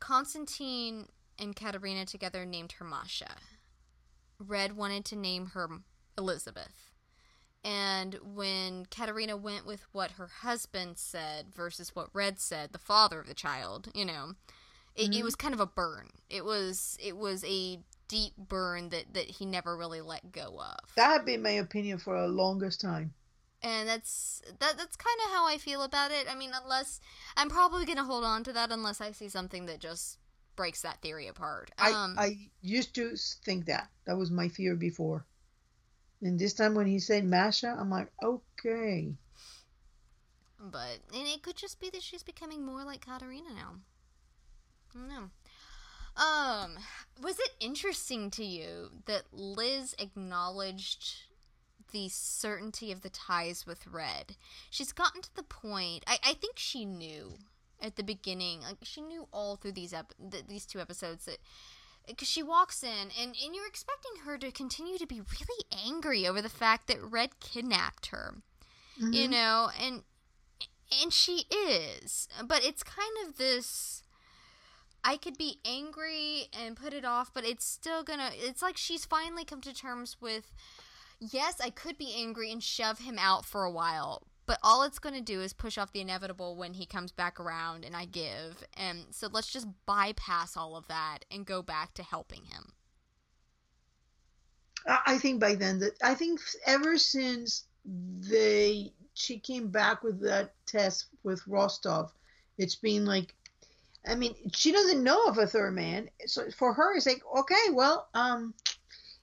[0.00, 1.06] Constantine
[1.38, 3.36] and Katerina together named her Masha.
[4.38, 5.68] Red wanted to name her
[6.18, 6.90] Elizabeth.
[7.64, 13.20] And when Katerina went with what her husband said versus what Red said, the father
[13.20, 14.32] of the child, you know,
[14.96, 15.22] it, it Mhm.
[15.22, 16.10] was kind of a burn.
[16.30, 20.94] It was it was a deep burn that that he never really let go of.
[20.96, 23.14] That had been my opinion for the longest time.
[23.62, 26.26] and that's that that's kind of how I feel about it.
[26.28, 27.00] I mean, unless
[27.36, 30.18] I'm probably going to hold on to that unless I see something that just
[30.56, 31.70] breaks that theory apart.
[31.78, 33.14] Um, I, I used to
[33.44, 33.88] think that.
[34.04, 35.24] That was my fear before.
[36.20, 39.14] And this time when he said Masha, I'm like, okay.
[40.58, 43.80] But and it could just be that she's becoming more like Katarina now.
[44.94, 45.30] I.
[46.16, 46.76] Um,
[47.22, 51.14] was it interesting to you that Liz acknowledged
[51.90, 54.36] the certainty of the ties with Red?
[54.70, 56.04] She's gotten to the point.
[56.06, 57.38] I, I think she knew
[57.80, 58.60] at the beginning.
[58.60, 61.38] Like she knew all through these ep- th- these two episodes that
[62.06, 66.26] because she walks in and, and you're expecting her to continue to be really angry
[66.26, 68.34] over the fact that Red kidnapped her.
[69.00, 69.12] Mm-hmm.
[69.12, 70.02] You know, and
[71.02, 74.01] and she is, but it's kind of this
[75.04, 78.30] I could be angry and put it off, but it's still gonna.
[78.34, 80.52] It's like she's finally come to terms with.
[81.18, 84.98] Yes, I could be angry and shove him out for a while, but all it's
[84.98, 88.06] going to do is push off the inevitable when he comes back around and I
[88.06, 88.64] give.
[88.76, 92.72] And so let's just bypass all of that and go back to helping him.
[94.86, 100.54] I think by then that I think ever since they she came back with that
[100.66, 102.12] test with Rostov,
[102.58, 103.34] it's been like
[104.06, 106.08] I mean, she doesn't know of a third man.
[106.26, 108.54] So for her, it's like, okay, well, um,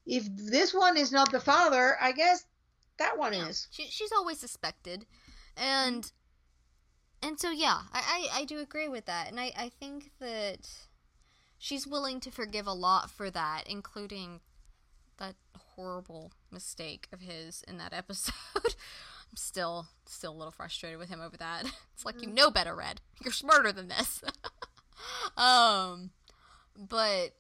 [0.06, 2.46] if this one is not the father, I guess
[2.98, 3.48] that one yeah.
[3.48, 3.68] is.
[3.72, 5.06] She, she's always suspected,
[5.58, 6.12] and
[7.22, 10.70] and so yeah, I, I, I do agree with that, and I, I think that
[11.58, 14.40] she's willing to forgive a lot for that, including
[15.18, 15.36] that
[15.76, 18.34] horrible mistake of his in that episode.
[18.56, 21.66] I'm still still a little frustrated with him over that.
[21.94, 22.34] It's like you mm.
[22.34, 23.02] know better, Red.
[23.24, 24.24] You're smarter than this.
[25.38, 26.12] um,
[26.78, 27.34] but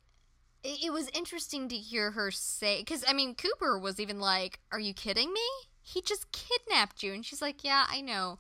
[0.64, 4.60] it, it, was interesting to hear her say because I mean Cooper was even like,
[4.72, 5.48] "Are you kidding me?
[5.82, 8.40] He just kidnapped you," and she's like, "Yeah, I know.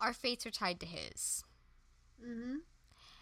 [0.00, 1.44] Our fates are tied to his."
[2.24, 2.56] Mm-hmm.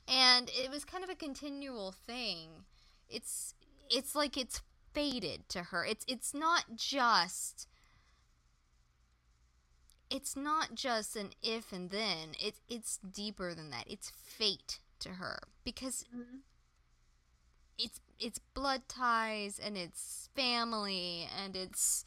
[0.06, 2.64] And it was kind of a continual thing.
[3.08, 3.54] It's
[3.90, 4.62] it's like it's
[4.92, 5.84] faded to her.
[5.84, 7.68] It's it's not just
[10.10, 12.34] it's not just an if and then.
[12.40, 13.84] It's it's deeper than that.
[13.88, 16.38] It's fate to her because mm-hmm.
[17.78, 22.04] it's it's blood ties and it's family and it's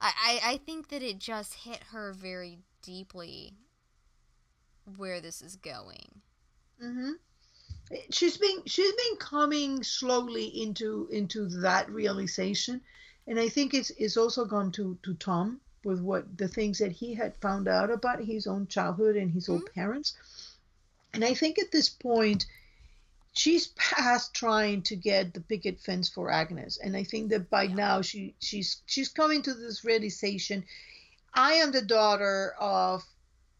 [0.00, 3.54] I, I I think that it just hit her very deeply
[4.96, 6.22] where this is going.
[6.82, 7.12] Mm-hmm.
[8.10, 12.80] She's been she's been coming slowly into into that realization,
[13.26, 16.92] and I think it's it's also gone to to Tom with what the things that
[16.92, 19.54] he had found out about his own childhood and his mm-hmm.
[19.54, 20.14] own parents.
[21.12, 22.46] And I think at this point,
[23.32, 27.64] she's past trying to get the picket fence for Agnes, and I think that by
[27.64, 27.74] yeah.
[27.74, 30.64] now she she's she's coming to this realization.
[31.32, 33.04] I am the daughter of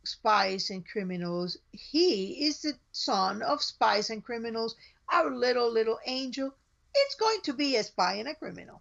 [0.05, 1.57] spies and criminals.
[1.71, 4.75] He is the son of spies and criminals.
[5.13, 6.55] Our little little angel,
[6.95, 8.81] it's going to be a spy and a criminal,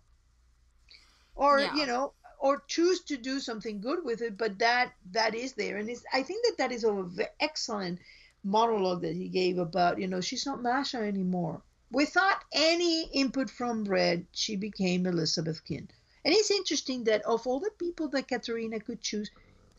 [1.35, 1.75] or yeah.
[1.75, 4.37] you know, or choose to do something good with it.
[4.37, 7.05] But that that is there, and it's, I think that that is a
[7.39, 7.99] excellent
[8.43, 11.61] monologue that he gave about, you know, she's not Masha anymore.
[11.91, 15.89] Without any input from Red, she became Elizabeth Keen.
[16.23, 19.31] And it's interesting that of all the people that Katerina could choose,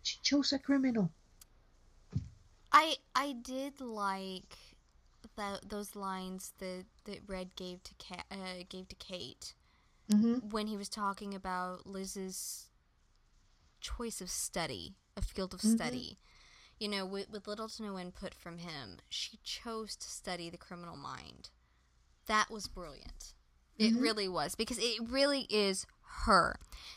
[0.03, 1.11] she chose a criminal.
[2.73, 4.57] I I did like
[5.37, 9.55] that those lines that, that Red gave to Ka- uh, gave to Kate
[10.11, 10.49] mm-hmm.
[10.51, 12.69] when he was talking about Liz's
[13.81, 15.77] choice of study, a field of mm-hmm.
[15.77, 16.19] study
[16.81, 20.57] you know, with, with little to no input from him, she chose to study the
[20.57, 21.51] criminal mind.
[22.27, 23.35] That was brilliant.
[23.79, 24.03] It mm-hmm.
[24.03, 25.87] really was because it really is
[26.25, 26.57] her.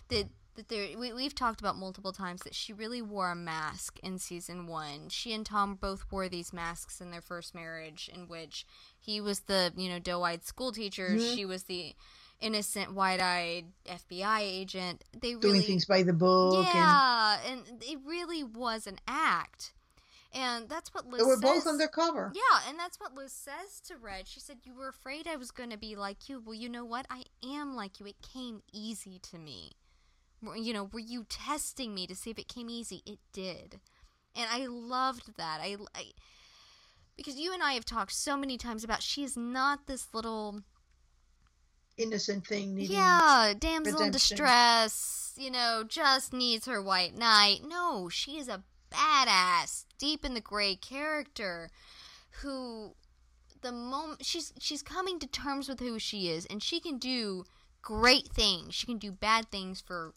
[0.10, 4.00] That that there we, we've talked about multiple times that she really wore a mask
[4.04, 5.10] in season one.
[5.10, 8.66] She and Tom both wore these masks in their first marriage, in which
[9.00, 11.36] he was the you know doe-eyed school teacher, mm-hmm.
[11.36, 11.96] she was the
[12.44, 15.03] innocent, wide-eyed FBI agent.
[15.20, 16.68] They doing things by the book.
[16.74, 19.74] Yeah, and, and it really was an act.
[20.36, 21.22] And that's what Liz.
[21.22, 21.41] They were says.
[21.41, 22.32] both undercover.
[22.34, 24.28] Yeah, and that's what Liz says to Red.
[24.28, 26.41] She said, "You were afraid I was going to be like you.
[26.44, 27.06] Well, you know what?
[27.10, 28.07] I am like you.
[28.07, 29.74] It came easy to me.
[30.56, 33.03] You know, were you testing me to see if it came easy?
[33.06, 33.80] It did,
[34.36, 35.60] and I loved that.
[35.61, 36.06] I, I
[37.15, 40.61] because you and I have talked so many times about she is not this little
[41.98, 44.06] innocent thing needing yeah damsel redemption.
[44.06, 50.26] in distress you know just needs her white knight no she is a badass deep
[50.26, 51.70] in the gray character
[52.41, 52.94] who
[53.61, 57.44] the moment she's she's coming to terms with who she is and she can do
[57.82, 60.14] great things she can do bad things for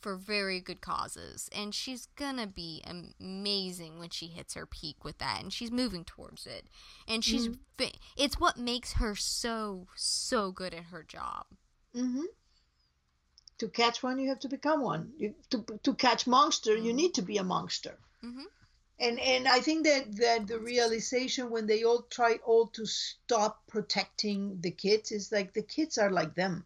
[0.00, 5.18] for very good causes and she's gonna be amazing when she hits her peak with
[5.18, 6.66] that and she's moving towards it
[7.06, 7.84] and she's mm-hmm.
[8.16, 11.44] it's what makes her so so good at her job
[11.94, 12.24] mm-hmm.
[13.58, 16.86] to catch one you have to become one you, to, to catch monster mm-hmm.
[16.86, 18.44] you need to be a monster mm-hmm.
[18.98, 23.62] and and i think that that the realization when they all try all to stop
[23.68, 26.64] protecting the kids is like the kids are like them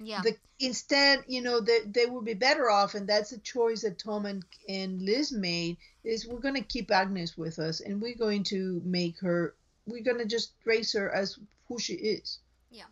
[0.00, 0.22] Yeah.
[0.22, 3.98] The, instead, you know, they, they would be better off, and that's a choice that
[3.98, 8.16] Tom and, and Liz made, is we're going to keep Agnes with us, and we're
[8.16, 9.54] going to make her,
[9.86, 11.38] we're going to just raise her as
[11.68, 12.38] who she is.
[12.70, 12.84] Yeah.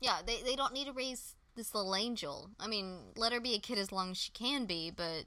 [0.00, 2.50] Yeah, they, they don't need to raise this little angel.
[2.58, 5.24] I mean, let her be a kid as long as she can be, but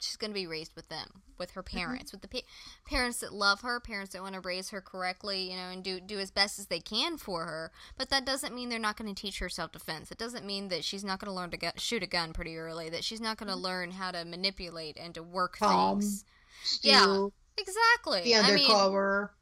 [0.00, 1.78] she's going to be raised with them, with her Mm-hmm.
[1.78, 2.46] parents, with the pa-
[2.86, 6.00] parents that love her, parents that want to raise her correctly, you know, and do
[6.00, 7.72] do as best as they can for her.
[7.96, 10.10] But that doesn't mean they're not going to teach her self defense.
[10.10, 12.56] It doesn't mean that she's not going to learn to gu- shoot a gun pretty
[12.56, 12.88] early.
[12.90, 16.24] That she's not going to learn how to manipulate and to work Calm, things.
[16.62, 18.22] Steal, Exactly.
[18.24, 19.32] be I mean, undercover.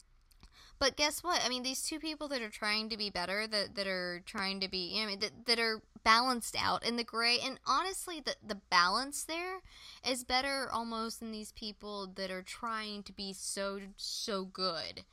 [0.83, 1.41] But guess what?
[1.45, 4.59] I mean, these two people that are trying to be better, that that are trying
[4.59, 8.35] to be, you know, that, that are balanced out in the gray, and honestly, the
[8.45, 9.61] the balance there
[10.05, 15.05] is better almost than these people that are trying to be so so good,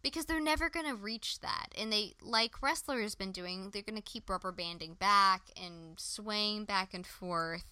[0.00, 4.02] because they're never gonna reach that, and they like Ressler has been doing, they're gonna
[4.02, 7.64] keep rubber banding back and swaying back and forth.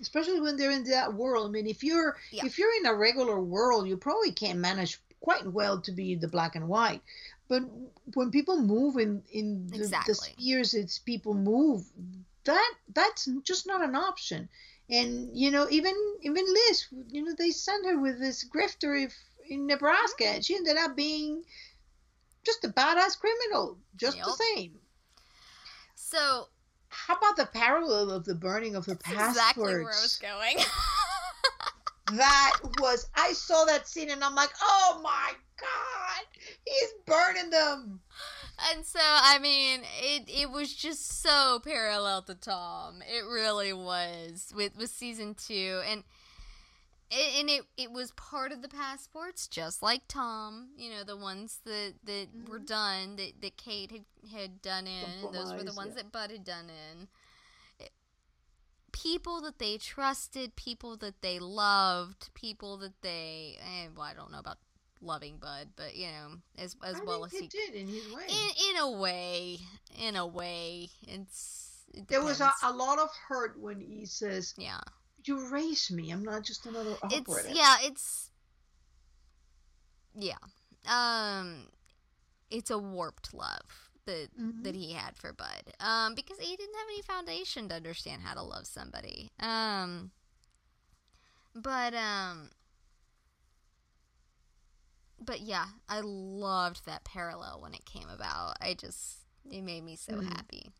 [0.00, 1.46] especially when they're in that world.
[1.46, 2.44] I mean, if you're Yeah.
[2.44, 6.28] if you're in a regular world, you probably can't manage quite well to be the
[6.28, 7.00] black and white.
[7.48, 7.62] But
[8.14, 10.12] when people move in in the, Exactly.
[10.12, 11.84] the spheres, it's people move.
[12.44, 14.48] That that's just not an option.
[14.90, 19.14] And you know, even even Liz, you know, they sent her with this grifter if,
[19.48, 21.44] in Nebraska, and she ended up being
[22.44, 24.72] just a badass criminal, just the same.
[25.94, 26.48] So
[26.88, 29.38] How about the parallel of the burning of the that's passports?
[29.38, 30.56] exactly where I was going.
[32.16, 36.26] that was I saw that scene and I'm like, oh my god,
[36.64, 38.00] he's burning them.
[38.70, 43.02] And so, I mean, it it was just so parallel to Tom.
[43.02, 46.04] It really was with with season two, and
[47.10, 50.68] it, and it it was part of the passports, just like Tom.
[50.76, 52.64] You know, the ones that that were mm-hmm.
[52.66, 55.32] done that that Kate had had done in.
[55.32, 56.02] Those were the ones yeah.
[56.02, 57.08] that Bud had done in.
[59.02, 63.58] People that they trusted, people that they loved, people that they.
[63.60, 64.58] Eh, well, I don't know about
[65.00, 68.24] loving Bud, but you know, as as I well as he did in his way.
[68.28, 69.58] in in a way,
[69.98, 74.54] in a way, it's it there was a, a lot of hurt when he says,
[74.56, 74.80] yeah.
[75.24, 76.10] "You raised me.
[76.10, 78.30] I'm not just another It's yeah, it's
[80.14, 80.38] yeah.
[80.86, 81.68] Um,
[82.50, 84.64] it's a warped love that Mhm.
[84.64, 85.74] that he had for Bud.
[85.80, 89.30] Um, because he didn't have any foundation to understand how to love somebody.
[89.40, 90.12] Um,
[91.54, 92.50] but um.
[95.24, 98.56] But yeah, I loved that parallel when it came about.
[98.60, 99.18] I just
[99.48, 100.32] it made me so Mhm.
[100.34, 100.72] happy.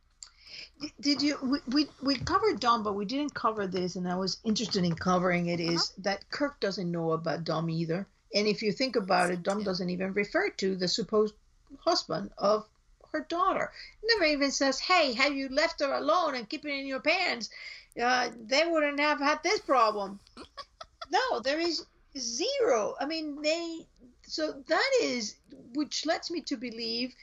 [1.00, 1.38] Did you?
[1.42, 4.94] We, we we covered Dom, but we didn't cover this, and I was interested in
[4.94, 5.60] covering it.
[5.60, 6.02] Is Uh-huh.
[6.02, 8.06] that Kirk doesn't know about Dom either?
[8.34, 11.34] And if you think about it, Dom doesn't even refer to the supposed
[11.78, 12.66] husband of
[13.12, 13.70] her daughter.
[14.02, 17.50] Never even says, "Hey, have you left her alone and keep it in your pants?"
[18.00, 20.18] Uh, they wouldn't have had this problem.
[21.10, 21.84] no, there is
[22.16, 22.94] zero.
[22.98, 23.86] I mean, they.
[24.26, 25.36] So that is,
[25.74, 27.14] which lets me to believe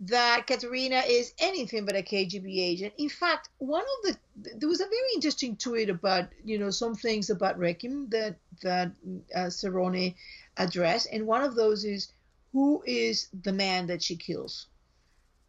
[0.00, 2.94] that Katerina is anything but a KGB agent.
[2.98, 4.18] In fact, one of the
[4.56, 8.92] there was a very interesting tweet about you know some things about Rekim that that
[9.34, 10.14] uh, Cerrone
[10.56, 12.12] addressed, and one of those is
[12.52, 14.66] who is the man that she kills.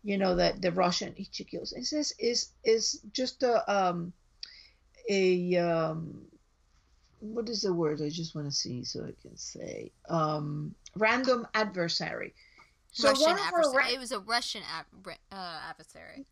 [0.04, 1.74] You know that the Russian kills.
[1.74, 4.14] It says is is just a um
[5.10, 6.26] a um
[7.20, 8.02] what is the word?
[8.02, 12.34] I just want to see so I can say um random adversary.
[12.92, 13.84] So Russian one of adversary.
[13.84, 16.26] ra- it was a Russian ab- uh, adversary.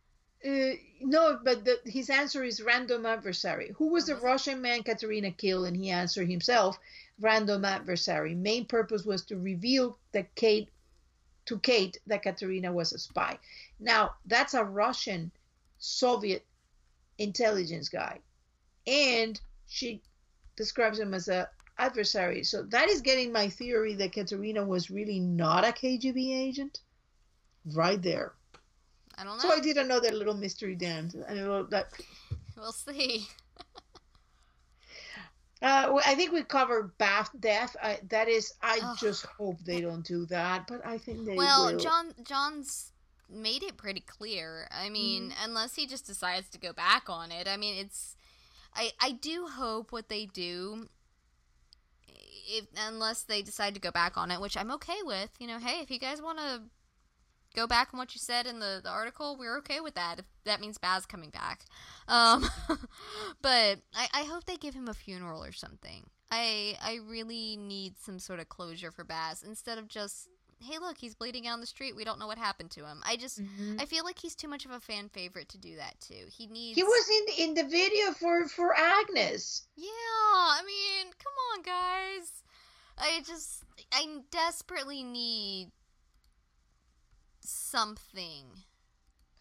[0.46, 3.72] Uh, no, but the, his answer is random adversary.
[3.78, 4.26] Who was Oh, the was it?
[4.28, 5.68] Russian man Katerina killed?
[5.68, 6.78] And he answered himself,
[7.20, 8.36] random adversary.
[8.36, 10.70] Main purpose was to reveal that Kate
[11.48, 13.38] to Kate that Katerina was a spy.
[13.80, 15.32] Now that's a Russian
[15.80, 16.46] Soviet
[17.18, 18.20] intelligence guy,
[18.86, 20.02] and she
[20.56, 21.50] describes him as a
[21.80, 22.44] adversary.
[22.44, 26.82] So that is getting my theory that Katerina was really not a KGB agent.
[27.74, 28.34] Right there.
[29.18, 29.50] I don't know.
[29.50, 31.16] So I did another little mystery dance.
[31.28, 31.92] I know that.
[32.56, 33.28] We'll see.
[35.62, 37.76] Uh, I think we covered Baz death.
[37.82, 41.72] I, that is, I just hope they don't do that, but I think they well,
[41.72, 41.80] will.
[41.80, 42.92] John John's
[43.30, 44.68] made it pretty clear.
[44.72, 45.46] I mean, Mm-hmm.
[45.46, 47.48] unless he just decides to go back on it.
[47.48, 48.16] I mean, it's
[48.76, 50.88] I I do hope what they do
[52.50, 55.30] if unless they decide to go back on it, which I'm okay with.
[55.40, 56.62] You know, hey, if you guys want to
[57.58, 60.20] go back on what you said in the, the article, we're okay with that.
[60.20, 61.66] If that means Baz coming back.
[62.08, 62.48] Um,
[63.42, 66.06] but I, I hope they give him a funeral or something.
[66.30, 70.28] I I really need some sort of closure for Baz instead of just
[70.60, 71.96] hey, look, he's bleeding out on the street.
[71.96, 73.02] We don't know what happened to him.
[73.06, 73.80] I just, Mhm.
[73.80, 76.26] I feel like he's too much of a fan favorite to do that too.
[76.36, 76.76] He needs.
[76.76, 79.68] He was in in the video for for Agnes.
[79.76, 82.44] Yeah, I mean, come on, guys.
[82.98, 83.64] I just,
[83.94, 85.70] I desperately need
[87.48, 88.46] something.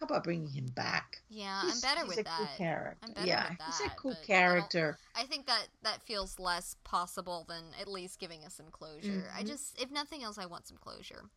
[0.01, 1.23] How about bringing him back?
[1.31, 2.37] Yeah, He's- I'm better with a that.
[2.39, 2.99] Cool character.
[3.03, 4.99] I'm better yeah, with he's a cool but I character.
[5.15, 9.31] I think that that feels less possible than at least giving us some closure.
[9.35, 9.47] I Mhm.
[9.47, 11.31] just, if nothing else, I want some closure.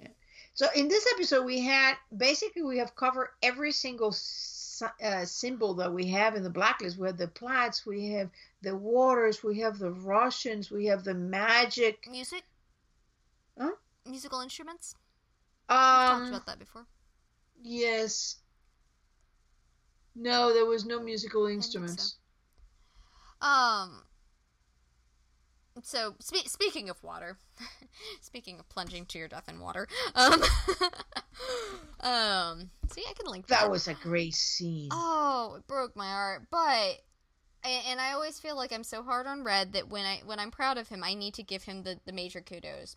[0.00, 0.08] Yeah.
[0.54, 4.14] So in this episode, we had basically we have covered every single
[5.02, 6.96] uh, symbol that we have in the blacklist.
[6.96, 8.30] We have the plats, we have
[8.62, 12.08] the Waters, we have the Russians, we have the magic.
[12.10, 12.42] Music?
[13.58, 13.72] Huh?
[14.06, 14.94] Musical instruments?
[15.70, 16.86] We've talked Um, about that before.
[17.62, 18.36] yes.
[20.16, 21.66] No, there was no musical think so.
[21.66, 22.16] instruments.
[23.40, 24.02] Um.
[25.82, 27.38] So spe- speaking of water,
[28.20, 30.42] speaking of plunging to your death in water, um,
[32.00, 33.60] um, see, I can link that.
[33.60, 34.88] That was a great scene.
[34.92, 36.48] Oh, it broke my heart.
[36.50, 37.00] But
[37.62, 40.38] and, and I always feel like I'm so hard on Red that when I when
[40.40, 42.96] I'm proud of him, I need to give him the the major kudos.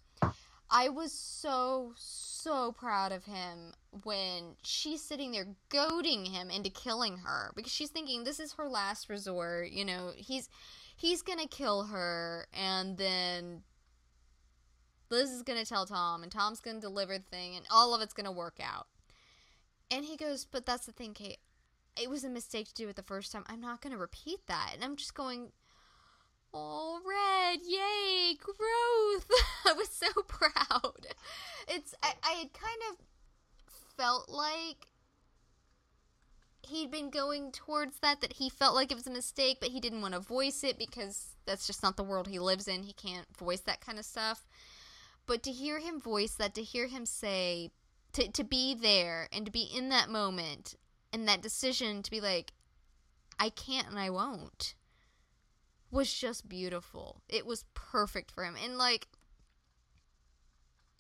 [0.76, 3.74] I was so so proud of him
[4.04, 8.68] when she's sitting there goading him into killing her because she's thinking this is her
[8.68, 9.70] last resort.
[9.70, 10.50] You know, he's
[10.95, 13.62] he's gonna kill her, and then
[15.12, 18.14] Liz is gonna tell Tom, and Tom's gonna deliver the thing, and all of it's
[18.14, 18.88] gonna work out.
[19.91, 21.38] And he goes, but that's the thing, Kate.
[22.02, 23.44] It was a mistake to do it the first time.
[23.45, 24.72] I'm not gonna repeat that.
[24.74, 25.52] And I'm just going,
[26.54, 29.28] oh, Red, yay, growth.
[29.66, 31.08] I was so proud.
[31.68, 32.98] It's I, I had kind of
[33.98, 34.88] felt like
[36.64, 39.80] he'd been going towards that that he felt like it was a mistake but he
[39.80, 42.94] didn't want to voice it because that's just not the world he lives in he
[42.94, 44.48] can't voice that kind of stuff
[45.28, 47.70] but to hear him voice that to hear him say
[48.14, 50.76] to, to be there and to be in that moment
[51.12, 52.54] and that decision to be like
[53.40, 54.74] i can't and i won't
[55.94, 59.07] was just beautiful it was perfect for him and like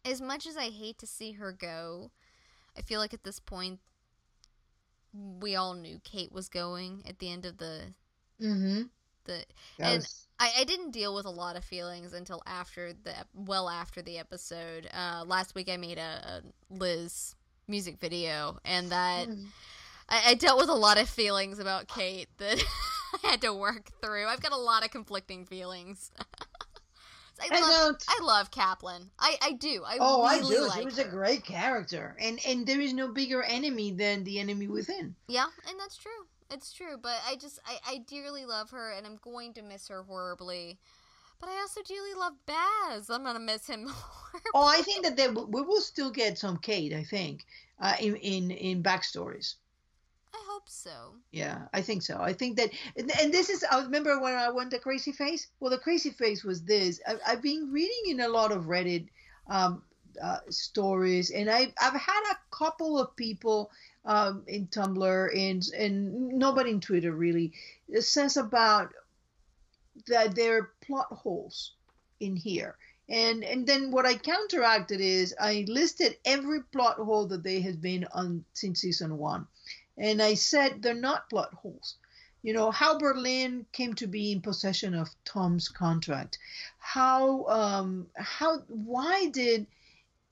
[0.05, 2.11] as much as i hate to see her go
[2.77, 3.79] i feel like at this point
[5.39, 7.93] we all knew Kate was going at the end of the
[8.41, 8.81] Mm-hmm.
[9.25, 9.45] the
[9.77, 13.13] That And- was, I, I didn't deal with a lot of feelings until after the
[13.35, 14.89] well after the episode.
[14.91, 16.41] Uh, last week I made a,
[16.71, 17.35] a Liz
[17.67, 19.45] music video, and that Mhm.
[20.09, 22.57] I, I dealt with a lot of feelings about Kate that
[23.13, 24.27] I had to work through.
[24.27, 26.11] I've got a lot of conflicting feelings.
[27.41, 28.05] I, I love, don't.
[28.07, 29.09] I love Kaplan.
[29.19, 29.83] I, I do.
[29.85, 30.67] I oh, I really do.
[30.67, 31.07] like he was her.
[31.07, 35.15] a great character, and and there is no bigger enemy than the enemy within.
[35.27, 36.11] Yeah, and that's true.
[36.51, 39.87] It's true, but I just I, I dearly love her and I'm going to miss
[39.87, 40.77] her horribly.
[41.39, 43.09] But I also dearly love Baz.
[43.09, 44.49] I'm gonna miss him horribly.
[44.53, 46.93] Oh, I think that they, we will still get some Kate.
[46.93, 47.45] I think
[47.79, 49.55] uh, in in in backstories.
[50.33, 51.15] I hope so.
[51.31, 52.19] Yeah, I think so.
[52.19, 53.63] I think that, and, and this is.
[53.69, 55.47] I remember when I went to Crazy Face.
[55.59, 56.99] Well, the Crazy Face was this.
[57.07, 59.07] I, I've been reading in a lot of Reddit
[59.47, 59.83] um,
[60.21, 63.71] uh, stories, and I I've had a couple of people
[64.05, 67.53] um, in Tumblr and and nobody in Twitter really
[67.99, 68.93] says about
[70.07, 71.73] that there are plot holes
[72.19, 72.75] in here.
[73.09, 77.75] And and then what I counteracted is I listed every plot hole that there has
[77.75, 79.47] been on since season one.
[79.97, 81.95] And I said they're not plot holes.
[82.41, 86.39] You know, how Berlin came to be in possession of Tom's contract.
[86.79, 89.67] How um how why did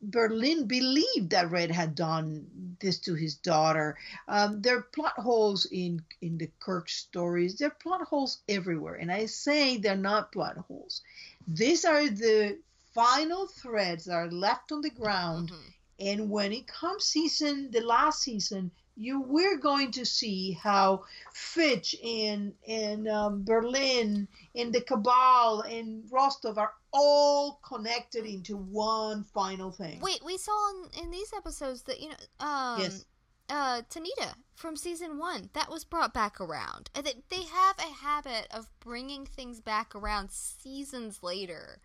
[0.04, 3.98] Berlin believe that Red had done this to his daughter.
[4.28, 7.58] Um, there are plot holes in in the Kirk stories.
[7.58, 11.02] There are plot holes everywhere, and I say they're not plot holes.
[11.48, 12.58] These are the
[12.94, 15.52] final threads that are left on the ground.
[15.52, 15.74] Mhm.
[16.00, 18.72] And when it comes season, the last season,
[19.02, 21.04] you we're going to see how
[21.34, 29.24] Fitch and and um, Berlin and the Cabal and Rostov are all connected into one
[29.24, 30.00] final thing.
[30.02, 33.06] Wait, we saw in, in these episodes that you know, um, Yes.
[33.50, 36.90] uh, Tanida from season one that was brought back around.
[36.94, 41.80] And they, they have a habit of bringing things back around seasons later,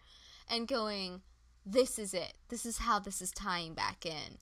[0.50, 1.22] and going,
[1.64, 2.34] "This is it.
[2.48, 4.38] This is how this is tying back in,"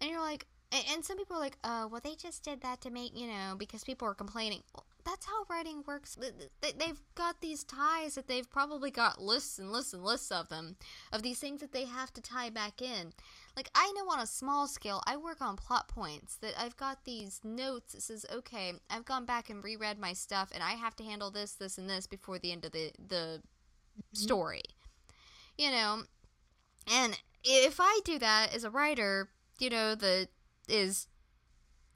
[0.00, 0.46] and you're like.
[0.72, 3.26] And and some people are like, "Oh, well, they just did that to make you
[3.26, 6.16] know because people are complaining." Well, that's how writing works.
[6.16, 10.30] Th- th- They've got these ties that they've probably got lists and lists and lists
[10.30, 10.76] of them,
[11.12, 13.12] of these things that they have to tie back in.
[13.56, 17.04] Like I know on a small scale, I work on plot points that I've got
[17.04, 20.94] these notes that says, okay, I've gone back and reread my stuff, and I have
[20.96, 24.16] to handle this, this, and this before the end of the the mm-hmm.
[24.16, 24.62] story.
[25.56, 26.02] You know,
[26.92, 29.28] and if I do that as a writer,
[29.58, 30.28] you know, that
[30.68, 31.06] is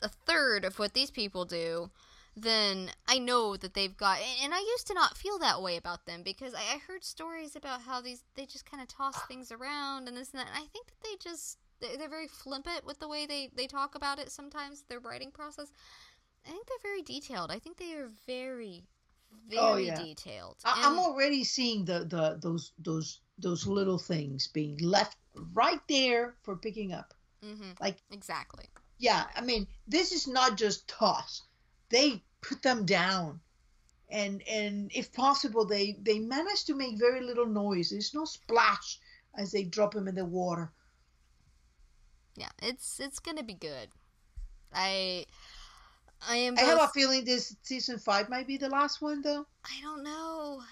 [0.01, 1.91] a third of what these people do,
[2.37, 4.19] then I know that they've got.
[4.43, 7.83] And I used to not feel that way about them because I, heard stories about
[7.83, 10.49] how these they just kind of toss things around and this and that.
[10.49, 13.95] And I think that they just they're very flippant with the way they they talk
[13.95, 14.31] about it.
[14.31, 15.71] Sometimes their writing process.
[16.47, 17.53] I think they're very detailed.
[17.53, 18.85] I think they are very
[19.49, 19.97] very oh, yeah.
[19.97, 20.57] detailed.
[20.65, 25.17] I, am already seeing the the those those those little things being left
[25.53, 27.15] right there for picking up.
[27.45, 27.73] Mm-hmm.
[27.81, 28.67] Like exactly.
[28.99, 31.43] Yeah, I mean, this is not just toss.
[31.89, 33.41] They put them down.
[34.11, 37.91] And and if possible they they manage to make very little noise.
[37.91, 38.99] There's no splash
[39.35, 40.71] as they drop them in the water.
[42.37, 43.89] Yeah it's it's gonna be good.
[44.73, 45.25] I
[46.29, 46.65] i am both...
[46.65, 49.47] i have a feeling this season five might be the last one though.
[49.65, 50.63] I don't know.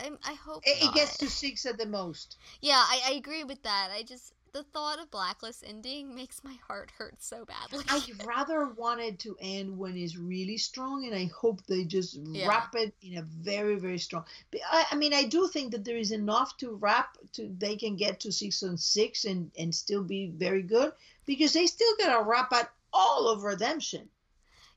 [0.00, 2.36] I, I hope it, it, gets to six at the most.
[2.60, 3.90] Yeah I, I agree with that.
[3.94, 7.84] I just the thought of Blacklist ending makes my heart hurt so badly.
[7.88, 12.48] I rather wanted to end when it's really strong, and I hope they just yeah.
[12.48, 14.24] wrap it in a very, very strong.
[14.70, 17.96] I, I, mean, I do think that there is enough to wrap to they can
[17.96, 20.92] get to season six and and still be very good
[21.26, 24.08] because they still gotta wrap it all of Redemption.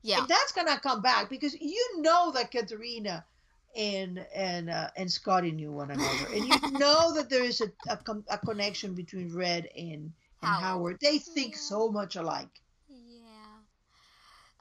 [0.04, 3.24] Yeah, and that's gonna come back because you know that Katarina
[3.76, 7.72] and and uh, and Scottie knew one another, and you know that there is a,
[7.90, 7.98] a,
[8.30, 10.62] a connection between Red and, and Howard.
[10.62, 10.98] Howard.
[11.02, 11.60] They think yeah.
[11.60, 12.62] so much alike.
[12.90, 12.98] Yeah.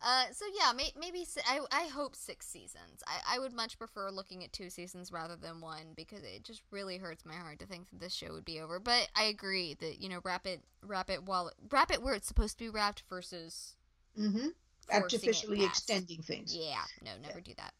[0.02, 3.02] Uh, so yeah, may, maybe I, I hope six seasons.
[3.06, 6.62] I, I would much prefer looking at two seasons rather than one because it just
[6.70, 8.78] really hurts my heart to think that this show would be over.
[8.78, 12.28] But I agree that you know wrap it wrap it while wrap it where it's
[12.28, 13.74] supposed to be wrapped versus
[14.18, 14.48] mm-hmm.
[14.92, 16.54] artificially extending things.
[16.54, 17.44] Yeah, no, never yeah.
[17.44, 17.74] do that.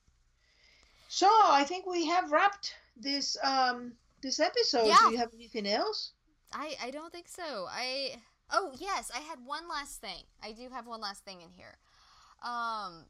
[1.12, 4.86] So I think we have wrapped this um this episode.
[4.86, 4.96] Yeah.
[5.06, 6.12] Do you have anything else?
[6.52, 7.66] I I don't think so.
[7.68, 8.14] I
[8.52, 10.22] oh yes, I had one last thing.
[10.40, 11.78] I do have one last thing in here.
[12.44, 13.06] Um,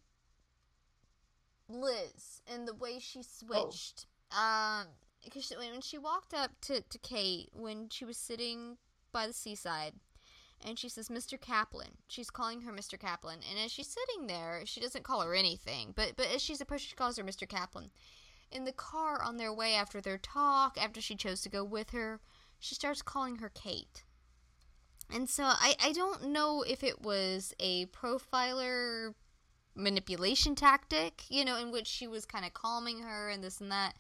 [1.69, 4.07] Liz and the way she switched.
[4.33, 4.81] Oh.
[4.81, 4.87] Um,
[5.23, 8.79] because she, when she walked up to to Kate when she was sitting
[9.13, 9.93] by the seaside,
[10.67, 11.41] and she says Mr.
[11.41, 11.99] Kaplan.
[12.09, 12.99] She's calling her Mr.
[12.99, 16.61] Kaplan, and as she's sitting there, she doesn't call her anything, but but as she's
[16.61, 17.49] approaching, she calls her Mr.
[17.49, 17.91] Kaplan.
[18.51, 21.91] In the car on their way after their talk, after she chose to go with
[21.91, 22.21] her,
[22.59, 24.05] she starts calling her Kate.
[25.13, 29.15] And so I, I don't know if it was a profiler
[29.75, 33.73] manipulation tactic, you know, in which she was kind of calming her and this and
[33.73, 33.95] that.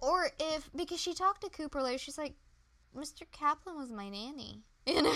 [0.00, 2.34] Or if, because she talked to Cooper later, she's like,
[2.96, 3.22] Mr.
[3.30, 4.62] Kaplan was my nanny.
[4.94, 5.12] You know,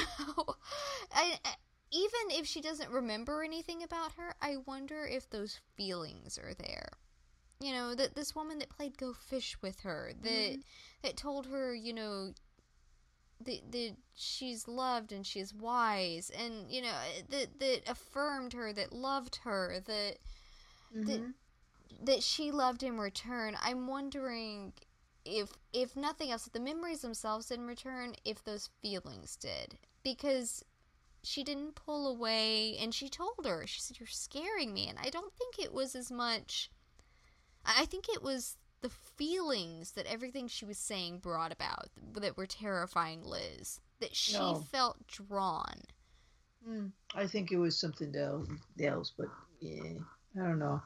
[1.14, 1.54] I, I,
[1.90, 6.90] even if she doesn't remember anything about her, I wonder if those feelings are there.
[7.58, 10.60] You know, that this woman that played Go Fish with her, that mm-hmm.
[11.02, 12.34] that told her, you know,
[13.46, 16.94] that, that she's loved and she's wise, and you know,
[17.30, 20.18] that that affirmed her, that loved her, that
[20.94, 21.04] mm-hmm.
[21.04, 21.20] that
[22.04, 23.56] that she loved in return.
[23.62, 24.72] I'm wondering
[25.24, 30.64] if if nothing else, if the memories themselves didn't return, if those feelings did, because
[31.22, 35.10] she didn't pull away, and she told her, she said, "You're scaring me," and I
[35.10, 36.70] don't think it was as much.
[37.64, 42.46] I think it was the feelings that everything she was saying brought about that were
[42.46, 43.80] terrifying Liz.
[44.00, 44.56] That she no.
[44.56, 45.82] felt drawn.
[46.68, 49.28] Mm, I think it was something else, but
[49.60, 49.98] yeah,
[50.36, 50.82] I don't know.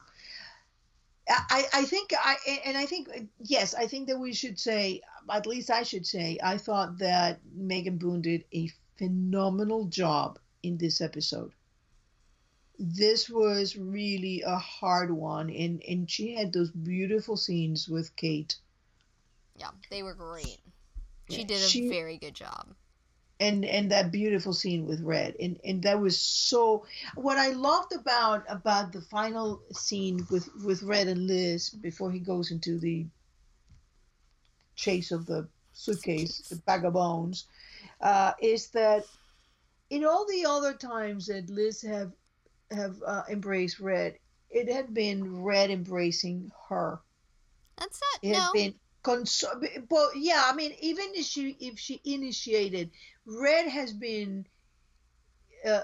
[1.29, 3.09] I, I think I and I think
[3.39, 7.39] yes, I think that we should say at least I should say I thought that
[7.53, 11.51] Megan Boone did a phenomenal job in this episode.
[12.79, 18.55] This was really a hard one and and she had those beautiful scenes with Kate.
[19.55, 20.59] Yeah, they were great.
[21.29, 22.73] She did a she, very good job
[23.39, 26.85] and and that beautiful scene with red and and that was so
[27.15, 32.19] what i loved about about the final scene with with red and liz before he
[32.19, 33.05] goes into the
[34.75, 37.45] chase of the suitcase the bag of bones
[38.01, 39.03] uh, is that
[39.89, 42.11] in all the other times that liz have
[42.71, 44.17] have uh, embraced red
[44.49, 46.99] it had been red embracing her
[47.77, 48.49] that's not it no.
[48.53, 48.73] been
[49.07, 49.43] cons-
[49.89, 52.91] but yeah i mean even if she if she initiated
[53.27, 54.45] Red has been
[55.65, 55.81] uh,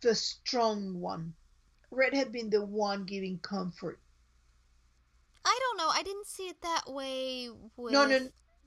[0.00, 1.34] the strong one.
[1.90, 4.00] Red had been the one giving comfort.
[5.44, 5.90] I don't know.
[5.92, 7.50] I didn't see it that way.
[7.76, 8.18] With, no, no.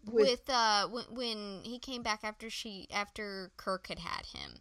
[0.06, 4.60] With, with uh, when, when he came back after she after Kirk had had him.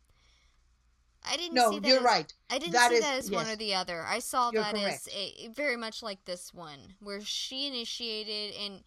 [1.31, 2.33] I didn't no, see that you're as, right.
[2.49, 3.45] I didn't that see is, that as yes.
[3.45, 4.05] one or the other.
[4.05, 5.07] I saw you're that correct.
[5.07, 8.83] as a, very much like this one, where she initiated and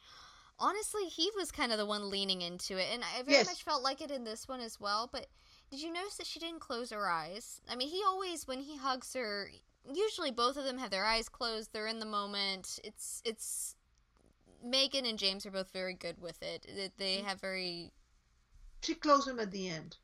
[0.61, 3.47] honestly, he was kind of the one leaning into it, and I very Yes.
[3.47, 5.07] much felt like it in this one as well.
[5.11, 5.27] But
[5.69, 7.61] did you notice that she didn't close her eyes?
[7.67, 9.51] I mean, he always, when he hugs her,
[9.91, 11.73] usually both of them have their eyes closed.
[11.73, 12.79] They're in the moment.
[12.83, 13.75] It's it's
[14.63, 16.63] Megan and James are both very good with it.
[16.67, 17.91] They- They have very
[18.83, 19.97] She closed him at the end.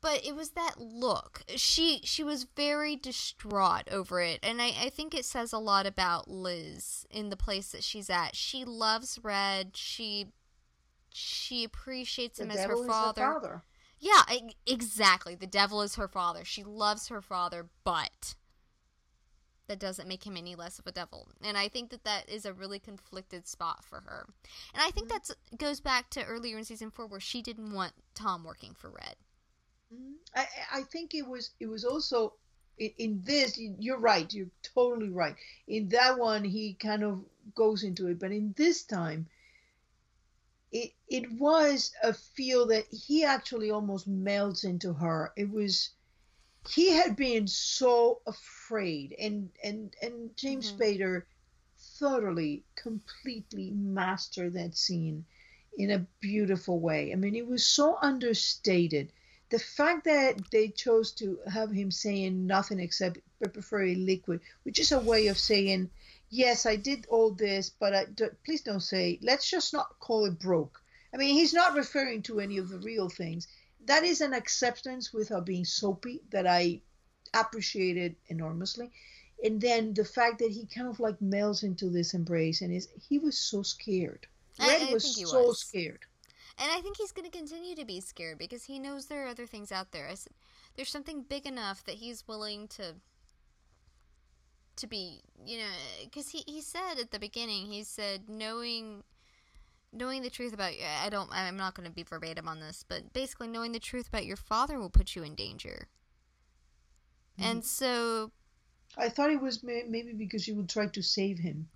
[0.00, 1.42] But it was that look.
[1.56, 5.86] She she was very distraught over it and I, I think it says a lot
[5.86, 8.36] about liz in the place that she's at.
[8.36, 9.76] She loves red.
[9.76, 10.28] She
[11.10, 13.24] she appreciates The him as devil her is father.
[13.24, 13.62] her father.
[13.98, 15.34] yeah e- exactly.
[15.34, 16.44] The devil is her father.
[16.44, 18.34] She loves her father but
[19.66, 22.46] that doesn't make him any less of a devil and i think that that is
[22.46, 24.26] a really conflicted spot for her.
[24.72, 25.32] And i think mm-hmm.
[25.50, 28.88] that goes back to earlier in season four where she didn't want tom working for
[28.90, 29.16] red.
[30.34, 32.34] I I think it was it was also
[32.78, 35.36] in, in this you're right you're totally right.
[35.66, 37.24] In that one he kind of
[37.54, 39.28] goes into it but in this time
[40.72, 45.32] it it was a feel that he actually almost melts into her.
[45.36, 45.90] It was
[46.68, 50.72] he had been so afraid and and and James Mhm.
[50.72, 51.24] Spader
[51.78, 55.24] thoroughly completely mastered that scene
[55.76, 57.12] in a beautiful way.
[57.12, 59.12] I mean it was so understated
[59.50, 63.18] the fact that they chose to have him saying nothing except
[63.52, 65.90] prefer a liquid, which is a way of saying,
[66.30, 70.26] yes, I did all this, but I, d- please don't say, let's just not call
[70.26, 70.80] it broke.
[71.14, 73.48] I mean, he's not referring to any of the real things.
[73.86, 76.80] That is an acceptance without being soapy that I
[77.32, 78.90] appreciated enormously.
[79.42, 82.88] And then the fact that he kind of like melts into this embrace and is
[83.08, 84.26] he was so scared.
[84.58, 85.60] Red was so was.
[85.60, 86.04] scared.
[86.60, 89.28] And I think he's going to continue to be scared because he knows there are
[89.28, 90.10] other things out there.
[90.74, 92.96] There's something big enough that he's willing to
[94.76, 95.70] to be, you know,
[96.04, 99.02] because he, he said at the beginning, he said knowing
[99.92, 100.72] knowing the truth about
[101.02, 104.08] I don't I'm not going to be verbatim on this, but basically knowing the truth
[104.08, 105.88] about your father will put you in danger.
[107.38, 107.66] And mm-hmm.
[107.66, 108.32] so
[108.96, 111.68] I thought it was may- maybe because you would try to save him.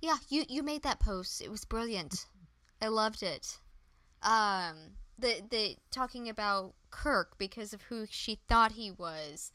[0.00, 1.40] Yeah, you you made that post.
[1.42, 2.26] It was brilliant.
[2.80, 3.58] I loved it.
[4.22, 4.76] Um,
[5.18, 9.52] the the talking about Kirk because of who she thought he was,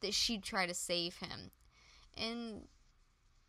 [0.00, 1.50] that she'd try to save him,
[2.16, 2.62] and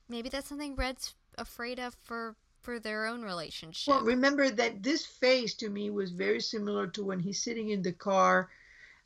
[0.09, 3.93] maybe that's something Red's afraid of for for their own relationship.
[3.93, 7.81] Well, remember that this face to me was very similar to when he's sitting in
[7.81, 8.49] the car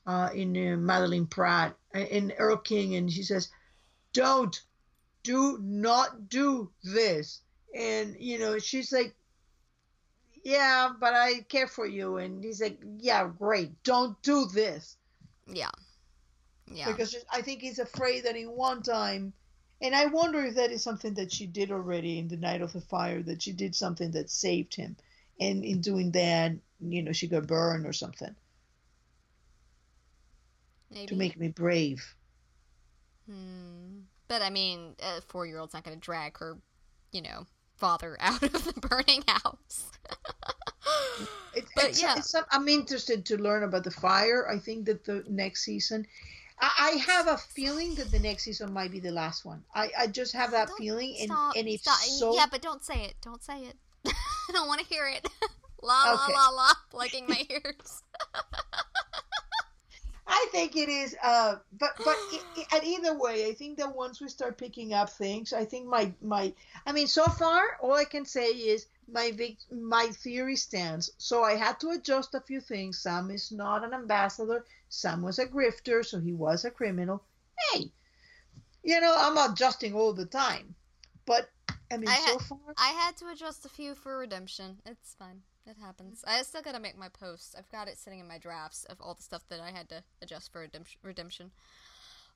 [0.07, 3.49] uh, in uh, Madeline Pratt uh, in Earl King, and she says,
[4.13, 4.59] "Don't,
[5.23, 7.41] do not do this,"
[7.75, 9.15] and you know she's like,
[10.43, 14.97] "Yeah, but I care for you," and he's like, "Yeah, great, don't do this,"
[15.47, 15.69] yeah,
[16.67, 16.91] yeah.
[16.91, 19.33] because I think he's afraid that in one time.
[19.81, 22.71] And I wonder if that is something that she did already in the Night of
[22.71, 24.95] the Fire, that she did something that saved him.
[25.39, 28.35] And in doing that, you know, she got burned or something
[30.91, 31.07] maybe.
[31.07, 32.15] to make me brave.
[33.27, 34.01] Hmm.
[34.27, 36.57] But I mean, a four year old's not going to drag her,
[37.11, 37.47] you know,
[37.81, 39.89] father out of the burning house.
[41.53, 42.15] It, But it's, yeah.
[42.17, 44.47] it's I'm interested to learn about the fire.
[44.49, 46.07] I think that the next season,
[46.61, 49.61] I, I have a feeling that the next season might be the last one.
[49.75, 51.97] I, I just have that Don't feeling, and stop, and if stop.
[51.97, 53.15] so, yeah, but don't say it.
[53.21, 53.75] Don't say it.
[54.07, 55.27] I don't want to hear it.
[55.83, 56.33] la Okay.
[56.33, 58.01] la la la, plugging my ears.
[60.31, 61.15] I think it is.
[61.21, 62.17] Uh, but but
[62.71, 66.13] and either way, I think that once we start picking up things, I think my
[66.21, 66.53] my.
[66.85, 69.37] I mean, so far, all I can say is my
[69.69, 71.11] my theory stands.
[71.17, 72.99] So I had to adjust a few things.
[72.99, 74.65] Sam is not an ambassador.
[74.87, 77.21] Sam was a grifter, so he was a criminal.
[77.59, 77.91] Hey,
[78.83, 80.75] you know, I'm adjusting all the time.
[81.25, 81.49] But
[81.91, 84.79] I mean, I so ha- far, I had to adjust a few for redemption.
[84.85, 85.41] It's fine.
[85.67, 86.23] It happens.
[86.27, 87.55] I still gotta make my posts.
[87.57, 90.03] I've got it sitting in my drafts of all the stuff that I had to
[90.21, 90.99] adjust for redemption.
[91.03, 91.51] redemption.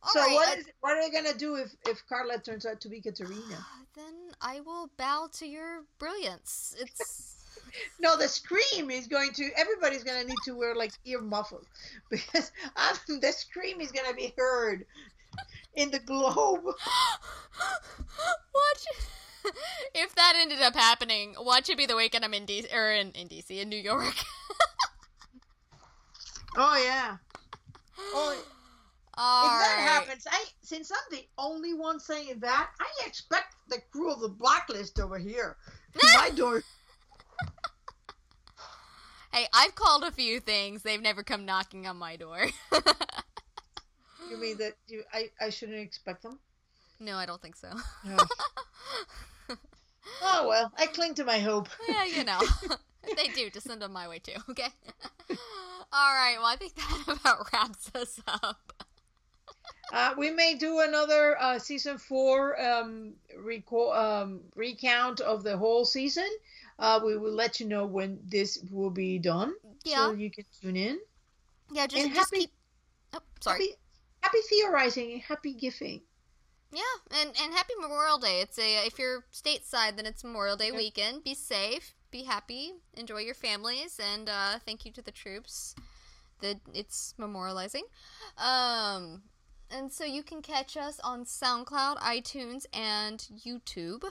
[0.06, 2.80] so Alright, what I- is what are they gonna do if if Carla turns out
[2.82, 3.66] to be Katarina?
[3.96, 6.76] Then I will bow to your brilliance.
[6.80, 7.42] It's.
[8.00, 9.50] No, the scream is going to.
[9.58, 11.66] Everybody's going to need to wear like ear muffles
[12.10, 14.86] because um, the scream is going to be heard
[15.76, 16.64] in the globe.
[16.64, 16.76] watch
[19.94, 23.12] if that ended up happening watch it be the weekend i'm in dc or in,
[23.12, 24.14] in dc in new york
[26.58, 27.18] Oh yeah.
[28.14, 29.84] Oh, if that right.
[29.90, 34.30] happens, I since I'm the only one saying that, I expect the crew of the
[34.30, 35.58] blacklist over here.
[36.16, 36.64] My door.
[39.34, 42.48] hey i've called a few things they've never come knocking on my door
[44.32, 45.04] You mean that you?
[45.14, 46.40] I I shouldn't expect them.
[47.02, 47.70] no i don't think so
[48.06, 48.16] No.
[48.18, 48.28] Oh.
[50.22, 51.70] Oh well, I cling to my hope.
[51.90, 52.40] yeah, you know.
[53.16, 54.68] they do to send them my way too, okay?
[55.30, 58.74] All right, well, I think that about wraps us up.
[59.94, 65.86] Uh, we may do another uh, season four um, reco- um, recount of the whole
[65.86, 66.28] season.
[66.80, 69.54] Uh, we will let you know when this will be done,
[69.86, 70.08] Yeah.
[70.08, 71.00] so you can tune in.
[71.72, 72.52] Yeah, just, And just happy- keep.
[73.14, 73.60] Oh, sorry.
[73.60, 73.76] Happy,
[74.22, 76.02] happy theorizing and happy gifting.
[76.72, 78.42] Yeah, and and happy Memorial Day.
[78.42, 80.76] It's a if you're stateside, then it's Memorial Day Yep.
[80.76, 81.24] weekend.
[81.24, 85.76] Be safe, be happy, enjoy your families, and uh, thank you to the troops
[86.42, 87.84] that it's memorializing.
[88.38, 89.24] Um,
[89.72, 94.04] and so you can catch us on SoundCloud, iTunes, and YouTube,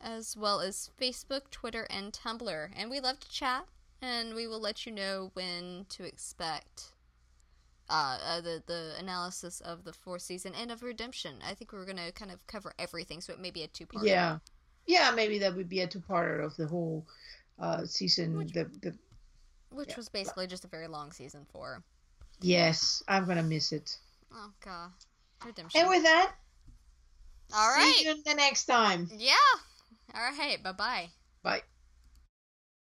[0.00, 2.68] as well as Facebook, Twitter, and Tumblr.
[2.76, 3.64] And we love to chat,
[4.02, 6.92] and we will let you know when to expect
[7.90, 11.36] uh, uh, the the analysis of the fourth season and of Redemption.
[11.46, 13.86] I think we are gonna kind of cover everything, so it may be a two
[13.86, 14.04] part.
[14.06, 14.38] Yeah,
[14.86, 15.10] yeah.
[15.14, 17.06] Maybe that would be a two-parter of the whole
[17.58, 18.36] uh, season.
[18.36, 18.94] Which- the, the
[19.70, 19.96] which Yeah.
[19.96, 21.82] was basically just a very long season four.
[22.40, 23.96] yes, I'm gonna miss it.
[24.32, 24.92] Oh god,
[25.44, 25.80] Redemption.
[25.80, 26.32] And with that,
[27.54, 29.08] all right, see you the next time.
[29.16, 29.34] Yeah.
[30.14, 30.62] All right.
[30.62, 31.08] Bye bye.
[31.42, 31.62] Bye.